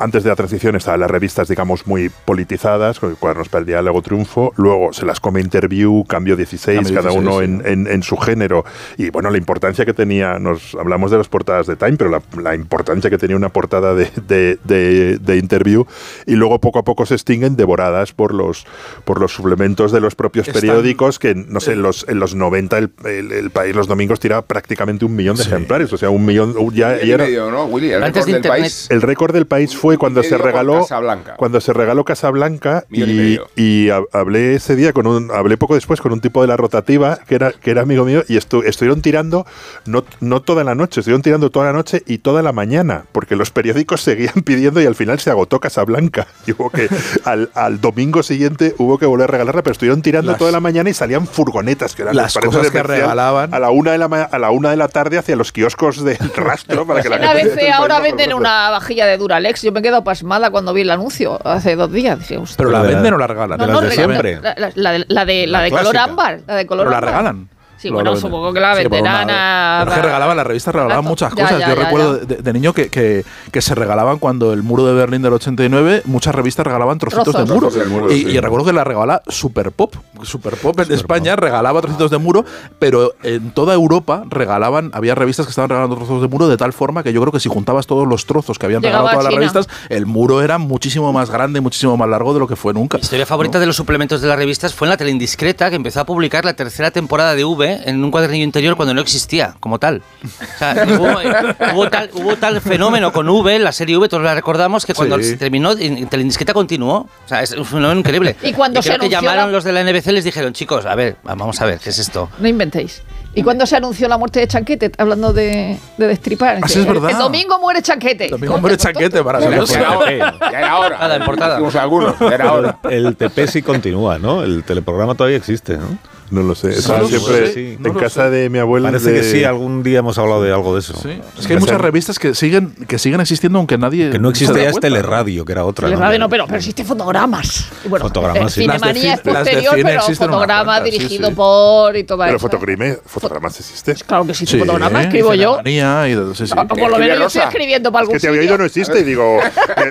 antes 0.01 0.23
de 0.23 0.29
la 0.31 0.37
transición 0.37 0.77
estaban 0.77 1.01
las 1.01 1.11
revistas, 1.11 1.49
digamos, 1.49 1.87
muy 1.89 2.09
politizadas, 2.25 3.01
con 3.01 3.17
cuadernos 3.17 3.49
para 3.49 3.61
el 3.61 3.67
diálogo, 3.67 4.01
triunfo. 4.01 4.53
Luego 4.57 4.93
se 4.93 5.05
las 5.05 5.19
come 5.19 5.41
Interview, 5.41 6.05
Cambio 6.05 6.37
16, 6.37 6.77
Cambio 6.79 6.95
cada 6.95 7.11
16, 7.11 7.21
uno 7.29 7.39
sí. 7.41 7.45
en, 7.45 7.67
en- 7.67 7.93
en 7.93 8.03
su 8.05 8.17
género. 8.17 8.65
Y 8.97 9.11
bueno, 9.11 9.31
la 9.31 9.39
importancia 9.39 9.85
que 9.85 9.95
tenía, 9.95 10.39
nos 10.39 10.75
hablamos 10.77 11.11
de 11.11 11.19
las 11.19 11.29
portadas 11.29 11.67
de 11.67 11.75
Time, 11.77 11.97
pero 11.97 12.11
la, 12.11 12.23
la 12.41 12.55
importancia 12.55 13.11
que 13.11 13.19
tenía 13.19 13.37
una 13.37 13.49
portada 13.49 13.95
de, 13.95 14.09
de, 14.29 14.59
de- 14.65 15.19
de 15.19 15.37
Interview. 15.37 15.85
Y 16.27 16.35
luego 16.37 16.61
poco 16.61 16.79
a 16.79 16.85
poco 16.85 17.05
se 17.05 17.15
extinguen 17.15 17.57
devoradas 17.57 18.13
por 18.13 18.33
los, 18.35 18.67
por 19.05 19.21
los 19.21 19.33
suplementos 19.33 19.91
de 19.91 20.01
los 20.01 20.15
propios 20.15 20.47
Están- 20.47 20.61
periódicos, 20.61 21.19
que 21.19 21.35
no 21.35 21.59
sé, 21.61 21.73
en 21.73 21.83
los, 21.83 22.07
en 22.09 22.21
los 22.21 22.35
90 22.37 22.79
el, 22.79 22.91
el- 23.05 23.33
el 23.33 23.51
país 23.51 23.75
los 23.75 23.89
domingos 23.89 24.21
tiraba 24.21 24.43
prácticamente 24.43 25.05
un 25.05 25.17
millón 25.17 25.37
de 25.37 25.43
ejemplares. 25.43 25.93
O 25.93 25.97
sea, 25.99 26.11
un 26.11 26.25
millón. 26.25 26.55
Ya, 26.73 26.91
Millón 26.91 26.99
y 27.03 27.09
y 27.09 27.13
era- 27.13 27.25
medio, 27.25 27.51
¿no, 27.51 27.65
Willy? 27.65 27.91
El 27.91 28.03
Antes 28.05 28.25
récord 28.25 28.27
de 28.27 28.33
del 28.33 28.37
Internet- 28.39 28.61
país. 28.63 28.87
el 28.91 29.03
récord 29.03 29.33
del 29.35 29.47
país 29.47 29.77
fue 29.77 29.88
cuando 29.97 30.23
se 30.23 30.37
regaló 30.39 30.81
Casablanca. 30.81 31.35
cuando 31.37 31.61
se 31.61 31.73
regaló 31.73 32.05
Casablanca 32.05 32.85
y 32.91 33.39
y, 33.57 33.89
hablé 34.13 34.55
ese 34.57 34.77
día 34.77 34.93
con 34.93 35.07
un 35.07 35.31
hablé 35.31 35.57
poco 35.57 35.75
después 35.75 36.01
con 36.01 36.13
un 36.13 36.21
tipo 36.21 36.43
de 36.43 36.49
la 36.49 36.57
rotativa 36.57 37.19
que 37.27 37.35
era 37.37 37.53
que 37.53 37.71
era 37.71 37.83
amigo 37.83 38.05
mío 38.05 38.23
y 38.29 38.37
estu- 38.37 38.65
estuvieron 38.65 39.01
tirando 39.03 39.47
no, 39.87 40.05
no 40.21 40.43
toda 40.43 40.65
la 40.65 40.75
noche 40.75 41.01
estuvieron 41.01 41.23
tirando 41.23 41.51
toda 41.51 41.67
la 41.67 41.73
noche 41.73 42.03
y 42.07 42.19
toda 42.19 42.43
la 42.43 42.53
mañana 42.53 43.05
porque 43.13 43.37
los 43.37 43.51
periódicos 43.51 44.01
seguían 44.09 44.43
pidiendo 44.45 44.81
y 44.81 44.87
al 44.87 44.95
final 44.95 45.19
se 45.21 45.31
agotó 45.31 45.61
Casablanca 45.61 46.27
y 46.47 46.53
hubo 46.53 46.71
que 46.71 46.89
al, 47.25 47.51
al 47.55 47.81
domingo 47.81 48.23
siguiente 48.23 48.75
hubo 48.79 48.99
que 48.99 49.07
volver 49.07 49.25
a 49.25 49.33
regalarla 49.33 49.63
pero 49.63 49.73
estuvieron 49.73 50.03
tirando 50.03 50.33
Las- 50.33 50.39
toda 50.39 50.53
la 50.53 50.61
mañana 50.61 50.91
y 50.91 50.95
salían 50.95 51.27
furgonetas 51.27 51.95
que 51.95 52.03
eran 52.03 52.17
Las 52.17 52.35
cosas 52.35 52.71
que 52.71 52.83
regalaban. 52.83 53.55
a 53.55 53.59
la 53.59 53.71
una 53.71 53.93
de 53.93 53.99
la 53.99 54.07
a 54.09 54.39
la 54.39 54.51
una 54.51 54.71
de 54.71 54.77
la 54.77 54.89
tarde 54.89 55.19
hacia 55.19 55.37
los 55.37 55.53
kioscos 55.53 56.03
de 56.05 56.17
rastro 56.37 56.87
para 56.87 57.03
que 57.03 57.09
la 57.09 57.17
En 57.17 57.39
gente 57.39 57.63
del 57.63 57.73
ahora 57.73 58.01
venden 58.01 58.33
una 58.35 58.71
vajilla 58.71 59.07
de 59.07 59.17
Duralex. 59.19 59.63
Yo 59.63 59.73
me 59.79 59.81
he 59.81 59.83
quedado 59.83 60.05
pasmada 60.05 60.51
cuando 60.51 60.73
vi 60.73 60.83
el 60.83 60.91
anuncio 60.91 61.39
hace 61.45 61.77
dos 61.77 61.91
días. 61.93 62.19
Dije, 62.19 62.39
pero 62.57 62.71
la 62.71 62.83
de 62.83 62.89
la- 62.89 62.95
venden 62.95 63.15
o 63.15 63.19
la 63.19 63.27
regalan. 63.27 63.59
No, 63.59 63.67
de 63.67 63.73
no, 63.73 63.81
las 63.81 63.91
de 63.91 63.97
regalan- 63.97 64.21
siempre. 64.21 64.41
La, 64.43 64.55
la- 64.59 64.73
la 64.75 64.93
de, 64.93 65.05
la 65.09 65.25
de, 65.25 65.47
la 65.47 65.59
La 65.59 65.65
de 65.65 65.71
color 65.71 65.97
ámbar. 65.97 66.41
La 66.47 66.55
de 66.57 66.67
color 66.67 66.85
pero 66.87 66.91
la 66.91 66.99
ámbar. 66.99 67.11
regalan. 67.15 67.49
Sí, 67.79 67.91
bueno, 67.91 68.17
supongo 68.17 68.53
que 68.53 68.61
la 68.61 68.75
Sí, 68.77 68.83
por 68.83 68.91
venderán 68.93 69.25
una- 69.25 69.81
a- 69.81 69.85
Pero 69.85 69.91
es 69.93 69.97
que 69.99 70.03
regalaban, 70.07 70.37
las 70.37 70.47
revistas 70.47 70.75
regalaban 70.75 71.05
muchas 71.05 71.33
cosas. 71.33 71.51
ya, 71.61 71.69
Yo 71.69 71.75
ya, 71.77 71.85
recuerdo 71.85 72.19
ya. 72.21 72.25
De, 72.27 72.37
de 72.37 72.53
niño 72.53 72.73
que, 72.73 72.89
que, 72.89 73.25
que 73.53 73.63
se 73.63 73.75
regalaban 73.75 74.19
cuando 74.19 74.53
el 74.53 74.63
muro 74.63 74.85
de 74.87 74.93
Berlín 74.95 75.23
del 75.23 75.33
89, 75.33 76.03
muchas 76.07 76.35
revistas 76.35 76.67
regalaban 76.67 76.99
trocitos 76.99 77.25
Trozos. 77.25 77.49
de 77.49 77.55
muro. 77.55 77.69
Trozos 77.69 77.79
del 77.81 77.89
muro, 77.89 78.13
y, 78.13 78.21
sí. 78.25 78.31
y 78.31 78.41
recuerdo 78.41 78.67
que 78.67 78.73
la 78.73 78.85
regalaba 78.85 79.23
Super 79.29 79.71
Pop. 79.73 79.95
Super 80.23 80.57
Pop 80.57 80.79
en 80.81 80.93
España 80.93 81.37
regalaba 81.37 81.81
trocitos 81.81 82.11
de 82.11 82.19
muro, 82.19 82.45
pero 82.81 83.15
en 83.23 83.53
toda 83.53 83.75
Europa 83.75 84.25
regalaban, 84.29 84.91
había 84.93 85.15
revistas 85.15 85.47
que 85.47 85.51
estaban 85.51 85.71
regalando 85.71 85.97
trozos 85.97 86.21
de 86.21 86.29
muro 86.29 86.49
de 86.49 86.57
tal 86.57 86.73
forma 86.73 87.03
que 87.03 87.13
yo 87.13 87.21
creo 87.21 87.33
que 87.33 87.41
si 87.41 87.49
juntabas 87.49 87.87
todos 87.87 88.07
los 88.09 88.27
trozos 88.27 88.59
que 88.59 88.67
habían 88.67 88.83
Llegaba 88.83 89.11
regalado 89.11 89.21
todas 89.29 89.33
las 89.33 89.55
revistas, 89.57 89.87
el 89.89 90.07
muro 90.07 90.43
era 90.43 90.59
muchísimo 90.59 91.13
más 91.13 91.31
grande, 91.31 91.61
muchísimo 91.61 91.97
más 91.97 92.09
largo 92.09 92.35
de 92.35 92.41
lo 92.41 92.49
que 92.49 92.57
fue 92.57 92.75
nunca. 92.75 92.97
Mi 92.99 93.03
historia 93.03 93.27
favorita 93.27 93.61
de 93.61 93.67
los 93.67 93.77
suplementos 93.77 94.21
de 94.21 94.27
las 94.29 94.37
revistas 94.37 94.75
fue 94.75 94.87
en 94.87 94.91
la 94.91 94.97
tele 94.97 95.11
indiscreta 95.13 95.71
que 95.71 95.77
empezó 95.77 96.01
a 96.01 96.05
publicar 96.05 96.45
la 96.45 96.55
tercera 96.55 96.91
temporada 96.91 97.35
de 97.35 97.45
V 97.45 97.68
en 97.85 98.03
un 98.05 98.11
cuadernillo 98.11 98.45
interior 98.45 98.77
cuando 98.77 98.95
no 98.95 99.01
existía 99.01 99.55
como 99.61 99.79
tal. 99.79 100.03
O 100.25 100.59
sea, 100.59 100.87
hubo, 100.99 101.75
hubo 101.75 101.91
tal, 101.91 102.11
hubo 102.15 102.37
tal 102.37 102.61
fenómeno 102.61 103.13
con 103.13 103.29
V, 103.29 103.59
la 103.59 103.73
serie 103.73 103.97
V, 103.97 104.09
todos 104.09 104.23
la 104.23 104.35
recordamos, 104.35 104.85
que 104.87 104.95
cuando 104.95 105.17
Sí. 105.19 105.25
se 105.25 105.37
terminó, 105.37 105.73
en 105.73 106.07
tele 106.09 106.23
indiscreta 106.23 106.55
continuó. 106.55 107.09
O 107.25 107.29
sea, 107.29 107.43
es 107.43 107.53
un 107.53 107.65
fenómeno 107.65 108.01
increíble. 108.01 108.37
Y 108.43 108.53
cuando 108.53 108.81
se 108.83 108.89
creo 108.91 109.01
que 109.01 109.07
anunció 109.07 109.21
llamaron 109.21 109.47
la- 109.51 109.53
los 109.57 109.65
de 109.65 109.73
la 109.73 109.81
NBC 109.83 110.09
y 110.09 110.13
les 110.13 110.25
dijeron, 110.25 110.53
chicos, 110.53 110.87
a 110.87 110.95
ver, 110.95 111.17
vamos 111.25 111.61
a 111.61 111.65
ver, 111.67 111.79
¿qué 111.79 111.91
es 111.91 111.99
esto? 111.99 112.29
No 112.39 112.49
inventéis. 112.49 113.03
¿Y 113.35 113.43
cuando 113.43 113.67
se 113.67 113.77
anunció 113.77 114.09
la 114.09 114.17
muerte 114.19 114.41
de 114.41 114.49
Chanquete? 114.49 114.91
Hablando 114.99 115.33
de, 115.33 115.79
de 115.97 116.07
destripar. 116.09 116.59
Ah, 116.63 116.67
sí, 116.67 116.81
es 116.81 116.87
El- 116.87 116.93
verdad. 116.95 117.11
El, 117.11 117.19
domingo 117.19 117.59
muere 117.61 117.83
Chanquete. 117.83 118.29
Domingo 118.29 118.55
hombre 118.55 118.77
chaquete 118.77 119.23
para 119.23 119.39
ser- 119.41 119.53
era 119.81 119.99
hora. 119.99 120.35
Ya 120.51 120.59
era 120.59 120.79
hora. 120.79 120.99
Nada, 120.99 121.17
en 121.17 121.25
portada. 121.25 121.57
Algunos, 121.57 122.19
ya 122.19 122.27
era 122.35 122.53
hora. 122.53 122.79
El 122.91 123.15
TP 123.17 123.47
sí 123.47 123.63
continúa, 123.63 124.19
¿no? 124.19 124.43
El 124.43 124.65
teleprograma 124.65 125.15
todavía 125.15 125.37
existe, 125.37 125.77
¿no? 125.77 125.99
No 126.31 126.43
lo 126.43 126.55
sé. 126.55 126.71
Eso 126.71 126.93
No 126.95 127.03
lo 127.03 127.09
siempre 127.09 127.47
sé, 127.49 127.55
sí. 127.55 127.77
no 127.81 127.89
en 127.89 127.95
lo 127.95 128.01
casa 128.01 128.25
sé. 128.25 128.31
de 128.31 128.51
mi 128.51 128.59
abuela. 128.59 128.89
Parece 128.91 129.11
de- 129.13 129.21
que 129.21 129.23
sí, 129.25 129.45
algún 129.45 129.83
día 129.83 130.01
hemos 130.01 130.19
hablado 130.19 130.43
de 130.43 130.53
algo 130.53 130.75
de 130.75 130.81
eso. 130.81 130.95
Sí. 130.95 131.21
Es 131.39 131.47
que 131.47 131.55
hay 131.55 131.59
muchas 131.61 131.81
revistas 131.81 132.19
que 132.19 132.35
siguen, 132.35 132.73
que 132.87 132.99
siguen 132.99 133.21
existiendo 133.21 133.59
aunque 133.59 133.79
nadie. 133.79 134.11
Que 134.11 134.19
no 134.19 134.29
existe 134.31 134.63
ya 134.63 134.69
es. 134.71 134.79
Teleradio, 134.81 135.45
que 135.45 135.53
era 135.53 135.65
otra. 135.65 135.89
El 135.89 135.99
¿no? 135.99 136.19
no, 136.19 136.29
pero, 136.29 136.47
pero 136.47 136.59
existe 136.59 136.85
fotogramas. 136.85 137.67
Bueno, 137.89 138.05
Fotogramas, 138.07 138.53
sí. 138.53 138.61
Cinemanía 138.63 139.17
Las 139.17 139.23
de 139.25 139.31
es 139.31 139.33
ci- 139.33 139.33
las 139.33 139.45
de 139.45 139.51
posterior, 139.53 139.75
pero 139.83 140.03
fotograma 140.17 140.81
dirigido 140.81 141.29
sí. 141.29 141.35
por 141.35 141.97
y 141.97 142.05
todo 142.05 142.19
Pero 142.19 142.31
eso. 142.37 142.39
fotograme, 142.41 142.99
fotogramas 143.07 143.59
existe. 143.61 143.95
Claro 144.07 144.25
que 144.25 144.31
existe 144.33 144.55
Sí, 144.57 144.59
fotograma, 144.61 145.01
¿eh? 145.03 145.05
escribo 145.07 145.35
yo. 145.35 145.53
O 145.53 146.67
por 146.67 146.91
lo 146.91 146.99
menos 146.99 147.19
yo 147.19 147.27
estoy 147.27 147.43
escribiendo 147.43 147.91
para 147.93 148.03
Es 148.03 148.07
algún 148.09 148.15
que 148.17 148.21
te 148.21 148.29
había 148.29 148.41
oído 148.41 148.59
no 148.59 148.65
existe 148.65 148.99
y 149.01 149.03
digo, 149.05 149.39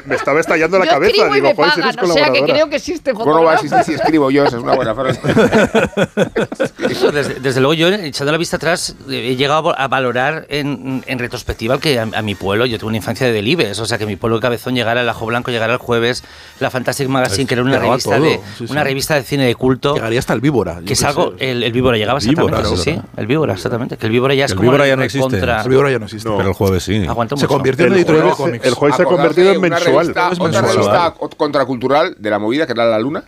me, 0.06 0.15
estaba 0.15 0.39
estallando 0.39 0.80
la 0.80 0.88
cabeza. 0.88 1.30
Digo, 1.34 1.50
o 1.58 2.08
sea 2.13 2.32
que 2.32 2.43
creo 2.43 2.69
que 2.69 2.76
existe 2.78 3.13
¿Cómo 3.13 3.26
no 3.26 3.43
va 3.43 3.54
a 3.54 3.58
fotograma. 3.58 3.80
existir 3.82 3.95
si 3.97 4.02
escribo 4.02 4.32
yo? 4.32 4.45
Esa 4.45 4.58
es 4.58 4.63
una 4.63 4.76
buena 4.76 4.93
frase. 4.95 5.19
Eso, 6.90 7.12
desde, 7.12 7.36
desde 7.36 7.60
luego, 7.62 7.74
yo 7.74 7.88
echando 7.90 8.32
la 8.32 8.38
vista 8.38 8.58
atrás 8.58 8.96
he 9.10 9.36
llegado 9.36 9.78
a 9.78 9.88
valorar 9.88 10.46
en, 10.50 11.04
en 11.08 11.20
retrospectiva 11.20 11.80
que 11.80 12.00
a, 12.00 12.04
a 12.13 12.22
mi 12.22 12.36
pueblo, 12.36 12.66
yo 12.66 12.78
tuve 12.80 12.90
una 12.90 12.98
infancia 12.98 13.28
de 13.28 13.34
Delibes, 13.34 13.80
o 13.80 13.86
sea 13.86 13.98
que 13.98 14.06
mi 14.06 14.16
pueblo 14.16 14.40
Cabezón 14.40 14.76
llegara 14.76 15.02
al 15.02 15.10
Ajo 15.10 15.26
Blanco, 15.26 15.52
llegara 15.52 15.74
el 15.74 15.80
jueves, 15.80 16.24
la 16.60 16.70
Fantastic 16.70 17.08
Magazine, 17.08 17.48
que 17.48 17.54
era 17.56 17.63
una 17.63 17.80
revista, 17.80 18.20
de, 18.20 18.40
sí, 18.58 18.66
sí. 18.66 18.72
una 18.72 18.84
revista 18.84 19.16
de 19.16 19.24
cine 19.24 19.46
de 19.46 19.56
culto. 19.56 19.96
Llegaría 19.96 20.20
hasta 20.20 20.34
el 20.34 20.42
víbora. 20.42 20.82
Que 20.86 20.94
es 20.94 21.04
algo, 21.04 21.34
el, 21.40 21.63
el 21.63 21.72
víbora 21.72 21.98
llegaba 21.98 22.20
exactamente, 22.20 22.58
Víbora, 22.58 22.70
sí, 22.78 22.84
sí, 22.84 22.92
víbora. 22.92 23.08
el 23.18 23.28
víbora, 23.28 23.54
exactamente, 23.54 23.98
que 23.98 24.06
el 24.06 24.12
víbora 24.12 24.34
ya 24.36 24.46
es 24.46 24.52
El 24.52 24.58
como 24.58 24.70
víbora 24.72 24.84
el 24.86 24.90
ya 24.92 24.96
no 24.96 25.04
existe. 25.04 25.28
recontra- 25.40 25.63
El 25.63 25.70
víbora 25.70 25.92
ya 25.92 26.00
no 26.00 26.06
existe. 26.06 26.30
Pero 26.30 26.50
el 26.50 26.54
jueves 26.56 26.84
sí. 26.84 27.06
Aguanta 27.08 27.36
Se 27.36 27.46
mucho. 27.46 27.54
convirtió 27.54 27.86
en 27.86 27.92
El 27.94 27.98
editorial 28.00 28.26
de 28.28 28.32
cómics. 28.34 28.66
el 28.66 28.74
jueves 28.74 28.96
se 28.98 29.02
ha 29.02 29.06
convertido 29.06 29.52
en 29.52 29.58
una 29.60 29.70
mensual. 29.70 30.08
revista- 30.08 30.30
Es 30.32 30.40
otra 30.40 30.62
revista 30.62 31.13
contracultural 31.38 32.16
de 32.18 32.30
la 32.30 32.40
movida, 32.40 32.66
que 32.66 32.74
era 32.74 32.86
La 32.86 33.00
Luna, 33.00 33.24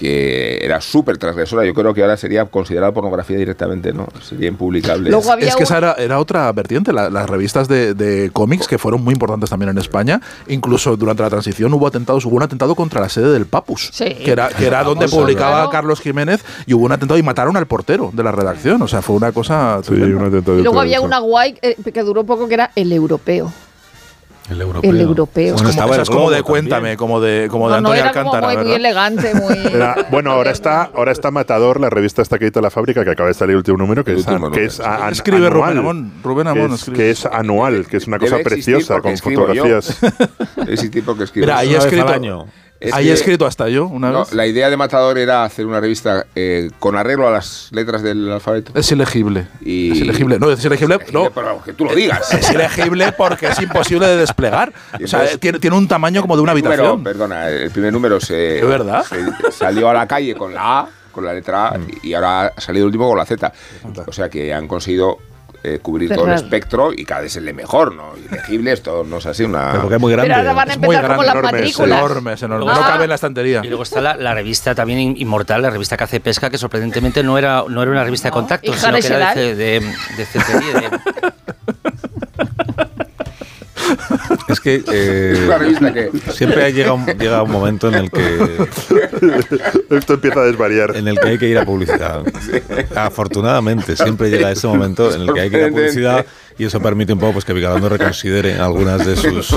que 0.00 0.58
era 0.64 0.80
súper 0.80 1.18
transgresora. 1.18 1.64
Yo 1.66 1.74
creo 1.74 1.92
que 1.92 2.00
ahora 2.00 2.16
sería 2.16 2.46
considerada 2.46 2.90
pornografía 2.92 3.36
directamente, 3.36 3.92
¿no? 3.92 4.08
Sería 4.26 4.48
impublicable. 4.48 5.10
Luego 5.10 5.30
había 5.30 5.48
Es 5.48 5.54
que 5.56 5.62
un- 5.62 5.64
esa 5.64 5.76
era, 5.78 5.92
era 5.98 6.18
otra 6.18 6.50
vertiente, 6.52 6.90
la- 6.92 7.10
las 7.10 7.28
revistas 7.28 7.68
de, 7.68 7.92
de 7.92 8.30
cómics 8.32 8.66
que 8.66 8.78
fueron 8.78 9.04
muy 9.04 9.12
importantes 9.12 9.50
también 9.50 9.68
en 9.68 9.76
España. 9.78 10.22
Incluso 10.48 10.96
durante 10.96 11.22
la 11.22 11.28
transición 11.28 11.72
hubo 11.74 11.86
atentados, 11.86 12.24
hubo 12.24 12.36
un 12.36 12.42
atentado 12.42 12.74
contra 12.74 13.00
la 13.02 13.10
sede 13.10 13.30
del 13.30 13.44
Papus, 13.44 13.90
Sí. 13.92 14.06
que 14.24 14.30
era, 14.32 14.48
que 14.48 14.66
era 14.66 14.82
donde 14.82 15.06
publicaba 15.06 15.56
claro. 15.56 15.70
Carlos 15.70 16.00
Jiménez, 16.00 16.42
y 16.64 16.72
hubo 16.72 16.86
un 16.86 16.92
atentado 16.92 17.18
y 17.18 17.22
mataron 17.22 17.56
al 17.58 17.66
portero 17.66 18.10
de 18.14 18.22
la 18.22 18.32
redacción. 18.32 18.80
O 18.80 18.88
sea, 18.88 19.02
fue 19.02 19.16
una 19.16 19.32
cosa. 19.32 19.80
Sí, 19.82 19.92
un 19.92 20.24
atentado 20.24 20.54
de 20.54 20.60
Y 20.60 20.64
luego 20.64 20.80
había 20.80 21.02
una 21.02 21.18
guay 21.18 21.58
eh, 21.60 21.76
que 21.92 22.02
duró 22.02 22.24
poco 22.24 22.48
que 22.48 22.54
era 22.54 22.70
el 22.74 22.90
europeo. 22.92 23.52
El 24.50 24.60
europeo. 24.60 24.90
El 24.90 25.00
europeo. 25.00 25.44
Bueno, 25.54 25.56
Como- 25.58 25.70
estaba 25.70 25.86
esa 25.90 25.96
el 25.96 26.02
es 26.02 26.08
como 26.10 26.30
de 26.30 26.36
también. 26.38 26.44
Cuéntame, 26.44 26.96
como 26.96 27.20
de, 27.20 27.48
como 27.50 27.68
de 27.68 27.76
No, 27.76 27.80
no, 27.82 27.88
Antonio 27.90 28.02
era 28.10 28.12
como 28.22 28.34
Alcántara, 28.34 28.46
muy, 28.48 28.56
muy 28.56 28.72
¿verdad? 28.72 28.76
elegante, 28.76 29.34
muy... 29.34 29.74
Era- 29.74 30.06
bueno, 30.10 30.30
ahora 30.32 30.50
está, 30.50 30.82
ahora 30.94 31.12
está 31.12 31.30
Matador, 31.30 31.80
la 31.80 31.88
revista 31.90 32.20
está 32.22 32.38
que 32.38 32.46
edita 32.46 32.60
la 32.60 32.70
fábrica, 32.70 33.04
que 33.04 33.10
acaba 33.10 33.28
de 33.28 33.34
salir 33.34 33.52
el 33.52 33.56
último 33.58 33.78
número, 33.78 34.04
que 34.04 34.12
es, 34.12 34.18
último 34.18 34.36
que 34.38 34.44
número, 34.44 34.62
es 34.66 34.80
a- 34.80 35.08
Escribe 35.10 35.46
anual, 35.46 35.52
Rubén 35.74 35.78
Amón, 35.78 36.12
Rubén 36.22 36.46
Amón 36.48 36.68
que 36.68 36.74
es, 36.74 36.80
escribe. 36.80 36.98
que 36.98 37.10
es 37.10 37.26
anual, 37.26 37.86
que 37.86 37.96
es 37.96 38.06
una 38.06 38.18
cosa 38.18 38.38
preciosa, 38.42 39.00
con 39.00 39.16
fotografías. 39.18 39.98
Ese 40.66 40.88
tipo 40.88 41.16
que 41.16 41.24
escribe. 41.24 41.46
Mira, 41.46 41.58
ahí 41.58 41.68
vez 41.74 41.84
escrito, 41.84 42.08
al 42.08 42.14
año. 42.14 42.46
Es 42.80 42.94
ahí 42.94 43.10
he 43.10 43.12
escrito 43.12 43.44
hasta 43.44 43.68
yo 43.68 43.86
una 43.86 44.10
No, 44.10 44.20
vez. 44.20 44.32
la 44.32 44.46
idea 44.46 44.70
de 44.70 44.76
Matador 44.78 45.18
era 45.18 45.44
hacer 45.44 45.66
una 45.66 45.80
revista 45.80 46.24
eh, 46.34 46.70
con 46.78 46.96
arreglo 46.96 47.28
a 47.28 47.30
las 47.30 47.68
letras 47.72 48.02
del 48.02 48.30
alfabeto. 48.32 48.72
Es 48.74 48.90
ilegible. 48.90 49.48
Y- 49.60 49.92
Es 49.92 49.98
ilegible. 49.98 50.38
No, 50.38 50.50
es 50.50 50.64
ilegible. 50.64 50.98
No. 51.12 51.30
Pero 51.30 51.62
que 51.62 51.74
tú 51.74 51.84
lo 51.84 51.94
digas. 51.94 52.32
Es 52.32 52.50
ilegible 52.50 53.12
porque 53.12 53.48
es 53.48 53.60
imposible 53.60 54.06
de 54.06 54.16
desplegar. 54.16 54.72
O 55.02 55.06
sea, 55.06 55.26
tiene, 55.38 55.58
tiene 55.58 55.76
un 55.76 55.86
tamaño 55.88 56.22
como 56.22 56.36
de 56.36 56.42
una 56.42 56.52
El 56.52 56.62
número, 56.62 56.72
habitación. 56.72 57.04
perdona, 57.04 57.48
el 57.50 57.70
primer 57.70 57.92
número 57.92 58.18
se, 58.18 58.34
¿De 58.34 58.64
verdad? 58.64 59.04
se 59.04 59.52
salió 59.52 59.90
a 59.90 59.92
la 59.94 60.08
calle 60.08 60.34
con 60.34 60.54
la 60.54 60.80
A, 60.80 60.88
con 61.12 61.24
la 61.26 61.34
letra 61.34 61.68
A, 61.68 61.78
y 62.02 62.14
ahora 62.14 62.46
ha 62.56 62.60
salido 62.62 62.84
el 62.84 62.86
último 62.86 63.08
con 63.08 63.18
la 63.18 63.26
Z. 63.26 63.52
O 64.06 64.12
sea 64.12 64.30
que 64.30 64.54
han 64.54 64.66
conseguido 64.66 65.18
eh, 65.62 65.78
cubrir 65.82 66.14
todo 66.14 66.26
el 66.26 66.32
espectro 66.34 66.90
y 66.92 67.04
cada 67.04 67.20
vez 67.22 67.32
se 67.32 67.40
lee 67.40 67.52
mejor, 67.52 67.94
¿no? 67.94 68.12
Ilegible, 68.30 68.72
esto 68.72 69.04
no 69.04 69.18
es 69.18 69.26
así 69.26 69.44
una... 69.44 69.68
Pero 69.70 69.82
porque 69.82 69.94
es 69.96 70.00
muy 70.00 70.12
grande. 70.12 70.28
Pero 70.28 70.38
ahora 70.40 70.52
van 70.54 70.70
a 70.70 70.72
Es 70.72 70.78
muy 70.78 70.96
empezar 70.96 71.16
como 71.16 71.22
grande, 71.22 71.26
las 71.26 71.34
enorme, 71.34 71.48
Es 71.48 71.52
matrículas. 71.78 71.98
enorme, 71.98 72.32
es 72.32 72.42
enorme. 72.42 72.66
Ah. 72.70 72.74
No 72.74 72.80
cabe 72.80 73.04
en 73.04 73.08
la 73.10 73.14
estantería. 73.16 73.60
Y 73.64 73.68
luego 73.68 73.82
está 73.82 74.00
la, 74.00 74.16
la 74.16 74.34
revista 74.34 74.74
también 74.74 74.98
in- 75.00 75.14
inmortal, 75.18 75.60
la 75.62 75.70
revista 75.70 75.96
que 75.96 76.04
hace 76.04 76.20
pesca, 76.20 76.48
que 76.50 76.58
sorprendentemente 76.58 77.22
no 77.22 77.36
era, 77.36 77.64
no 77.68 77.82
era 77.82 77.90
una 77.90 78.04
revista 78.04 78.28
de 78.28 78.32
contacto, 78.32 78.70
y 78.70 78.74
sino 78.74 78.98
que 78.98 79.06
era 79.06 79.34
de, 79.34 79.54
de, 79.54 79.80
de- 79.80 79.86
Es 84.50 84.60
que 84.60 84.82
eh, 84.92 86.10
siempre 86.32 86.72
llega 86.72 86.92
un, 86.92 87.06
llega 87.06 87.42
un 87.42 87.50
momento 87.50 87.88
en 87.88 87.94
el 87.94 88.10
que 88.10 88.66
Esto 89.96 90.14
empieza 90.14 90.40
a 90.40 90.44
desvariar. 90.44 90.96
en 90.96 91.08
el 91.08 91.18
que 91.18 91.28
hay 91.28 91.38
que 91.38 91.48
ir 91.48 91.58
a 91.58 91.64
publicidad. 91.64 92.22
Afortunadamente, 92.94 93.96
siempre 93.96 94.30
llega 94.30 94.50
ese 94.50 94.66
momento 94.66 95.12
en 95.14 95.22
el 95.22 95.32
que 95.32 95.40
hay 95.40 95.50
que 95.50 95.58
ir 95.58 95.64
a 95.64 95.68
publicidad 95.70 96.26
y 96.58 96.64
eso 96.64 96.80
permite 96.80 97.12
un 97.12 97.18
poco 97.18 97.34
pues, 97.34 97.44
que 97.44 97.52
Vigalondo 97.52 97.88
reconsidere 97.88 98.54
algunas 98.58 99.06
de 99.06 99.16
sus... 99.16 99.54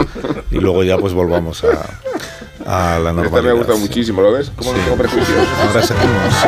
Y 0.51 0.59
luego 0.59 0.83
ya 0.83 0.97
pues 0.97 1.13
volvamos 1.13 1.63
a, 1.63 1.99
a 2.65 2.99
la 2.99 3.09
Esta 3.09 3.13
normalidad. 3.13 3.53
me 3.53 3.57
gusta 3.57 3.73
sí. 3.73 3.79
muchísimo, 3.79 4.21
¿lo 4.21 4.31
ves? 4.31 4.51
Seguimos, 5.81 6.33
sí. 6.41 6.47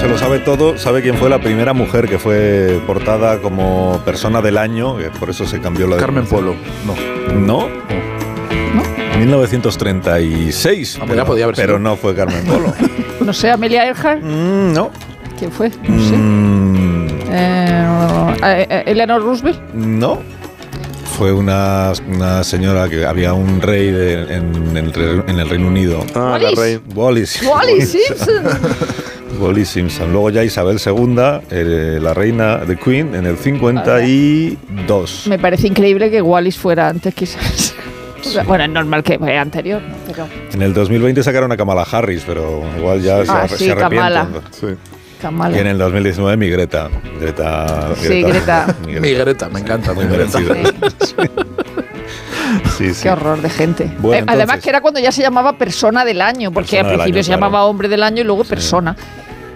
Se 0.00 0.08
lo 0.08 0.16
sabe 0.18 0.38
todo, 0.40 0.78
sabe 0.78 1.02
quién 1.02 1.16
fue 1.16 1.28
la 1.28 1.40
primera 1.40 1.72
mujer 1.72 2.08
que 2.08 2.18
fue 2.18 2.80
portada 2.86 3.38
como 3.38 4.00
persona 4.04 4.40
del 4.40 4.56
año, 4.58 4.96
que 4.96 5.10
por 5.10 5.28
eso 5.30 5.46
se 5.46 5.60
cambió 5.60 5.86
la 5.86 5.96
Carmen 5.98 6.26
Polo. 6.26 6.54
No. 6.86 6.94
¿No? 7.34 7.68
1936. 9.18 10.98
Ah, 11.00 11.04
pues 11.06 11.16
ya 11.16 11.24
podía 11.24 11.44
haber 11.44 11.56
pero 11.56 11.68
sido. 11.74 11.78
no 11.80 11.96
fue 11.96 12.14
Carmen 12.14 12.44
Polo. 12.44 12.72
No 13.24 13.34
sé, 13.34 13.50
Amelia 13.50 13.84
Earhart, 13.86 14.22
Mm, 14.22 14.72
no. 14.72 14.90
¿quién 15.38 15.52
fue? 15.52 15.68
No 15.68 16.02
sé. 16.08 16.16
Mm, 16.16 17.08
Eh, 17.32 18.36
eh, 18.42 18.66
eh, 18.70 18.82
Eleanor 18.86 19.22
Roosevelt. 19.22 19.60
no. 19.74 20.18
Fue 21.18 21.32
una, 21.32 21.92
una 22.08 22.42
señora 22.44 22.88
que 22.88 23.04
había 23.04 23.34
un 23.34 23.60
rey 23.60 23.90
de- 23.90 24.22
en, 24.36 24.74
el 24.74 24.90
Re- 24.94 25.22
en 25.30 25.38
el 25.38 25.48
Reino 25.50 25.68
Unido. 25.68 26.02
Ah, 26.14 26.38
la 26.40 26.46
Wallis. 26.48 26.58
rey. 26.58 26.80
Wallis. 26.94 27.42
Wally 27.42 27.82
Simpson. 27.82 28.42
Wallis 29.40 29.68
Simpson. 29.68 30.12
Luego 30.12 30.30
ya 30.30 30.44
Isabel 30.44 30.78
II, 30.84 31.16
eh, 31.50 31.98
la 32.00 32.14
reina 32.14 32.58
de 32.58 32.76
Queen, 32.76 33.14
en 33.14 33.26
el 33.26 33.36
52. 33.36 35.26
Me 35.28 35.38
parece 35.38 35.66
increíble 35.66 36.10
que 36.10 36.20
Wallis 36.22 36.56
fuera 36.58 36.88
antes, 36.88 37.14
quizás. 37.14 37.74
Sea, 38.22 38.42
Bueno, 38.44 38.64
es 38.64 38.70
normal 38.70 39.02
que 39.02 39.18
fue 39.18 39.36
anterior, 39.38 39.80
¿no? 39.80 39.94
pero 40.06 40.28
En 40.52 40.60
el 40.60 40.74
2020 40.74 41.22
sacaron 41.22 41.50
a 41.52 41.56
Kamala 41.56 41.86
Harris, 41.90 42.22
pero 42.26 42.62
igual 42.76 43.00
ya 43.00 43.24
se, 43.24 43.30
Ah, 43.32 43.44
arre- 43.46 43.56
sí, 43.56 43.64
se 43.64 43.72
arrepienten. 43.72 43.98
Kamala. 44.12 44.28
Sí. 44.50 44.66
Kamala. 45.22 45.56
Y 45.56 45.60
en 45.60 45.66
el 45.68 45.78
2019 45.78 46.36
mi 46.36 46.48
Greta. 46.50 46.90
Greta. 47.18 47.94
Sí, 47.96 48.22
Greta. 48.22 48.76
mi 48.86 49.00
Mi 49.00 49.12
Greta, 49.14 49.48
me 49.48 49.60
encanta. 49.60 49.94
Muy 49.94 50.04
Greta. 50.04 50.38
merecida. 50.38 50.70
Sí, 52.76 52.92
sí. 52.94 53.02
Qué 53.04 53.10
horror 53.10 53.40
de 53.40 53.48
gente. 53.50 53.90
Bueno, 53.98 54.22
Eh, 54.22 54.24
además 54.26 54.40
entonces- 54.56 54.64
que 54.64 54.70
era 54.70 54.80
cuando 54.80 55.00
ya 55.00 55.12
se 55.12 55.22
llamaba 55.22 55.56
persona 55.56 56.04
del 56.04 56.20
año, 56.20 56.50
porque 56.52 56.78
al 56.80 56.86
principio 56.86 57.14
año, 57.16 57.22
se 57.22 57.28
claro. 57.30 57.40
llamaba 57.42 57.64
hombre 57.64 57.88
del 57.88 58.02
año 58.02 58.20
y 58.22 58.24
luego 58.24 58.44
persona. 58.44 58.96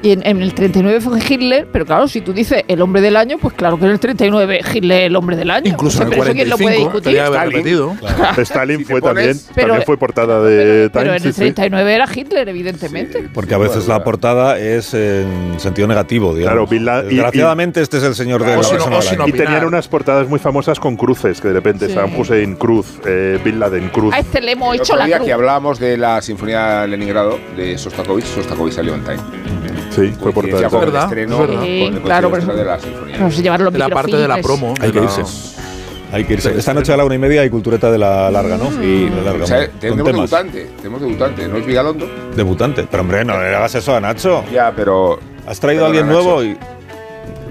Y 0.04 0.12
en, 0.12 0.26
en 0.26 0.42
el 0.42 0.52
39 0.52 1.00
fue 1.00 1.18
Hitler, 1.18 1.66
pero 1.72 1.86
claro, 1.86 2.06
si 2.08 2.20
tú 2.20 2.34
dices 2.34 2.62
el 2.68 2.82
hombre 2.82 3.00
del 3.00 3.16
año, 3.16 3.38
pues 3.40 3.54
claro 3.54 3.78
que 3.78 3.86
en 3.86 3.90
el 3.92 3.98
39 3.98 4.60
Hitler 4.74 5.04
el 5.04 5.16
hombre 5.16 5.34
del 5.34 5.50
año. 5.50 5.70
Incluso 5.72 6.02
en 6.02 6.08
el 6.08 6.10
pero 6.10 6.22
eso 6.24 6.32
quién 6.34 6.50
lo 6.50 6.58
puede 6.58 6.76
45 6.76 7.00
discutir. 7.00 7.18
Stalin. 7.24 7.50
repetido. 7.52 7.96
Stalin 8.42 8.78
Si 8.78 8.84
fue 8.84 9.00
también, 9.00 9.36
Pero- 9.54 9.68
también 9.68 9.86
fue 9.86 9.96
portada 9.96 10.42
de 10.42 10.90
Pero 10.92 11.04
Time. 11.04 11.16
en 11.16 11.22
sí, 11.22 11.28
el 11.28 11.32
sí. 11.34 11.38
39 11.40 11.94
era 11.94 12.06
Hitler, 12.14 12.48
evidentemente. 12.50 13.28
Porque 13.32 13.54
a 13.54 13.58
veces 13.58 13.88
la 13.88 14.04
portada 14.04 14.58
es 14.58 14.92
en 14.92 15.54
sentido 15.58 15.88
negativo, 15.88 16.34
digamos. 16.34 16.52
Claro, 16.52 16.66
Bin 16.66 16.84
Laden- 16.84 17.06
y- 17.10 17.14
Desgraciadamente 17.14 17.80
este 17.80 17.96
es 17.96 18.02
el 18.04 18.14
señor 18.14 18.44
de 18.44 18.52
O 18.52 18.56
la 18.58 18.62
si 18.62 18.74
no- 18.74 18.84
persona. 18.90 19.24
Y 19.26 19.32
tenían 19.32 19.64
unas 19.64 19.88
portadas 19.88 20.28
muy 20.28 20.38
famosas 20.38 20.78
con 20.78 20.96
cruces, 20.96 21.40
que 21.40 21.48
de 21.48 21.54
repente 21.54 21.86
Sí. 21.88 21.94
Saddam 21.94 22.14
Hussein 22.18 22.56
Cruz, 22.56 22.98
eh, 23.06 23.38
Bin 23.42 23.58
Laden 23.58 23.88
Cruz. 23.88 24.12
A 24.12 24.18
este 24.18 24.42
le 24.42 24.52
hemos 24.52 24.74
El 24.74 24.80
hecho 24.82 24.92
otro 24.92 24.98
la 24.98 25.06
día 25.06 25.16
cruz. 25.16 25.26
que 25.28 25.32
hablábamos 25.32 25.78
de 25.78 25.96
la 25.96 26.20
Sinfonía 26.20 26.82
de 26.82 26.88
Leningrado 26.88 27.38
de 27.56 27.78
Sostakovich, 27.78 28.26
Sostakovich 28.26 28.74
salió 28.74 28.94
en 28.94 29.02
Time. 29.04 29.63
Sí, 29.94 30.12
fue 30.20 30.32
portada. 30.32 30.68
Con 30.68 30.80
verdad, 30.80 31.04
estreno, 31.04 31.34
es 31.34 31.48
verdad. 31.48 31.60
con 31.60 31.66
el 31.68 32.00
claro, 32.02 32.30
pero- 32.30 32.56
de 32.56 32.64
la 32.64 32.80
Sinfonía. 32.80 33.16
Vamos 33.18 33.38
a 33.38 33.42
llevar 33.42 33.60
los 33.60 33.72
En 33.74 33.80
la 33.80 33.88
parte 33.88 34.16
de 34.16 34.28
la 34.28 34.36
promo. 34.38 34.74
Hay 34.80 34.90
que 34.92 34.98
irse. 35.02 35.22
la- 35.22 36.16
Hay 36.16 36.24
que 36.24 36.32
irse. 36.34 36.56
Esta 36.56 36.72
noche 36.74 36.92
a 36.92 36.96
la 36.96 37.04
una 37.04 37.14
y 37.16 37.18
media 37.18 37.40
hay 37.40 37.50
cultureta 37.50 37.90
de 37.90 37.98
la 37.98 38.30
larga, 38.30 38.56
¿no? 38.56 38.70
Sí, 38.70 39.08
de 39.08 39.22
larga. 39.22 39.44
O 39.44 39.46
sea, 39.46 39.68
tenemos 39.68 40.04
temas. 40.04 40.30
debutante, 40.30 40.70
tenemos 40.76 41.00
debutante, 41.00 41.48
¿no 41.48 41.56
es 41.56 41.66
Vigalondo? 41.66 42.08
Debutante. 42.36 42.86
Pero 42.90 43.00
hombre, 43.02 43.24
no 43.24 43.40
le 43.40 43.48
hagas 43.54 43.74
eso 43.74 43.96
a 43.96 44.00
Nacho. 44.00 44.44
Ya, 44.52 44.72
pero... 44.74 45.18
¿Has 45.46 45.58
traído 45.58 45.84
a 45.84 45.86
alguien 45.88 46.06
nuevo 46.06 46.42
y 46.44 46.56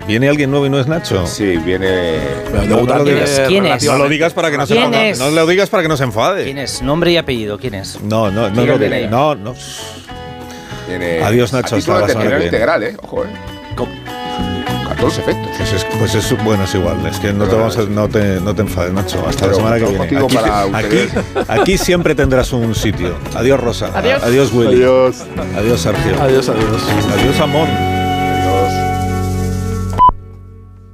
viene 0.08 0.30
alguien 0.30 0.50
nuevo 0.50 0.66
y 0.66 0.70
no 0.70 0.80
es 0.80 0.88
Nacho? 0.88 1.28
Sí, 1.28 1.58
viene... 1.58 2.20
No, 2.54 2.62
no 2.62 2.76
debutante 2.76 3.04
lo 3.12 3.16
digas. 3.16 3.30
es 3.30 3.48
¿Quién 3.48 3.66
es? 3.66 3.84
No 3.86 3.98
lo 3.98 4.08
digas 4.10 4.34
para 4.34 4.50
que 4.50 4.58
no 4.58 4.66
se 4.66 4.74
¿Quién 4.76 4.86
enfade. 4.86 5.10
es? 5.10 5.20
No 5.20 5.30
lo 5.32 5.46
digas 5.48 5.70
para 5.70 5.84
que 5.84 5.90
no 5.90 5.98
se 5.98 6.04
enfade. 6.06 6.44
¿Quién 6.46 6.58
es? 6.58 6.82
Nombre 6.82 7.12
y 7.12 7.18
apellido, 7.18 7.58
¿quién 7.58 7.74
es? 7.74 8.02
No, 8.02 8.32
no, 8.32 8.50
no, 8.50 8.66
no, 9.10 9.36
no. 9.36 9.56
Viene 10.88 11.24
Adiós, 11.24 11.54
Nacho, 11.54 11.76
hasta 11.76 12.00
la 12.02 12.08
semana 12.08 12.38
que 12.38 12.46
integral, 12.46 12.84
¿eh? 12.84 12.98
Ojo, 13.02 13.26
¿eh? 13.26 13.28
Con 13.76 13.88
14 14.90 15.22
efectos. 15.22 15.48
Pues 15.58 15.74
es, 15.74 15.86
pues 16.00 16.16
es 16.16 16.44
bueno, 16.44 16.64
es 16.64 16.76
igual. 16.76 17.06
Es 17.06 17.18
que 17.20 17.34
no 17.34 17.46
te, 17.46 17.56
vamos 17.56 17.78
a- 17.78 17.82
no 17.84 18.08
te, 18.08 18.40
no 18.40 18.54
te 18.56 18.62
enfades, 18.62 18.94
Nacho. 18.94 19.26
Hasta 19.28 19.48
la 19.48 19.52
Pero 19.54 19.56
semana 19.56 19.78
que 19.78 19.86
viene. 19.86 20.04
Aquí, 20.26 20.36
para 20.36 20.62
aquí, 20.78 20.98
aquí 21.48 21.78
siempre 21.78 22.16
tendrás 22.16 22.52
un 22.54 22.74
sitio. 22.76 23.16
Adiós, 23.36 23.60
Rosa. 23.60 23.92
Adiós. 23.94 24.24
Adiós, 24.24 24.52
Willy. 24.54 24.76
Adiós. 24.76 25.24
Adiós, 25.58 25.82
Sergio. 25.82 26.22
Adiós, 26.22 26.50
adiós. 26.50 26.82
Adiós, 27.14 27.40
Amón. 27.40 27.93